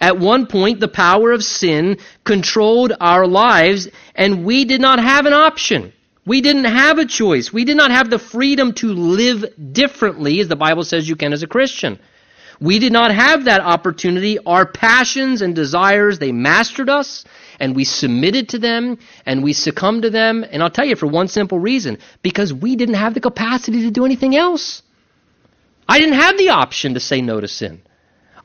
At 0.00 0.20
one 0.20 0.46
point, 0.46 0.78
the 0.78 0.86
power 0.86 1.32
of 1.32 1.42
sin 1.42 1.98
controlled 2.22 2.92
our 3.00 3.26
lives, 3.26 3.88
and 4.14 4.44
we 4.44 4.64
did 4.64 4.80
not 4.80 5.00
have 5.00 5.26
an 5.26 5.32
option. 5.32 5.92
We 6.24 6.42
didn't 6.42 6.66
have 6.66 6.98
a 6.98 7.06
choice. 7.06 7.52
We 7.52 7.64
did 7.64 7.76
not 7.76 7.90
have 7.90 8.08
the 8.08 8.20
freedom 8.20 8.72
to 8.74 8.92
live 8.92 9.44
differently, 9.72 10.38
as 10.38 10.46
the 10.46 10.54
Bible 10.54 10.84
says 10.84 11.08
you 11.08 11.16
can 11.16 11.32
as 11.32 11.42
a 11.42 11.48
Christian. 11.48 11.98
We 12.60 12.78
did 12.78 12.92
not 12.92 13.12
have 13.12 13.44
that 13.44 13.60
opportunity. 13.60 14.38
Our 14.38 14.66
passions 14.66 15.42
and 15.42 15.54
desires, 15.54 16.18
they 16.18 16.32
mastered 16.32 16.88
us, 16.88 17.24
and 17.58 17.74
we 17.74 17.84
submitted 17.84 18.50
to 18.50 18.58
them, 18.58 18.98
and 19.26 19.42
we 19.42 19.52
succumbed 19.52 20.02
to 20.02 20.10
them. 20.10 20.44
And 20.48 20.62
I'll 20.62 20.70
tell 20.70 20.84
you 20.84 20.96
for 20.96 21.06
one 21.06 21.28
simple 21.28 21.58
reason 21.58 21.98
because 22.22 22.52
we 22.52 22.76
didn't 22.76 22.96
have 22.96 23.14
the 23.14 23.20
capacity 23.20 23.82
to 23.82 23.90
do 23.90 24.04
anything 24.04 24.36
else. 24.36 24.82
I 25.88 25.98
didn't 25.98 26.14
have 26.14 26.38
the 26.38 26.50
option 26.50 26.94
to 26.94 27.00
say 27.00 27.20
no 27.20 27.40
to 27.40 27.48
sin. 27.48 27.82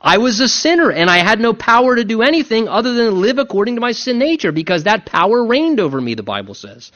I 0.00 0.18
was 0.18 0.40
a 0.40 0.48
sinner 0.48 0.90
and 0.90 1.10
I 1.10 1.18
had 1.18 1.40
no 1.40 1.52
power 1.52 1.94
to 1.94 2.04
do 2.04 2.22
anything 2.22 2.68
other 2.68 2.94
than 2.94 3.20
live 3.20 3.38
according 3.38 3.74
to 3.74 3.80
my 3.80 3.92
sin 3.92 4.18
nature 4.18 4.50
because 4.50 4.84
that 4.84 5.04
power 5.04 5.44
reigned 5.44 5.78
over 5.78 6.00
me, 6.00 6.14
the 6.14 6.22
Bible 6.22 6.54
says. 6.54 6.90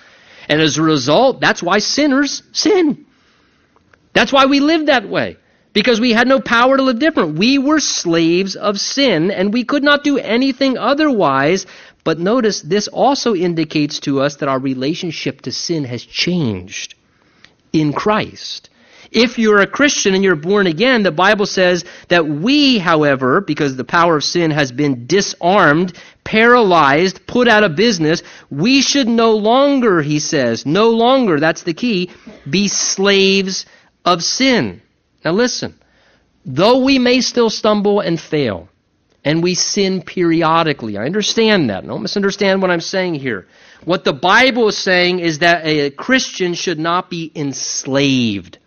And 0.48 0.60
as 0.60 0.78
a 0.78 0.82
result, 0.82 1.40
that's 1.40 1.62
why 1.62 1.78
sinners 1.78 2.42
sin. 2.52 3.06
That's 4.14 4.32
why 4.32 4.46
we 4.46 4.60
live 4.60 4.86
that 4.86 5.08
way. 5.08 5.36
Because 5.74 6.00
we 6.00 6.12
had 6.12 6.26
no 6.26 6.40
power 6.40 6.76
to 6.78 6.82
live 6.82 6.98
different. 6.98 7.38
We 7.38 7.58
were 7.58 7.80
slaves 7.80 8.56
of 8.56 8.80
sin 8.80 9.30
and 9.30 9.52
we 9.52 9.64
could 9.64 9.82
not 9.82 10.04
do 10.04 10.16
anything 10.16 10.78
otherwise. 10.78 11.66
But 12.04 12.18
notice 12.18 12.62
this 12.62 12.88
also 12.88 13.34
indicates 13.34 14.00
to 14.00 14.22
us 14.22 14.36
that 14.36 14.48
our 14.48 14.58
relationship 14.58 15.42
to 15.42 15.52
sin 15.52 15.84
has 15.84 16.02
changed 16.04 16.94
in 17.72 17.92
Christ. 17.92 18.70
If 19.10 19.38
you're 19.38 19.60
a 19.60 19.66
Christian 19.66 20.14
and 20.14 20.24
you're 20.24 20.34
born 20.34 20.66
again, 20.66 21.02
the 21.02 21.12
Bible 21.12 21.46
says 21.46 21.84
that 22.08 22.26
we, 22.26 22.78
however, 22.78 23.40
because 23.40 23.76
the 23.76 23.84
power 23.84 24.16
of 24.16 24.24
sin 24.24 24.50
has 24.50 24.72
been 24.72 25.06
disarmed, 25.06 25.92
paralyzed, 26.24 27.26
put 27.26 27.46
out 27.46 27.62
of 27.62 27.76
business, 27.76 28.22
we 28.50 28.80
should 28.80 29.06
no 29.06 29.36
longer, 29.36 30.02
he 30.02 30.18
says, 30.18 30.66
no 30.66 30.90
longer, 30.90 31.38
that's 31.38 31.62
the 31.62 31.74
key, 31.74 32.10
be 32.48 32.66
slaves 32.66 33.66
of 34.04 34.24
sin. 34.24 34.82
Now 35.24 35.32
listen, 35.32 35.74
though 36.44 36.78
we 36.84 36.98
may 36.98 37.20
still 37.20 37.50
stumble 37.50 38.00
and 38.00 38.20
fail, 38.20 38.68
and 39.24 39.42
we 39.42 39.54
sin 39.54 40.02
periodically, 40.02 40.98
I 40.98 41.06
understand 41.06 41.70
that. 41.70 41.86
Don't 41.86 42.02
misunderstand 42.02 42.60
what 42.60 42.70
I'm 42.70 42.80
saying 42.80 43.14
here. 43.14 43.46
What 43.84 44.04
the 44.04 44.12
Bible 44.12 44.68
is 44.68 44.76
saying 44.76 45.20
is 45.20 45.38
that 45.38 45.64
a 45.64 45.90
Christian 45.90 46.52
should 46.54 46.78
not 46.78 47.08
be 47.08 47.32
enslaved 47.34 48.58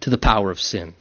to 0.00 0.10
the 0.10 0.18
power 0.18 0.50
of 0.50 0.60
sin. 0.60 0.94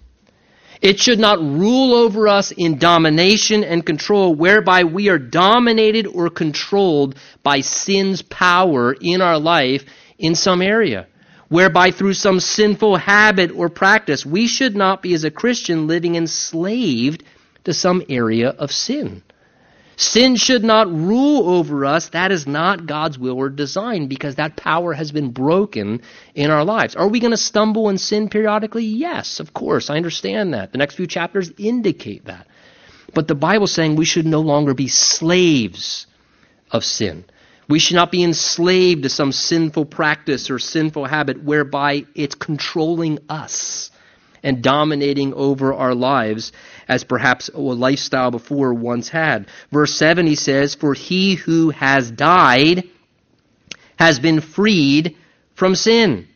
It 0.82 1.00
should 1.00 1.20
not 1.20 1.40
rule 1.40 1.94
over 1.94 2.28
us 2.28 2.52
in 2.52 2.80
domination 2.80 3.64
and 3.64 3.86
control, 3.86 4.36
whereby 4.36 4.84
we 4.84 5.10
are 5.10 5.20
dominated 5.20 6.08
or 6.08 6.30
controlled 6.30 7.16
by 7.44 7.62
sin's 7.62 8.22
power 8.24 8.94
in 8.94 9.22
our 9.22 9.40
life 9.40 9.86
in 10.18 10.36
some 10.36 10.62
area. 10.62 11.08
Whereby 11.50 11.92
through 11.92 12.14
some 12.14 12.40
sinful 12.40 12.96
habit 12.98 13.52
or 13.52 13.70
practice, 13.70 14.26
we 14.26 14.48
should 14.48 14.76
not 14.76 15.02
be 15.02 15.14
as 15.14 15.24
a 15.24 15.32
Christian 15.32 15.88
living 15.88 16.16
enslaved 16.16 17.24
to 17.66 17.74
some 17.74 18.04
area 18.10 18.50
of 18.50 18.72
sin. 18.72 19.22
Sin 19.98 20.36
should 20.36 20.64
not 20.64 20.92
rule 20.92 21.50
over 21.50 21.86
us. 21.86 22.10
That 22.10 22.32
is 22.32 22.46
not 22.46 22.86
God's 22.86 23.18
will 23.18 23.38
or 23.38 23.50
design 23.50 24.08
because 24.08 24.36
that 24.36 24.58
power 24.58 24.94
has 24.94 25.12
been 25.12 25.32
broken 25.32 26.02
in 26.34 26.52
our 26.52 26.66
lives. 26.66 26.96
Are 26.96 27.08
we 27.08 27.22
going 27.22 27.32
to 27.32 27.38
stumble 27.38 27.88
and 27.88 28.00
sin 28.00 28.28
periodically? 28.30 28.84
Yes, 28.84 29.40
of 29.40 29.54
course. 29.54 29.90
I 29.90 29.96
understand 29.96 30.54
that. 30.54 30.74
The 30.74 30.80
next 30.80 30.96
few 30.96 31.08
chapters 31.08 31.52
indicate 31.58 32.26
that. 32.26 32.48
But 33.14 33.30
the 33.30 33.36
Bible's 33.36 33.72
saying 33.72 33.96
we 33.96 34.04
should 34.04 34.26
no 34.26 34.42
longer 34.42 34.74
be 34.74 34.90
slaves 34.90 36.08
of 36.72 36.84
sin. 36.84 37.24
We 37.68 37.80
should 37.80 37.96
not 37.96 38.12
be 38.12 38.24
enslaved 38.24 39.04
to 39.04 39.10
some 39.10 39.32
sinful 39.32 39.86
practice 39.86 40.50
or 40.50 40.60
sinful 40.60 41.06
habit 41.06 41.44
whereby 41.44 42.06
it's 42.14 42.36
controlling 42.36 43.20
us 43.28 43.90
and 44.44 44.62
dominating 44.62 45.34
over 45.34 45.74
our 45.74 45.96
lives 45.96 46.52
as 46.88 47.04
perhaps 47.04 47.50
a 47.50 47.60
lifestyle 47.60 48.30
before 48.30 48.74
once 48.74 49.10
had. 49.10 49.48
Verse 49.72 49.96
7 49.96 50.28
he 50.28 50.36
says, 50.36 50.76
For 50.76 50.94
he 50.94 51.34
who 51.34 51.72
has 51.72 52.12
died 52.12 52.84
has 53.98 54.20
been 54.20 54.42
freed 54.42 55.16
from 55.56 55.74
sin. 55.74 56.28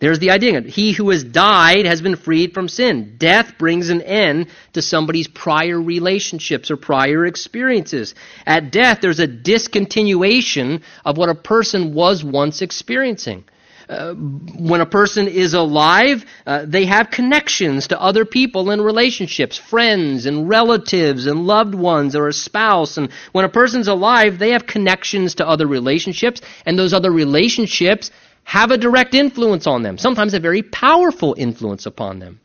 There's 0.00 0.20
the 0.20 0.30
idea. 0.30 0.60
He 0.60 0.92
who 0.92 1.10
has 1.10 1.24
died 1.24 1.84
has 1.84 2.00
been 2.00 2.16
freed 2.16 2.54
from 2.54 2.68
sin. 2.68 3.16
Death 3.18 3.58
brings 3.58 3.88
an 3.88 4.00
end 4.02 4.46
to 4.74 4.82
somebody's 4.82 5.26
prior 5.26 5.80
relationships 5.80 6.70
or 6.70 6.76
prior 6.76 7.26
experiences. 7.26 8.14
At 8.46 8.70
death, 8.70 9.00
there's 9.00 9.18
a 9.18 9.26
discontinuation 9.26 10.82
of 11.04 11.16
what 11.16 11.30
a 11.30 11.34
person 11.34 11.94
was 11.94 12.22
once 12.22 12.62
experiencing. 12.62 13.44
Uh, 13.88 14.12
when 14.12 14.82
a 14.82 14.86
person 14.86 15.26
is 15.26 15.54
alive, 15.54 16.24
uh, 16.46 16.66
they 16.66 16.84
have 16.84 17.10
connections 17.10 17.88
to 17.88 18.00
other 18.00 18.26
people 18.26 18.70
and 18.70 18.84
relationships, 18.84 19.56
friends 19.56 20.26
and 20.26 20.46
relatives 20.46 21.26
and 21.26 21.46
loved 21.46 21.74
ones 21.74 22.14
or 22.14 22.28
a 22.28 22.32
spouse. 22.32 22.98
And 22.98 23.10
when 23.32 23.46
a 23.46 23.48
person's 23.48 23.88
alive, 23.88 24.38
they 24.38 24.50
have 24.50 24.66
connections 24.66 25.36
to 25.36 25.48
other 25.48 25.66
relationships, 25.66 26.42
and 26.66 26.78
those 26.78 26.92
other 26.92 27.10
relationships 27.10 28.10
have 28.48 28.70
a 28.70 28.78
direct 28.78 29.14
influence 29.14 29.66
on 29.66 29.82
them, 29.82 29.98
sometimes 29.98 30.32
a 30.32 30.40
very 30.40 30.62
powerful 30.62 31.34
influence 31.36 31.84
upon 31.84 32.18
them. 32.18 32.40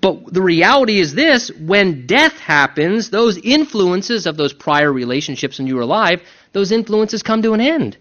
But 0.00 0.34
the 0.34 0.42
reality 0.42 0.98
is 0.98 1.14
this 1.14 1.52
when 1.56 2.04
death 2.08 2.36
happens, 2.40 3.10
those 3.10 3.38
influences 3.38 4.26
of 4.26 4.36
those 4.36 4.52
prior 4.52 4.92
relationships 4.92 5.58
when 5.58 5.68
you 5.68 5.76
were 5.76 5.82
alive, 5.82 6.20
those 6.52 6.72
influences 6.72 7.22
come 7.22 7.42
to 7.42 7.52
an 7.52 7.60
end. 7.60 7.96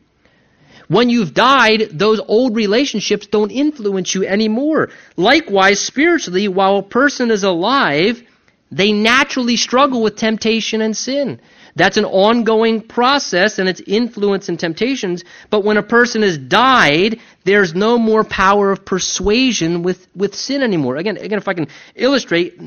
When 0.87 1.11
you've 1.11 1.35
died, 1.35 1.89
those 1.91 2.19
old 2.19 2.55
relationships 2.55 3.27
don't 3.27 3.51
influence 3.51 4.15
you 4.15 4.25
anymore. 4.25 4.89
Likewise, 5.15 5.79
spiritually, 5.79 6.47
while 6.47 6.77
a 6.77 6.83
person 6.83 7.29
is 7.29 7.43
alive, 7.43 8.23
they 8.71 8.91
naturally 8.91 9.55
struggle 9.55 10.01
with 10.01 10.15
temptation 10.15 10.81
and 10.81 10.97
sin. 10.97 11.39
That's 11.79 11.95
an 11.95 12.03
ongoing 12.03 12.81
process 12.81 13.57
and 13.57 13.69
its 13.69 13.79
influence 13.87 14.49
and 14.49 14.59
temptations. 14.59 15.23
But 15.49 15.63
when 15.63 15.77
a 15.77 15.81
person 15.81 16.23
has 16.23 16.37
died, 16.37 17.21
there's 17.45 17.73
no 17.73 17.97
more 17.97 18.25
power 18.25 18.69
of 18.69 18.83
persuasion 18.83 19.81
with, 19.81 20.05
with 20.13 20.35
sin 20.35 20.61
anymore. 20.61 20.97
Again, 20.97 21.15
again, 21.15 21.37
if 21.37 21.47
I 21.47 21.53
can 21.53 21.67
illustrate, 21.95 22.59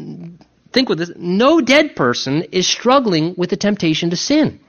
think 0.72 0.88
with 0.88 0.96
this. 0.96 1.10
No 1.14 1.60
dead 1.60 1.94
person 1.94 2.44
is 2.52 2.66
struggling 2.66 3.34
with 3.36 3.50
the 3.50 3.58
temptation 3.58 4.08
to 4.08 4.16
sin. 4.16 4.60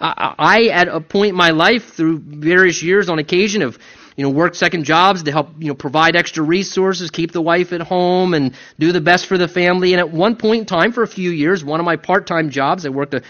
I, 0.00 0.70
at 0.72 0.88
a 0.88 1.00
point 1.00 1.30
in 1.30 1.36
my 1.36 1.50
life, 1.50 1.92
through 1.94 2.18
various 2.18 2.82
years, 2.82 3.08
on 3.08 3.20
occasion, 3.20 3.62
have 3.62 3.78
you 4.18 4.24
know 4.24 4.30
work 4.30 4.56
second 4.56 4.82
jobs 4.82 5.22
to 5.22 5.30
help 5.30 5.50
you 5.60 5.68
know 5.68 5.74
provide 5.74 6.16
extra 6.16 6.42
resources, 6.42 7.12
keep 7.12 7.30
the 7.30 7.40
wife 7.40 7.72
at 7.72 7.80
home, 7.80 8.34
and 8.34 8.54
do 8.76 8.90
the 8.90 9.00
best 9.00 9.26
for 9.26 9.38
the 9.38 9.46
family. 9.46 9.92
And 9.92 10.00
at 10.00 10.10
one 10.10 10.34
point 10.34 10.62
in 10.62 10.66
time, 10.66 10.92
for 10.92 11.04
a 11.04 11.06
few 11.06 11.30
years, 11.30 11.64
one 11.64 11.78
of 11.78 11.86
my 11.86 11.94
part-time 11.94 12.50
jobs, 12.50 12.84
I 12.84 12.88
worked 12.88 13.14
a, 13.14 13.22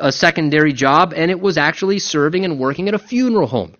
a 0.00 0.12
secondary 0.12 0.72
job, 0.72 1.12
and 1.16 1.32
it 1.32 1.40
was 1.40 1.58
actually 1.58 1.98
serving 1.98 2.44
and 2.44 2.60
working 2.60 2.86
at 2.86 2.94
a 2.94 2.98
funeral 2.98 3.48
home. 3.48 3.74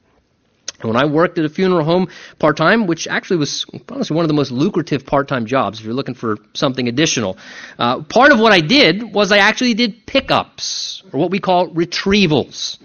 And 0.81 0.93
when 0.93 0.97
I 0.97 1.07
worked 1.07 1.39
at 1.39 1.45
a 1.45 1.49
funeral 1.49 1.85
home 1.85 2.09
part 2.41 2.57
time, 2.57 2.89
which 2.89 3.07
actually 3.07 3.37
was 3.37 3.65
honestly 3.89 4.17
one 4.17 4.25
of 4.25 4.29
the 4.29 4.35
most 4.35 4.51
lucrative 4.51 5.07
part 5.07 5.29
time 5.29 5.47
jobs, 5.47 5.79
if 5.79 5.85
you're 5.85 5.95
looking 5.95 6.17
for 6.17 6.37
something 6.53 6.89
additional, 6.89 7.39
uh, 7.79 8.03
part 8.03 8.33
of 8.33 8.41
what 8.41 8.53
I 8.53 8.61
did 8.61 9.15
was 9.15 9.31
I 9.31 9.39
actually 9.39 9.75
did 9.75 10.05
pickups, 10.05 11.05
or 11.13 11.21
what 11.21 11.31
we 11.31 11.39
call 11.39 11.69
retrievals, 11.69 12.79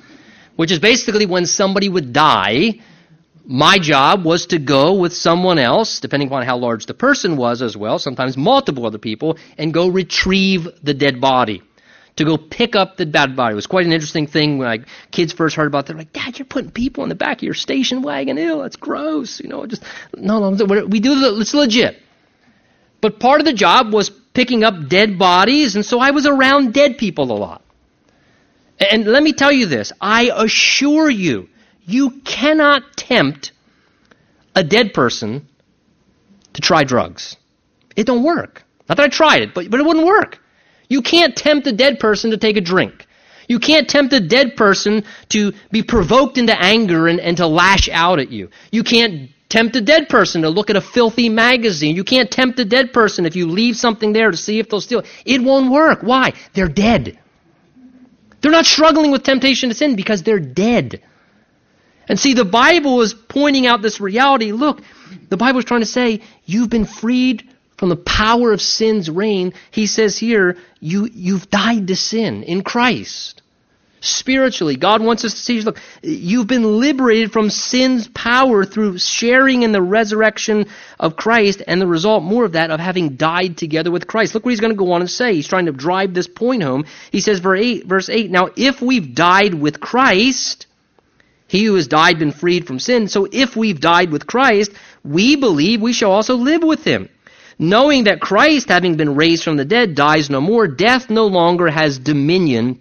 which 0.55 0.71
is 0.71 0.77
basically 0.77 1.25
when 1.25 1.47
somebody 1.47 1.89
would 1.89 2.13
die. 2.13 2.79
My 3.45 3.79
job 3.79 4.23
was 4.23 4.47
to 4.47 4.59
go 4.59 4.93
with 4.93 5.13
someone 5.13 5.57
else, 5.57 5.99
depending 5.99 6.27
upon 6.27 6.45
how 6.45 6.57
large 6.57 6.85
the 6.85 6.93
person 6.93 7.37
was 7.37 7.61
as 7.61 7.75
well, 7.75 7.99
sometimes 7.99 8.37
multiple 8.37 8.85
other 8.85 8.97
people, 8.97 9.37
and 9.57 9.73
go 9.73 9.87
retrieve 9.87 10.67
the 10.83 10.93
dead 10.93 11.19
body 11.19 11.61
to 12.17 12.25
go 12.25 12.37
pick 12.37 12.75
up 12.75 12.97
the 12.97 13.05
dead 13.05 13.35
body. 13.35 13.53
It 13.53 13.55
was 13.55 13.67
quite 13.67 13.85
an 13.85 13.93
interesting 13.93 14.27
thing 14.27 14.57
when 14.57 14.67
like, 14.67 14.87
kids 15.11 15.33
first 15.33 15.55
heard 15.55 15.67
about 15.67 15.85
it. 15.85 15.87
They're 15.87 15.97
like, 15.97 16.13
Dad, 16.13 16.37
you're 16.37 16.45
putting 16.45 16.71
people 16.71 17.03
in 17.03 17.09
the 17.09 17.15
back 17.15 17.37
of 17.37 17.43
your 17.43 17.53
station 17.53 18.01
wagon. 18.01 18.37
Ew, 18.37 18.61
that's 18.61 18.75
gross. 18.75 19.39
You 19.39 19.49
know, 19.49 19.65
just, 19.65 19.83
no, 20.15 20.49
no, 20.49 20.65
we 20.65 20.99
do, 20.99 21.13
it's 21.39 21.53
legit. 21.53 22.01
But 22.99 23.19
part 23.19 23.41
of 23.41 23.45
the 23.45 23.53
job 23.53 23.93
was 23.93 24.09
picking 24.09 24.63
up 24.63 24.87
dead 24.87 25.17
bodies, 25.17 25.75
and 25.75 25.85
so 25.85 25.99
I 25.99 26.11
was 26.11 26.27
around 26.27 26.73
dead 26.73 26.97
people 26.97 27.31
a 27.31 27.33
lot. 27.33 27.63
And 28.91 29.05
let 29.05 29.23
me 29.23 29.33
tell 29.33 29.51
you 29.51 29.65
this 29.65 29.91
I 29.99 30.31
assure 30.33 31.09
you, 31.09 31.49
you 31.85 32.21
cannot 32.21 32.95
tempt 32.95 33.51
a 34.55 34.63
dead 34.63 34.93
person 34.93 35.47
to 36.53 36.61
try 36.61 36.83
drugs. 36.83 37.37
It 37.95 38.05
don't 38.05 38.23
work. 38.23 38.63
Not 38.87 38.97
that 38.97 39.05
I 39.05 39.09
tried 39.09 39.41
it, 39.41 39.53
but, 39.53 39.69
but 39.69 39.79
it 39.79 39.85
wouldn't 39.85 40.05
work. 40.05 40.39
You 40.89 41.01
can't 41.01 41.35
tempt 41.35 41.67
a 41.67 41.71
dead 41.71 41.99
person 41.99 42.31
to 42.31 42.37
take 42.37 42.57
a 42.57 42.61
drink. 42.61 43.07
You 43.47 43.59
can't 43.59 43.89
tempt 43.89 44.13
a 44.13 44.19
dead 44.19 44.55
person 44.55 45.03
to 45.29 45.53
be 45.71 45.83
provoked 45.83 46.37
into 46.37 46.57
anger 46.57 47.07
and, 47.07 47.19
and 47.19 47.37
to 47.37 47.47
lash 47.47 47.89
out 47.89 48.19
at 48.19 48.31
you. 48.31 48.49
You 48.71 48.83
can't 48.83 49.29
tempt 49.49 49.75
a 49.75 49.81
dead 49.81 50.07
person 50.09 50.43
to 50.43 50.49
look 50.49 50.69
at 50.69 50.75
a 50.75 50.81
filthy 50.81 51.29
magazine. 51.29 51.95
You 51.95 52.03
can't 52.03 52.31
tempt 52.31 52.59
a 52.59 52.65
dead 52.65 52.93
person 52.93 53.25
if 53.25 53.35
you 53.35 53.47
leave 53.47 53.75
something 53.75 54.13
there 54.13 54.31
to 54.31 54.37
see 54.37 54.59
if 54.59 54.69
they'll 54.69 54.81
steal. 54.81 55.03
It 55.25 55.41
won't 55.41 55.71
work. 55.71 56.01
Why? 56.01 56.33
They're 56.53 56.69
dead. 56.69 57.19
They're 58.41 58.51
not 58.51 58.65
struggling 58.65 59.11
with 59.11 59.23
temptation 59.23 59.69
to 59.69 59.75
sin 59.75 59.95
because 59.95 60.23
they're 60.23 60.39
dead. 60.39 61.01
And 62.11 62.19
see, 62.19 62.33
the 62.33 62.43
Bible 62.43 63.03
is 63.03 63.13
pointing 63.13 63.67
out 63.67 63.81
this 63.81 64.01
reality. 64.01 64.51
Look, 64.51 64.81
the 65.29 65.37
Bible 65.37 65.59
is 65.59 65.65
trying 65.65 65.79
to 65.79 65.85
say, 65.85 66.19
you've 66.43 66.69
been 66.69 66.83
freed 66.83 67.47
from 67.77 67.87
the 67.87 67.95
power 67.95 68.51
of 68.51 68.61
sin's 68.61 69.09
reign. 69.09 69.53
He 69.71 69.87
says 69.87 70.17
here, 70.17 70.57
you, 70.81 71.07
you've 71.13 71.49
died 71.49 71.87
to 71.87 71.95
sin 71.95 72.43
in 72.43 72.63
Christ. 72.63 73.41
Spiritually, 74.01 74.75
God 74.75 75.01
wants 75.01 75.23
us 75.23 75.35
to 75.35 75.39
see, 75.39 75.61
look, 75.61 75.79
you've 76.03 76.47
been 76.47 76.81
liberated 76.81 77.31
from 77.31 77.49
sin's 77.49 78.09
power 78.09 78.65
through 78.65 78.97
sharing 78.97 79.61
in 79.61 79.71
the 79.71 79.81
resurrection 79.81 80.65
of 80.99 81.15
Christ, 81.15 81.63
and 81.65 81.79
the 81.79 81.87
result, 81.87 82.23
more 82.23 82.43
of 82.43 82.51
that, 82.53 82.71
of 82.71 82.81
having 82.81 83.15
died 83.15 83.55
together 83.55 83.89
with 83.89 84.05
Christ. 84.05 84.35
Look 84.35 84.43
what 84.43 84.49
he's 84.49 84.59
going 84.59 84.73
to 84.73 84.77
go 84.77 84.91
on 84.91 84.99
and 84.99 85.09
say. 85.09 85.35
He's 85.35 85.47
trying 85.47 85.67
to 85.67 85.71
drive 85.71 86.13
this 86.13 86.27
point 86.27 86.61
home. 86.61 86.83
He 87.09 87.21
says, 87.21 87.39
verse 87.39 87.61
8, 87.61 87.85
verse 87.85 88.09
8 88.09 88.29
Now, 88.29 88.49
if 88.57 88.81
we've 88.81 89.15
died 89.15 89.53
with 89.53 89.79
Christ, 89.79 90.67
he 91.51 91.65
who 91.65 91.75
has 91.75 91.89
died 91.89 92.17
been 92.17 92.31
freed 92.31 92.65
from 92.65 92.79
sin. 92.79 93.09
So 93.09 93.27
if 93.29 93.57
we've 93.57 93.81
died 93.81 94.09
with 94.09 94.25
Christ, 94.25 94.71
we 95.03 95.35
believe 95.35 95.81
we 95.81 95.91
shall 95.91 96.13
also 96.13 96.35
live 96.35 96.63
with 96.63 96.85
him. 96.85 97.09
Knowing 97.59 98.05
that 98.05 98.21
Christ, 98.21 98.69
having 98.69 98.95
been 98.95 99.15
raised 99.15 99.43
from 99.43 99.57
the 99.57 99.65
dead, 99.65 99.93
dies 99.93 100.29
no 100.29 100.39
more, 100.39 100.65
death 100.65 101.09
no 101.09 101.27
longer 101.27 101.67
has 101.67 101.99
dominion 101.99 102.79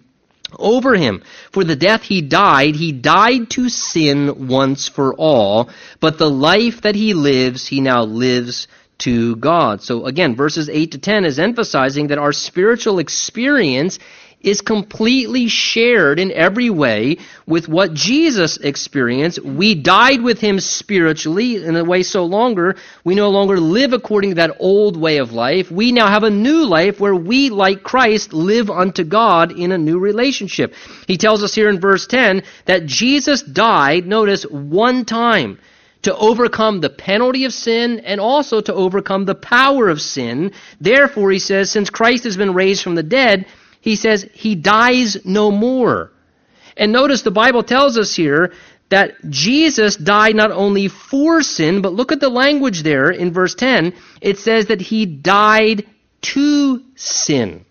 over 0.57 0.95
him. 0.95 1.21
For 1.51 1.65
the 1.65 1.75
death 1.75 2.03
he 2.03 2.21
died, 2.21 2.77
he 2.77 2.93
died 2.93 3.49
to 3.49 3.67
sin 3.67 4.47
once 4.47 4.87
for 4.87 5.15
all, 5.15 5.69
but 5.99 6.17
the 6.17 6.29
life 6.29 6.83
that 6.83 6.95
he 6.95 7.13
lives, 7.13 7.67
he 7.67 7.81
now 7.81 8.05
lives 8.05 8.69
to 8.99 9.35
God. 9.35 9.81
So 9.81 10.05
again, 10.05 10.37
verses 10.37 10.69
8 10.69 10.93
to 10.93 10.97
10 10.97 11.25
is 11.25 11.39
emphasizing 11.39 12.07
that 12.07 12.19
our 12.19 12.31
spiritual 12.31 12.99
experience 12.99 13.99
is 14.41 14.61
completely 14.61 15.47
shared 15.47 16.19
in 16.19 16.31
every 16.31 16.69
way 16.69 17.17
with 17.45 17.67
what 17.67 17.93
Jesus 17.93 18.57
experienced. 18.57 19.39
We 19.43 19.75
died 19.75 20.21
with 20.21 20.39
him 20.39 20.59
spiritually 20.59 21.63
in 21.63 21.75
a 21.75 21.83
way 21.83 22.03
so 22.03 22.25
longer 22.25 22.75
we 23.03 23.15
no 23.15 23.29
longer 23.29 23.59
live 23.59 23.93
according 23.93 24.31
to 24.31 24.35
that 24.35 24.57
old 24.59 24.97
way 24.97 25.17
of 25.17 25.31
life. 25.31 25.71
We 25.71 25.91
now 25.91 26.07
have 26.07 26.23
a 26.23 26.29
new 26.29 26.65
life 26.65 26.99
where 26.99 27.15
we, 27.15 27.49
like 27.49 27.83
Christ, 27.83 28.33
live 28.33 28.69
unto 28.69 29.03
God 29.03 29.51
in 29.51 29.71
a 29.71 29.77
new 29.77 29.99
relationship. 29.99 30.73
He 31.07 31.17
tells 31.17 31.43
us 31.43 31.53
here 31.53 31.69
in 31.69 31.79
verse 31.79 32.07
10 32.07 32.43
that 32.65 32.85
Jesus 32.85 33.41
died, 33.41 34.05
notice, 34.05 34.43
one 34.43 35.05
time 35.05 35.59
to 36.03 36.15
overcome 36.15 36.81
the 36.81 36.89
penalty 36.89 37.45
of 37.45 37.53
sin 37.53 37.99
and 37.99 38.19
also 38.19 38.59
to 38.61 38.73
overcome 38.73 39.25
the 39.25 39.35
power 39.35 39.89
of 39.89 40.01
sin. 40.01 40.51
Therefore, 40.79 41.31
he 41.31 41.39
says, 41.39 41.69
since 41.69 41.89
Christ 41.89 42.23
has 42.23 42.37
been 42.37 42.53
raised 42.53 42.83
from 42.83 42.95
the 42.95 43.03
dead, 43.03 43.45
he 43.81 43.95
says 43.95 44.27
he 44.33 44.55
dies 44.55 45.25
no 45.25 45.51
more. 45.51 46.11
And 46.77 46.91
notice 46.91 47.23
the 47.23 47.31
Bible 47.31 47.63
tells 47.63 47.97
us 47.97 48.15
here 48.15 48.53
that 48.89 49.13
Jesus 49.29 49.95
died 49.95 50.35
not 50.35 50.51
only 50.51 50.87
for 50.87 51.41
sin, 51.41 51.81
but 51.81 51.93
look 51.93 52.11
at 52.11 52.19
the 52.19 52.29
language 52.29 52.83
there 52.83 53.09
in 53.09 53.33
verse 53.33 53.55
10. 53.55 53.93
It 54.21 54.37
says 54.37 54.67
that 54.67 54.81
he 54.81 55.05
died 55.05 55.85
to 56.21 56.81
sin. 56.95 57.65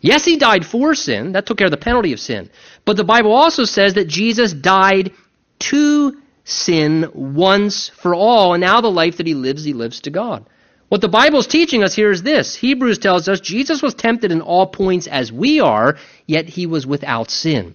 Yes, 0.00 0.24
he 0.24 0.36
died 0.36 0.66
for 0.66 0.94
sin. 0.94 1.32
That 1.32 1.46
took 1.46 1.58
care 1.58 1.66
of 1.66 1.70
the 1.70 1.78
penalty 1.78 2.12
of 2.12 2.20
sin. 2.20 2.50
But 2.84 2.96
the 2.96 3.04
Bible 3.04 3.32
also 3.32 3.64
says 3.64 3.94
that 3.94 4.06
Jesus 4.06 4.52
died 4.52 5.12
to 5.60 6.20
sin 6.44 7.10
once 7.14 7.88
for 7.88 8.14
all, 8.14 8.52
and 8.52 8.60
now 8.60 8.82
the 8.82 8.90
life 8.90 9.16
that 9.16 9.26
he 9.26 9.34
lives, 9.34 9.64
he 9.64 9.72
lives 9.72 10.00
to 10.02 10.10
God. 10.10 10.46
What 10.88 11.00
the 11.00 11.08
Bible 11.08 11.38
is 11.38 11.46
teaching 11.46 11.82
us 11.82 11.94
here 11.94 12.10
is 12.10 12.22
this 12.22 12.54
Hebrews 12.54 12.98
tells 12.98 13.28
us 13.28 13.40
Jesus 13.40 13.82
was 13.82 13.94
tempted 13.94 14.32
in 14.32 14.40
all 14.40 14.66
points 14.66 15.06
as 15.06 15.32
we 15.32 15.60
are, 15.60 15.96
yet 16.26 16.48
he 16.48 16.66
was 16.66 16.86
without 16.86 17.30
sin. 17.30 17.74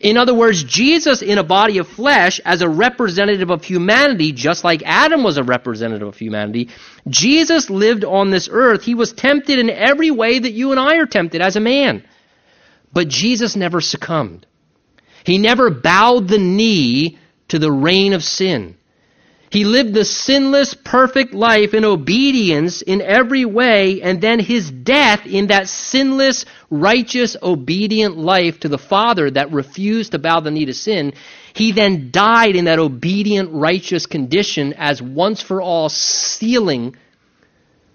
In 0.00 0.16
other 0.16 0.34
words, 0.34 0.64
Jesus 0.64 1.22
in 1.22 1.38
a 1.38 1.44
body 1.44 1.78
of 1.78 1.88
flesh 1.88 2.40
as 2.44 2.62
a 2.62 2.68
representative 2.68 3.50
of 3.50 3.64
humanity, 3.64 4.32
just 4.32 4.64
like 4.64 4.82
Adam 4.84 5.22
was 5.22 5.38
a 5.38 5.44
representative 5.44 6.06
of 6.06 6.16
humanity, 6.16 6.68
Jesus 7.08 7.70
lived 7.70 8.04
on 8.04 8.30
this 8.30 8.48
earth. 8.50 8.82
He 8.82 8.94
was 8.94 9.12
tempted 9.12 9.58
in 9.58 9.70
every 9.70 10.10
way 10.10 10.38
that 10.38 10.52
you 10.52 10.72
and 10.72 10.80
I 10.80 10.96
are 10.96 11.06
tempted 11.06 11.40
as 11.40 11.56
a 11.56 11.60
man. 11.60 12.04
But 12.92 13.08
Jesus 13.08 13.56
never 13.56 13.80
succumbed. 13.80 14.46
He 15.24 15.38
never 15.38 15.70
bowed 15.70 16.28
the 16.28 16.38
knee 16.38 17.18
to 17.48 17.58
the 17.58 17.72
reign 17.72 18.12
of 18.12 18.22
sin. 18.22 18.76
He 19.54 19.62
lived 19.62 19.94
the 19.94 20.04
sinless, 20.04 20.74
perfect 20.74 21.32
life 21.32 21.74
in 21.74 21.84
obedience 21.84 22.82
in 22.82 23.00
every 23.00 23.44
way, 23.44 24.02
and 24.02 24.20
then 24.20 24.40
his 24.40 24.68
death 24.68 25.26
in 25.26 25.46
that 25.46 25.68
sinless, 25.68 26.44
righteous, 26.70 27.36
obedient 27.40 28.18
life 28.18 28.58
to 28.60 28.68
the 28.68 28.78
Father 28.78 29.30
that 29.30 29.52
refused 29.52 30.10
to 30.10 30.18
bow 30.18 30.40
the 30.40 30.50
knee 30.50 30.64
to 30.64 30.74
sin. 30.74 31.12
He 31.52 31.70
then 31.70 32.10
died 32.10 32.56
in 32.56 32.64
that 32.64 32.80
obedient, 32.80 33.52
righteous 33.52 34.06
condition 34.06 34.72
as 34.72 35.00
once 35.00 35.40
for 35.40 35.62
all 35.62 35.88
sealing 35.88 36.96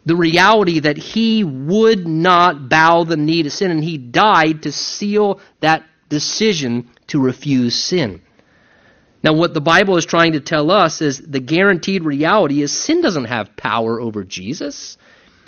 the 0.06 0.16
reality 0.16 0.80
that 0.80 0.96
he 0.96 1.44
would 1.44 2.08
not 2.08 2.70
bow 2.70 3.04
the 3.04 3.18
knee 3.18 3.44
to 3.44 3.50
sin, 3.50 3.70
and 3.70 3.84
he 3.84 3.98
died 3.98 4.64
to 4.64 4.72
seal 4.72 5.42
that 5.60 5.84
decision 6.08 6.90
to 7.08 7.20
refuse 7.20 7.76
sin. 7.76 8.22
Now, 9.22 9.34
what 9.34 9.54
the 9.54 9.62
Bible 9.62 9.98
is 9.98 10.06
trying 10.06 10.34
to 10.34 10.40
tell 10.40 10.72
us 10.72 11.02
is 11.02 11.20
the 11.20 11.42
guaranteed 11.42 12.04
reality 12.04 12.62
is 12.62 12.72
sin 12.72 13.02
doesn't 13.02 13.26
have 13.26 13.58
power 13.58 14.00
over 14.00 14.24
Jesus. 14.24 14.98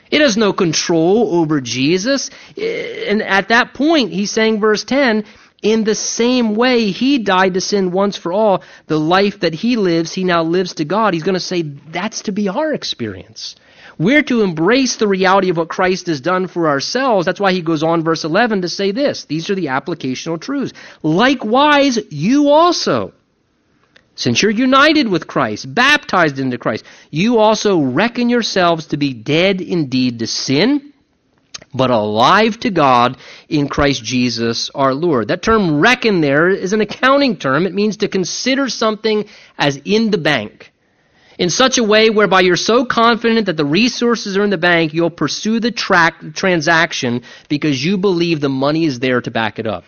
It 0.09 0.19
has 0.19 0.35
no 0.35 0.51
control 0.51 1.35
over 1.35 1.61
Jesus. 1.61 2.29
And 2.57 3.21
at 3.21 3.47
that 3.47 3.73
point, 3.73 4.11
he's 4.11 4.31
saying, 4.31 4.59
verse 4.59 4.83
10, 4.83 5.23
in 5.61 5.85
the 5.85 5.95
same 5.95 6.55
way 6.55 6.91
he 6.91 7.19
died 7.19 7.53
to 7.53 7.61
sin 7.61 7.91
once 7.91 8.17
for 8.17 8.33
all, 8.33 8.63
the 8.87 8.99
life 8.99 9.39
that 9.39 9.53
he 9.53 9.77
lives, 9.77 10.11
he 10.11 10.25
now 10.25 10.43
lives 10.43 10.73
to 10.75 10.85
God. 10.85 11.13
He's 11.13 11.23
going 11.23 11.35
to 11.35 11.39
say 11.39 11.61
that's 11.61 12.23
to 12.23 12.33
be 12.33 12.49
our 12.49 12.73
experience. 12.73 13.55
We're 13.97 14.23
to 14.23 14.41
embrace 14.41 14.97
the 14.97 15.07
reality 15.07 15.49
of 15.49 15.57
what 15.57 15.69
Christ 15.69 16.07
has 16.07 16.19
done 16.19 16.47
for 16.47 16.67
ourselves. 16.67 17.25
That's 17.25 17.39
why 17.39 17.53
he 17.53 17.61
goes 17.61 17.83
on, 17.83 18.03
verse 18.03 18.25
11, 18.25 18.63
to 18.63 18.69
say 18.69 18.91
this. 18.91 19.25
These 19.25 19.49
are 19.49 19.55
the 19.55 19.67
applicational 19.67 20.41
truths. 20.41 20.73
Likewise, 21.03 21.99
you 22.09 22.49
also 22.49 23.13
since 24.21 24.43
you're 24.43 24.51
united 24.51 25.07
with 25.07 25.25
Christ, 25.25 25.73
baptized 25.73 26.37
into 26.37 26.59
Christ, 26.59 26.85
you 27.09 27.39
also 27.39 27.81
reckon 27.81 28.29
yourselves 28.29 28.85
to 28.87 28.97
be 28.97 29.15
dead 29.15 29.61
indeed 29.61 30.19
to 30.19 30.27
sin, 30.27 30.93
but 31.73 31.89
alive 31.89 32.59
to 32.59 32.69
God 32.69 33.17
in 33.49 33.67
Christ 33.67 34.03
Jesus 34.03 34.69
our 34.75 34.93
Lord. 34.93 35.29
That 35.29 35.41
term 35.41 35.79
reckon 35.79 36.21
there 36.21 36.49
is 36.49 36.71
an 36.71 36.81
accounting 36.81 37.37
term. 37.37 37.65
It 37.65 37.73
means 37.73 37.97
to 37.97 38.07
consider 38.07 38.69
something 38.69 39.25
as 39.57 39.77
in 39.85 40.11
the 40.11 40.19
bank. 40.19 40.71
In 41.39 41.49
such 41.49 41.79
a 41.79 41.83
way 41.83 42.11
whereby 42.11 42.41
you're 42.41 42.57
so 42.57 42.85
confident 42.85 43.47
that 43.47 43.57
the 43.57 43.65
resources 43.65 44.37
are 44.37 44.43
in 44.43 44.51
the 44.51 44.57
bank, 44.59 44.93
you'll 44.93 45.09
pursue 45.09 45.59
the 45.59 45.71
track, 45.71 46.35
transaction 46.35 47.23
because 47.49 47.83
you 47.83 47.97
believe 47.97 48.39
the 48.39 48.49
money 48.49 48.85
is 48.85 48.99
there 48.99 49.19
to 49.21 49.31
back 49.31 49.57
it 49.57 49.65
up. 49.65 49.83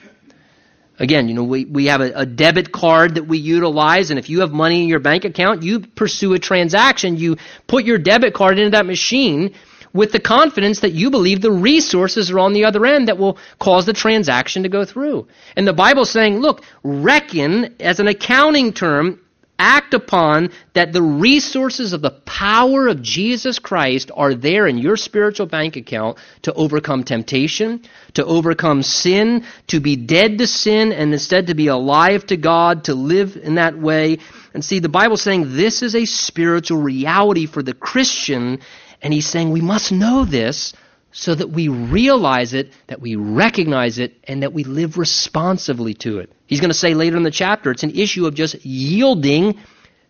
Again, 1.00 1.28
you 1.28 1.34
know, 1.34 1.44
we, 1.44 1.66
we 1.66 1.86
have 1.88 2.02
a, 2.02 2.12
a, 2.14 2.26
debit 2.26 2.72
card 2.72 3.16
that 3.16 3.24
we 3.24 3.40
utilize, 3.40 4.12
and 4.12 4.20
if 4.20 4.30
you 4.30 4.42
have 4.42 4.52
money 4.52 4.84
in 4.84 4.88
your 4.88 5.00
bank 5.00 5.26
account, 5.26 5.64
you 5.64 5.80
pursue 5.80 6.34
a 6.34 6.40
transaction. 6.40 7.18
You 7.18 7.38
put 7.66 7.84
your 7.84 7.98
debit 7.98 8.36
card 8.36 8.60
into 8.60 8.72
that 8.72 8.86
machine 8.86 9.56
with 9.92 10.12
the 10.12 10.20
confidence 10.20 10.82
that 10.82 10.92
you 10.92 11.10
believe 11.10 11.42
the 11.42 11.52
resources 11.52 12.30
are 12.32 12.40
on 12.40 12.54
the 12.54 12.66
other 12.66 12.86
end 12.86 13.08
that 13.08 13.18
will 13.18 13.38
cause 13.60 13.86
the 13.86 13.94
transaction 13.94 14.64
to 14.64 14.70
go 14.70 14.86
through. 14.86 15.28
And 15.56 15.68
the 15.68 15.74
Bible's 15.74 16.10
saying, 16.10 16.40
look, 16.40 16.64
reckon 16.84 17.76
as 17.80 18.00
an 18.00 18.08
accounting 18.08 18.74
term 18.74 19.20
act 19.64 19.94
upon 19.94 20.50
that 20.74 20.92
the 20.92 21.02
resources 21.02 21.94
of 21.94 22.02
the 22.02 22.12
power 22.12 22.90
of 22.90 23.02
Jesus 23.02 23.60
Christ 23.60 24.12
are 24.14 24.36
there 24.36 24.68
in 24.68 24.78
your 24.78 24.98
spiritual 24.98 25.46
bank 25.46 25.78
account 25.78 26.18
to 26.42 26.54
overcome 26.54 27.06
temptation, 27.06 27.82
to 28.16 28.26
overcome 28.26 28.84
sin, 28.84 29.46
to 29.68 29.80
be 29.80 29.96
dead 29.96 30.38
to 30.40 30.48
sin, 30.48 30.92
and 30.92 31.14
instead 31.14 31.48
to 31.48 31.56
be 31.56 31.68
alive 31.68 32.26
to 32.28 32.36
God, 32.36 32.84
to 32.84 32.94
live 32.94 33.38
in 33.38 33.56
that 33.56 33.78
way. 33.80 34.18
And 34.54 34.66
see, 34.66 34.80
the 34.80 34.90
Bible's 34.90 35.22
saying 35.22 35.56
this 35.56 35.82
is 35.82 35.96
a 35.96 36.04
spiritual 36.04 36.82
reality 36.82 37.46
for 37.46 37.64
the 37.64 37.74
Christian, 37.74 38.60
and 39.02 39.14
he's 39.14 39.28
saying 39.28 39.50
we 39.50 39.62
must 39.62 39.94
know 39.94 40.26
this 40.26 40.74
so 41.14 41.34
that 41.36 41.52
we 41.52 41.68
realize 41.68 42.54
it, 42.54 42.74
that 42.88 43.00
we 43.00 43.16
recognize 43.16 44.00
it, 44.00 44.16
and 44.26 44.44
that 44.44 44.52
we 44.52 44.64
live 44.64 44.98
responsively 44.98 45.94
to 45.94 46.20
it. 46.20 46.32
He's 46.48 46.60
going 46.60 46.72
to 46.72 46.78
say 46.78 46.96
later 46.96 47.16
in 47.16 47.24
the 47.24 47.32
chapter 47.32 47.72
it's 47.72 47.84
an 47.84 47.92
issue 47.92 48.26
of 48.26 48.34
just 48.34 48.66
yielding 48.66 49.60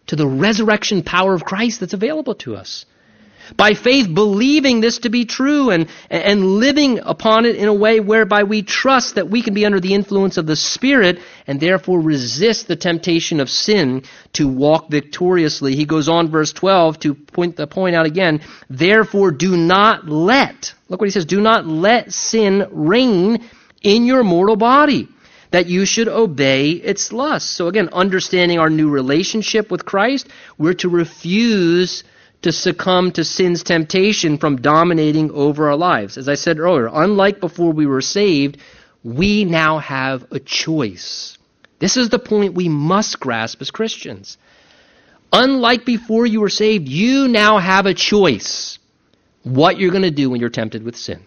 to 0.07 0.15
the 0.15 0.27
resurrection 0.27 1.03
power 1.03 1.33
of 1.33 1.45
Christ 1.45 1.81
that's 1.81 1.93
available 1.93 2.35
to 2.35 2.55
us. 2.55 2.85
By 3.57 3.73
faith, 3.73 4.13
believing 4.13 4.81
this 4.81 4.99
to 4.99 5.09
be 5.09 5.25
true 5.25 5.69
and, 5.69 5.87
and 6.09 6.59
living 6.59 6.99
upon 6.99 7.45
it 7.45 7.55
in 7.55 7.67
a 7.67 7.73
way 7.73 7.99
whereby 7.99 8.43
we 8.43 8.63
trust 8.63 9.15
that 9.15 9.29
we 9.29 9.41
can 9.41 9.53
be 9.53 9.65
under 9.65 9.79
the 9.79 9.93
influence 9.93 10.37
of 10.37 10.47
the 10.47 10.55
Spirit 10.55 11.19
and 11.45 11.59
therefore 11.59 11.99
resist 11.99 12.67
the 12.67 12.75
temptation 12.75 13.39
of 13.39 13.49
sin 13.49 14.03
to 14.33 14.47
walk 14.47 14.89
victoriously. 14.89 15.75
He 15.75 15.85
goes 15.85 16.07
on, 16.07 16.29
verse 16.29 16.53
12, 16.53 16.99
to 17.01 17.15
point 17.15 17.55
the 17.57 17.67
point 17.67 17.95
out 17.95 18.05
again. 18.05 18.41
Therefore, 18.69 19.31
do 19.31 19.57
not 19.57 20.07
let, 20.07 20.73
look 20.89 21.01
what 21.01 21.07
he 21.07 21.11
says, 21.11 21.25
do 21.25 21.41
not 21.41 21.67
let 21.67 22.13
sin 22.13 22.67
reign 22.71 23.47
in 23.81 24.05
your 24.05 24.23
mortal 24.23 24.55
body 24.55 25.09
that 25.51 25.67
you 25.67 25.85
should 25.85 26.07
obey 26.07 26.71
its 26.71 27.13
lusts. 27.13 27.51
So 27.51 27.67
again, 27.67 27.89
understanding 27.93 28.57
our 28.57 28.71
new 28.71 28.89
relationship 28.89 29.69
with 29.69 29.85
Christ, 29.85 30.27
we're 30.57 30.73
to 30.75 30.89
refuse 30.89 32.03
to 32.43 32.51
succumb 32.51 33.11
to 33.13 33.23
sin's 33.23 33.63
temptation 33.63 34.37
from 34.37 34.57
dominating 34.57 35.31
over 35.31 35.69
our 35.69 35.75
lives. 35.75 36.17
As 36.17 36.29
I 36.29 36.35
said 36.35 36.59
earlier, 36.59 36.89
unlike 36.91 37.39
before 37.39 37.71
we 37.71 37.85
were 37.85 38.01
saved, 38.01 38.57
we 39.03 39.43
now 39.43 39.79
have 39.79 40.25
a 40.31 40.39
choice. 40.39 41.37
This 41.79 41.97
is 41.97 42.09
the 42.09 42.19
point 42.19 42.53
we 42.53 42.69
must 42.69 43.19
grasp 43.19 43.61
as 43.61 43.71
Christians. 43.71 44.37
Unlike 45.31 45.85
before 45.85 46.25
you 46.25 46.41
were 46.41 46.49
saved, 46.49 46.87
you 46.87 47.27
now 47.27 47.57
have 47.57 47.85
a 47.85 47.93
choice 47.93 48.77
what 49.43 49.77
you're 49.77 49.91
going 49.91 50.03
to 50.03 50.11
do 50.11 50.29
when 50.29 50.39
you're 50.39 50.49
tempted 50.49 50.83
with 50.83 50.95
sin. 50.95 51.25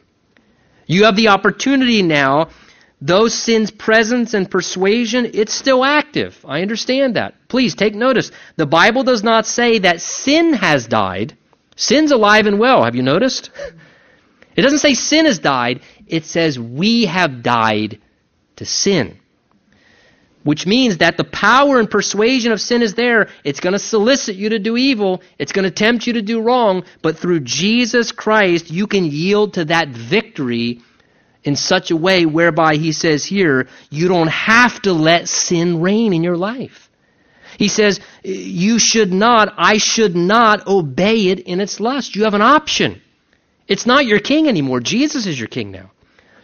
You 0.87 1.05
have 1.05 1.17
the 1.17 1.29
opportunity 1.29 2.03
now 2.03 2.51
Though 3.01 3.28
sin's 3.28 3.70
presence 3.70 4.32
and 4.32 4.51
persuasion, 4.51 5.30
it's 5.34 5.53
still 5.53 5.84
active. 5.84 6.42
I 6.47 6.62
understand 6.62 7.16
that. 7.16 7.34
Please 7.49 7.74
take 7.74 7.94
notice. 7.94 8.30
The 8.57 8.66
Bible 8.66 9.03
does 9.03 9.22
not 9.22 9.47
say 9.47 9.80
that 9.80 10.01
sin 10.01 10.55
has 10.55 10.86
died. 10.86 11.36
Sin's 11.76 12.11
alive 12.11 12.47
and 12.47 12.59
well. 12.59 12.84
Have 12.84 12.94
you 12.94 13.03
noticed? 13.03 13.51
It 14.57 14.62
doesn't 14.62 14.78
say 14.78 14.94
sin 14.94 15.26
has 15.26 15.38
died. 15.38 15.82
It 16.07 16.24
says 16.24 16.59
we 16.59 17.05
have 17.05 17.42
died 17.42 18.01
to 18.57 18.64
sin. 18.64 19.18
Which 20.42 20.66
means 20.66 20.99
that 20.99 21.18
the 21.18 21.24
power 21.24 21.78
and 21.78 21.90
persuasion 21.90 22.53
of 22.53 22.61
sin 22.61 22.80
is 22.80 22.94
there. 22.94 23.28
It's 23.44 23.61
going 23.61 23.74
to 23.74 23.78
solicit 23.78 24.36
you 24.36 24.51
to 24.51 24.59
do 24.59 24.76
evil. 24.78 25.20
It's 25.38 25.53
going 25.53 25.64
to 25.64 25.70
tempt 25.70 26.07
you 26.07 26.14
to 26.14 26.22
do 26.22 26.40
wrong. 26.40 26.84
But 27.03 27.18
through 27.18 27.40
Jesus 27.40 28.12
Christ, 28.12 28.70
you 28.70 28.86
can 28.86 29.05
yield 29.05 29.55
to 29.55 29.66
that 29.66 29.88
victory 29.88 30.80
in 31.47 31.57
such 31.57 31.90
a 31.90 31.97
way 31.97 32.26
whereby 32.26 32.74
he 32.74 32.92
says 32.92 33.24
here, 33.24 33.68
you 33.88 34.09
don't 34.09 34.28
have 34.28 34.82
to 34.82 34.92
let 34.92 35.28
sin 35.28 35.80
reign 35.80 36.12
in 36.12 36.24
your 36.24 36.36
life. 36.36 36.90
He 37.57 37.68
says, 37.68 38.01
you 38.22 38.78
should 38.78 39.12
not, 39.12 39.55
I 39.57 39.78
should 39.78 40.16
not 40.16 40.66
obey 40.66 41.28
it 41.28 41.40
in 41.40 41.61
its 41.61 41.80
lust. 41.80 42.16
You 42.16 42.24
have 42.24 42.34
an 42.34 42.42
option. 42.42 43.01
It's 43.68 43.86
not 43.86 44.07
your 44.07 44.18
king 44.18 44.49
anymore. 44.49 44.80
Jesus 44.80 45.26
is 45.26 45.38
your 45.38 45.49
king 45.49 45.70
now. 45.70 45.92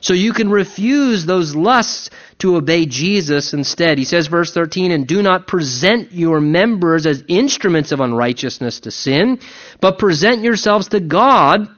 So 0.01 0.15
you 0.15 0.33
can 0.33 0.51
refuse 0.51 1.27
those 1.27 1.55
lusts 1.55 2.11
to 2.39 2.57
obey 2.57 2.87
Jesus 2.87 3.53
instead. 3.53 3.99
He 3.99 4.05
says, 4.05 4.27
verse 4.27 4.53
13, 4.53 4.91
and 4.91 5.07
do 5.07 5.23
not 5.23 5.47
present 5.47 6.13
your 6.13 6.41
members 6.41 7.07
as 7.07 7.23
instruments 7.29 7.93
of 7.93 8.01
unrighteousness 8.01 8.81
to 8.81 8.91
sin, 8.91 9.39
but 9.81 9.99
present 9.99 10.43
yourselves 10.43 10.89
to 10.89 11.01
God 11.01 11.69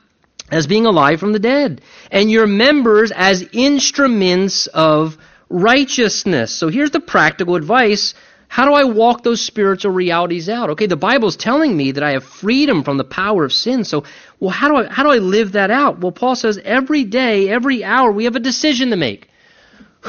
as 0.50 0.66
being 0.66 0.86
alive 0.86 1.20
from 1.20 1.32
the 1.32 1.38
dead, 1.38 1.80
and 2.10 2.30
your 2.30 2.46
members 2.46 3.10
as 3.12 3.46
instruments 3.52 4.66
of 4.68 5.16
righteousness. 5.48 6.52
So 6.52 6.68
here's 6.68 6.90
the 6.90 7.00
practical 7.00 7.56
advice. 7.56 8.14
How 8.48 8.66
do 8.66 8.74
I 8.74 8.84
walk 8.84 9.22
those 9.22 9.40
spiritual 9.40 9.92
realities 9.92 10.48
out? 10.48 10.70
Okay, 10.70 10.86
the 10.86 10.96
Bible's 10.96 11.36
telling 11.36 11.76
me 11.76 11.92
that 11.92 12.04
I 12.04 12.12
have 12.12 12.24
freedom 12.24 12.84
from 12.84 12.98
the 12.98 13.04
power 13.04 13.44
of 13.44 13.52
sin. 13.52 13.84
So, 13.84 14.04
well, 14.38 14.50
how 14.50 14.68
do 14.68 14.76
I 14.76 14.92
how 14.92 15.02
do 15.02 15.10
I 15.10 15.18
live 15.18 15.52
that 15.52 15.70
out? 15.70 15.98
Well, 16.00 16.12
Paul 16.12 16.36
says 16.36 16.58
every 16.62 17.04
day, 17.04 17.48
every 17.48 17.82
hour 17.82 18.12
we 18.12 18.24
have 18.24 18.36
a 18.36 18.40
decision 18.40 18.90
to 18.90 18.96
make. 18.96 19.28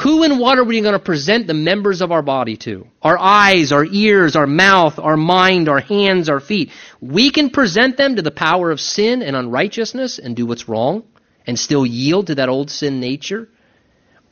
Who 0.00 0.24
and 0.24 0.38
what 0.38 0.58
are 0.58 0.64
we 0.64 0.82
going 0.82 0.92
to 0.92 0.98
present 0.98 1.46
the 1.46 1.54
members 1.54 2.02
of 2.02 2.12
our 2.12 2.20
body 2.20 2.58
to? 2.58 2.86
Our 3.00 3.18
eyes, 3.18 3.72
our 3.72 3.84
ears, 3.84 4.36
our 4.36 4.46
mouth, 4.46 4.98
our 4.98 5.16
mind, 5.16 5.70
our 5.70 5.80
hands, 5.80 6.28
our 6.28 6.38
feet. 6.38 6.70
We 7.00 7.30
can 7.30 7.48
present 7.48 7.96
them 7.96 8.16
to 8.16 8.22
the 8.22 8.30
power 8.30 8.70
of 8.70 8.78
sin 8.78 9.22
and 9.22 9.34
unrighteousness 9.34 10.18
and 10.18 10.36
do 10.36 10.44
what's 10.44 10.68
wrong 10.68 11.04
and 11.46 11.58
still 11.58 11.86
yield 11.86 12.26
to 12.26 12.34
that 12.34 12.50
old 12.50 12.70
sin 12.70 13.00
nature. 13.00 13.48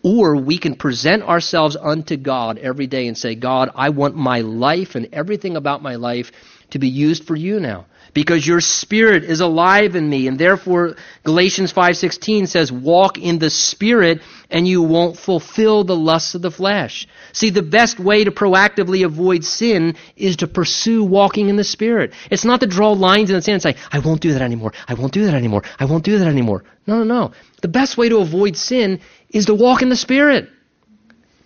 Or 0.02 0.36
we 0.36 0.58
can 0.58 0.74
present 0.74 1.22
ourselves 1.22 1.76
unto 1.76 2.18
God 2.18 2.58
every 2.58 2.86
day 2.86 3.06
and 3.06 3.16
say, 3.16 3.34
God, 3.34 3.70
I 3.74 3.88
want 3.88 4.16
my 4.16 4.40
life 4.40 4.96
and 4.96 5.08
everything 5.14 5.56
about 5.56 5.82
my 5.82 5.94
life 5.94 6.30
to 6.70 6.78
be 6.78 6.88
used 6.88 7.24
for 7.24 7.36
you 7.36 7.58
now 7.58 7.86
because 8.14 8.46
your 8.46 8.60
spirit 8.60 9.24
is 9.24 9.40
alive 9.40 9.96
in 9.96 10.08
me 10.08 10.28
and 10.28 10.38
therefore 10.38 10.96
Galatians 11.24 11.72
5:16 11.72 12.46
says 12.46 12.72
walk 12.72 13.18
in 13.18 13.38
the 13.38 13.50
spirit 13.50 14.22
and 14.50 14.66
you 14.66 14.82
won't 14.82 15.18
fulfill 15.18 15.82
the 15.84 15.96
lusts 15.96 16.34
of 16.34 16.42
the 16.42 16.50
flesh. 16.50 17.08
See 17.32 17.50
the 17.50 17.62
best 17.62 17.98
way 17.98 18.24
to 18.24 18.30
proactively 18.30 19.04
avoid 19.04 19.44
sin 19.44 19.96
is 20.16 20.36
to 20.36 20.46
pursue 20.46 21.02
walking 21.02 21.48
in 21.48 21.56
the 21.56 21.64
spirit. 21.64 22.12
It's 22.30 22.44
not 22.44 22.60
to 22.60 22.66
draw 22.66 22.92
lines 22.92 23.30
in 23.30 23.36
the 23.36 23.42
sand 23.42 23.54
and 23.54 23.62
say 23.62 23.76
I 23.92 23.98
won't 23.98 24.20
do 24.20 24.32
that 24.32 24.42
anymore. 24.42 24.72
I 24.86 24.94
won't 24.94 25.12
do 25.12 25.26
that 25.26 25.34
anymore. 25.34 25.64
I 25.78 25.84
won't 25.86 26.04
do 26.04 26.18
that 26.18 26.28
anymore. 26.28 26.64
No, 26.86 27.02
no, 27.02 27.04
no. 27.04 27.32
The 27.62 27.68
best 27.68 27.96
way 27.98 28.08
to 28.08 28.18
avoid 28.18 28.56
sin 28.56 29.00
is 29.28 29.46
to 29.46 29.54
walk 29.54 29.82
in 29.82 29.88
the 29.88 29.96
spirit. 29.96 30.48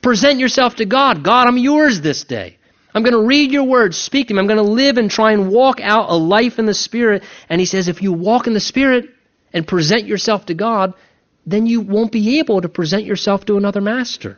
Present 0.02 0.38
yourself 0.38 0.76
to 0.76 0.84
God. 0.84 1.24
God, 1.24 1.48
I'm 1.48 1.58
yours 1.58 2.00
this 2.00 2.24
day. 2.24 2.57
I'm 2.98 3.04
going 3.04 3.12
to 3.12 3.28
read 3.28 3.52
your 3.52 3.62
words, 3.62 3.96
speak 3.96 4.26
them. 4.26 4.40
I'm 4.40 4.48
going 4.48 4.56
to 4.56 4.62
live 4.64 4.98
and 4.98 5.08
try 5.08 5.30
and 5.30 5.52
walk 5.52 5.78
out 5.80 6.10
a 6.10 6.16
life 6.16 6.58
in 6.58 6.66
the 6.66 6.74
Spirit. 6.74 7.22
And 7.48 7.60
he 7.60 7.64
says, 7.64 7.86
if 7.86 8.02
you 8.02 8.12
walk 8.12 8.48
in 8.48 8.54
the 8.54 8.60
Spirit 8.60 9.10
and 9.52 9.64
present 9.64 10.06
yourself 10.06 10.46
to 10.46 10.54
God, 10.54 10.94
then 11.46 11.68
you 11.68 11.80
won't 11.80 12.10
be 12.10 12.40
able 12.40 12.60
to 12.60 12.68
present 12.68 13.04
yourself 13.04 13.46
to 13.46 13.56
another 13.56 13.80
master. 13.80 14.36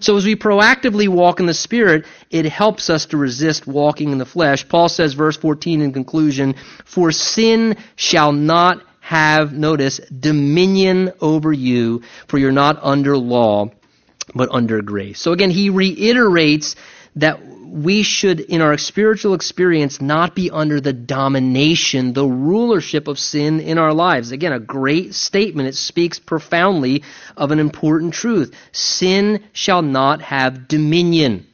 So 0.00 0.16
as 0.16 0.24
we 0.24 0.34
proactively 0.34 1.06
walk 1.06 1.38
in 1.38 1.46
the 1.46 1.54
Spirit, 1.54 2.06
it 2.28 2.44
helps 2.44 2.90
us 2.90 3.06
to 3.06 3.16
resist 3.16 3.68
walking 3.68 4.10
in 4.10 4.18
the 4.18 4.26
flesh. 4.26 4.68
Paul 4.68 4.88
says, 4.88 5.14
verse 5.14 5.36
14 5.36 5.80
in 5.80 5.92
conclusion, 5.92 6.56
For 6.84 7.12
sin 7.12 7.76
shall 7.94 8.32
not 8.32 8.82
have, 8.98 9.52
notice, 9.52 9.98
dominion 10.08 11.12
over 11.20 11.52
you, 11.52 12.02
for 12.26 12.36
you're 12.36 12.50
not 12.50 12.80
under 12.82 13.16
law, 13.16 13.70
but 14.34 14.48
under 14.50 14.82
grace. 14.82 15.20
So 15.20 15.30
again, 15.30 15.50
he 15.50 15.70
reiterates 15.70 16.74
that 17.14 17.38
we 17.72 18.02
should, 18.02 18.40
in 18.40 18.60
our 18.60 18.76
spiritual 18.76 19.32
experience, 19.32 19.98
not 19.98 20.34
be 20.34 20.50
under 20.50 20.78
the 20.78 20.92
domination, 20.92 22.12
the 22.12 22.26
rulership 22.26 23.08
of 23.08 23.18
sin 23.18 23.60
in 23.60 23.78
our 23.78 23.94
lives. 23.94 24.30
Again, 24.30 24.52
a 24.52 24.60
great 24.60 25.14
statement. 25.14 25.68
It 25.68 25.74
speaks 25.74 26.18
profoundly 26.18 27.02
of 27.34 27.50
an 27.50 27.58
important 27.58 28.12
truth. 28.12 28.54
Sin 28.72 29.42
shall 29.54 29.80
not 29.80 30.20
have 30.20 30.68
dominion 30.68 31.46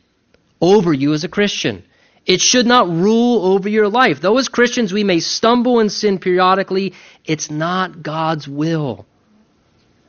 over 0.61 0.93
you 0.93 1.12
as 1.12 1.23
a 1.23 1.29
Christian. 1.29 1.85
It 2.27 2.41
should 2.41 2.66
not 2.66 2.89
rule 2.89 3.47
over 3.47 3.69
your 3.69 3.89
life. 3.89 4.21
Though 4.21 4.39
as 4.39 4.49
Christians 4.49 4.93
we 4.93 5.05
may 5.05 5.21
stumble 5.21 5.79
and 5.79 5.91
sin 5.91 6.19
periodically, 6.19 6.95
it's 7.27 7.49
not 7.49 8.03
God's 8.03 8.49
will 8.49 9.07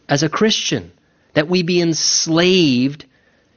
as 0.07 0.23
a 0.23 0.29
Christian 0.29 0.91
that 1.35 1.47
we 1.47 1.61
be 1.61 1.79
enslaved 1.79 3.05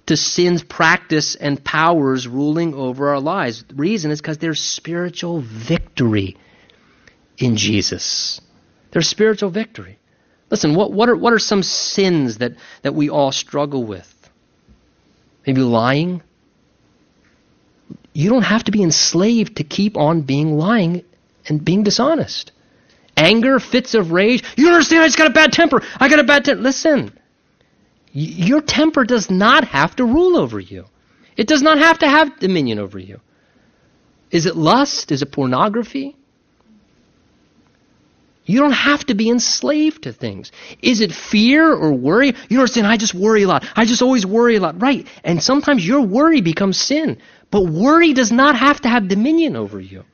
to 0.06 0.16
sin's 0.16 0.62
practice 0.62 1.36
and 1.36 1.62
powers 1.62 2.26
ruling 2.26 2.74
over 2.74 3.10
our 3.10 3.20
lives. 3.20 3.62
The 3.62 3.74
reason 3.74 4.10
is 4.10 4.20
because 4.20 4.38
there's 4.38 4.60
spiritual 4.60 5.40
victory 5.40 6.36
in 7.38 7.56
Jesus. 7.56 8.40
There's 8.90 9.08
spiritual 9.08 9.50
victory. 9.50 9.98
Listen, 10.50 10.74
what, 10.74 10.92
what, 10.92 11.08
are, 11.08 11.16
what 11.16 11.32
are 11.32 11.38
some 11.38 11.62
sins 11.62 12.38
that, 12.38 12.52
that 12.82 12.94
we 12.94 13.08
all 13.08 13.32
struggle 13.32 13.84
with? 13.84 14.08
Maybe 15.46 15.62
lying. 15.62 16.22
You 18.12 18.28
don't 18.28 18.42
have 18.42 18.64
to 18.64 18.70
be 18.70 18.82
enslaved 18.82 19.56
to 19.56 19.64
keep 19.64 19.96
on 19.96 20.22
being 20.22 20.58
lying 20.58 21.04
and 21.48 21.64
being 21.64 21.84
dishonest. 21.84 22.52
Anger, 23.16 23.60
fits 23.60 23.94
of 23.94 24.12
rage. 24.12 24.44
You 24.56 24.68
understand? 24.68 25.02
I 25.02 25.06
just 25.06 25.18
got 25.18 25.30
a 25.30 25.34
bad 25.34 25.52
temper. 25.52 25.82
I 25.98 26.08
got 26.08 26.18
a 26.18 26.24
bad 26.24 26.44
temper. 26.44 26.62
Listen, 26.62 27.18
your 28.12 28.60
temper 28.60 29.04
does 29.04 29.30
not 29.30 29.64
have 29.68 29.96
to 29.96 30.04
rule 30.04 30.36
over 30.36 30.60
you. 30.60 30.84
It 31.36 31.46
does 31.46 31.62
not 31.62 31.78
have 31.78 32.00
to 32.00 32.08
have 32.08 32.38
dominion 32.38 32.78
over 32.78 32.98
you. 32.98 33.20
Is 34.30 34.46
it 34.46 34.56
lust? 34.56 35.12
Is 35.12 35.22
it 35.22 35.32
pornography? 35.32 36.16
You 38.44 38.58
don't 38.58 38.72
have 38.72 39.06
to 39.06 39.14
be 39.14 39.30
enslaved 39.30 40.02
to 40.02 40.12
things. 40.12 40.50
Is 40.82 41.00
it 41.00 41.12
fear 41.12 41.72
or 41.72 41.92
worry? 41.92 42.34
You 42.48 42.58
understand, 42.58 42.86
I 42.86 42.96
just 42.96 43.14
worry 43.14 43.44
a 43.44 43.48
lot. 43.48 43.64
I 43.76 43.84
just 43.84 44.02
always 44.02 44.26
worry 44.26 44.56
a 44.56 44.60
lot. 44.60 44.82
Right. 44.82 45.06
And 45.22 45.42
sometimes 45.42 45.86
your 45.86 46.02
worry 46.02 46.40
becomes 46.40 46.78
sin. 46.78 47.18
But 47.50 47.66
worry 47.66 48.14
does 48.14 48.32
not 48.32 48.56
have 48.56 48.80
to 48.80 48.88
have 48.88 49.08
dominion 49.08 49.56
over 49.56 49.80
you. 49.80 50.04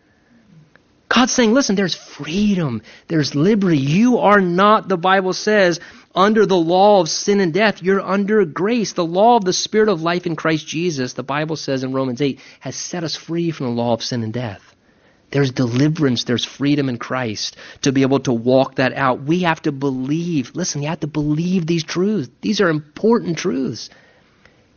God's 1.08 1.32
saying, 1.32 1.54
listen, 1.54 1.74
there's 1.74 1.94
freedom. 1.94 2.82
There's 3.06 3.34
liberty. 3.34 3.78
You 3.78 4.18
are 4.18 4.42
not, 4.42 4.88
the 4.88 4.98
Bible 4.98 5.32
says, 5.32 5.80
under 6.14 6.46
the 6.46 6.56
law 6.56 7.00
of 7.00 7.08
sin 7.08 7.40
and 7.40 7.52
death. 7.52 7.82
You're 7.82 8.00
under 8.00 8.44
grace. 8.44 8.92
The 8.92 9.04
law 9.04 9.36
of 9.36 9.44
the 9.44 9.52
Spirit 9.52 9.88
of 9.88 10.02
life 10.02 10.26
in 10.26 10.36
Christ 10.36 10.66
Jesus, 10.66 11.12
the 11.12 11.22
Bible 11.22 11.56
says 11.56 11.84
in 11.84 11.92
Romans 11.92 12.20
8, 12.20 12.40
has 12.60 12.76
set 12.76 13.04
us 13.04 13.16
free 13.16 13.50
from 13.50 13.66
the 13.66 13.82
law 13.82 13.92
of 13.92 14.02
sin 14.02 14.22
and 14.22 14.32
death. 14.32 14.74
There's 15.30 15.50
deliverance, 15.50 16.24
there's 16.24 16.44
freedom 16.44 16.88
in 16.88 16.96
Christ 16.96 17.56
to 17.82 17.92
be 17.92 18.02
able 18.02 18.20
to 18.20 18.32
walk 18.32 18.76
that 18.76 18.94
out. 18.94 19.22
We 19.22 19.40
have 19.40 19.60
to 19.62 19.72
believe. 19.72 20.52
Listen, 20.54 20.82
you 20.82 20.88
have 20.88 21.00
to 21.00 21.06
believe 21.06 21.66
these 21.66 21.84
truths. 21.84 22.30
These 22.40 22.62
are 22.62 22.70
important 22.70 23.36
truths 23.36 23.90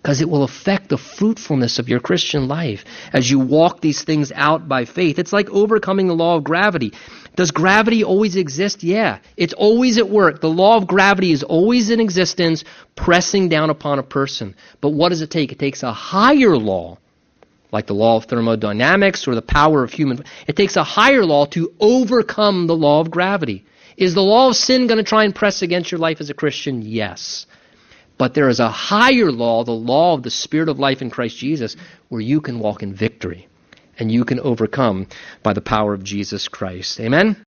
because 0.01 0.21
it 0.21 0.29
will 0.29 0.43
affect 0.43 0.89
the 0.89 0.97
fruitfulness 0.97 1.77
of 1.77 1.87
your 1.87 1.99
Christian 1.99 2.47
life 2.47 2.85
as 3.13 3.29
you 3.29 3.39
walk 3.39 3.81
these 3.81 4.03
things 4.03 4.31
out 4.33 4.67
by 4.67 4.85
faith. 4.85 5.19
It's 5.19 5.33
like 5.33 5.49
overcoming 5.51 6.07
the 6.07 6.15
law 6.15 6.37
of 6.37 6.43
gravity. 6.43 6.93
Does 7.35 7.51
gravity 7.51 8.03
always 8.03 8.35
exist? 8.35 8.83
Yeah. 8.83 9.19
It's 9.37 9.53
always 9.53 9.99
at 9.99 10.09
work. 10.09 10.41
The 10.41 10.49
law 10.49 10.77
of 10.77 10.87
gravity 10.87 11.31
is 11.31 11.43
always 11.43 11.91
in 11.91 11.99
existence, 11.99 12.63
pressing 12.95 13.49
down 13.49 13.69
upon 13.69 13.99
a 13.99 14.03
person. 14.03 14.55
But 14.81 14.89
what 14.89 15.09
does 15.09 15.21
it 15.21 15.29
take? 15.29 15.51
It 15.51 15.59
takes 15.59 15.83
a 15.83 15.93
higher 15.93 16.57
law 16.57 16.97
like 17.71 17.87
the 17.87 17.93
law 17.93 18.17
of 18.17 18.25
thermodynamics 18.25 19.27
or 19.27 19.35
the 19.35 19.41
power 19.41 19.83
of 19.83 19.93
human. 19.93 20.23
It 20.47 20.55
takes 20.55 20.75
a 20.75 20.83
higher 20.83 21.23
law 21.23 21.45
to 21.47 21.73
overcome 21.79 22.67
the 22.67 22.75
law 22.75 22.99
of 22.99 23.11
gravity. 23.11 23.65
Is 23.95 24.13
the 24.13 24.21
law 24.21 24.49
of 24.49 24.55
sin 24.55 24.87
going 24.87 24.97
to 24.97 25.03
try 25.03 25.23
and 25.23 25.33
press 25.33 25.61
against 25.61 25.91
your 25.91 25.99
life 25.99 26.19
as 26.19 26.29
a 26.29 26.33
Christian? 26.33 26.81
Yes. 26.81 27.45
But 28.21 28.35
there 28.35 28.49
is 28.49 28.59
a 28.59 28.69
higher 28.69 29.31
law, 29.31 29.63
the 29.63 29.71
law 29.71 30.13
of 30.13 30.21
the 30.21 30.29
Spirit 30.29 30.69
of 30.69 30.77
life 30.77 31.01
in 31.01 31.09
Christ 31.09 31.37
Jesus, 31.37 31.75
where 32.09 32.21
you 32.21 32.39
can 32.39 32.59
walk 32.59 32.83
in 32.83 32.93
victory 32.93 33.47
and 33.97 34.11
you 34.11 34.25
can 34.25 34.39
overcome 34.39 35.07
by 35.41 35.53
the 35.53 35.61
power 35.61 35.95
of 35.95 36.03
Jesus 36.03 36.47
Christ. 36.47 36.99
Amen? 36.99 37.43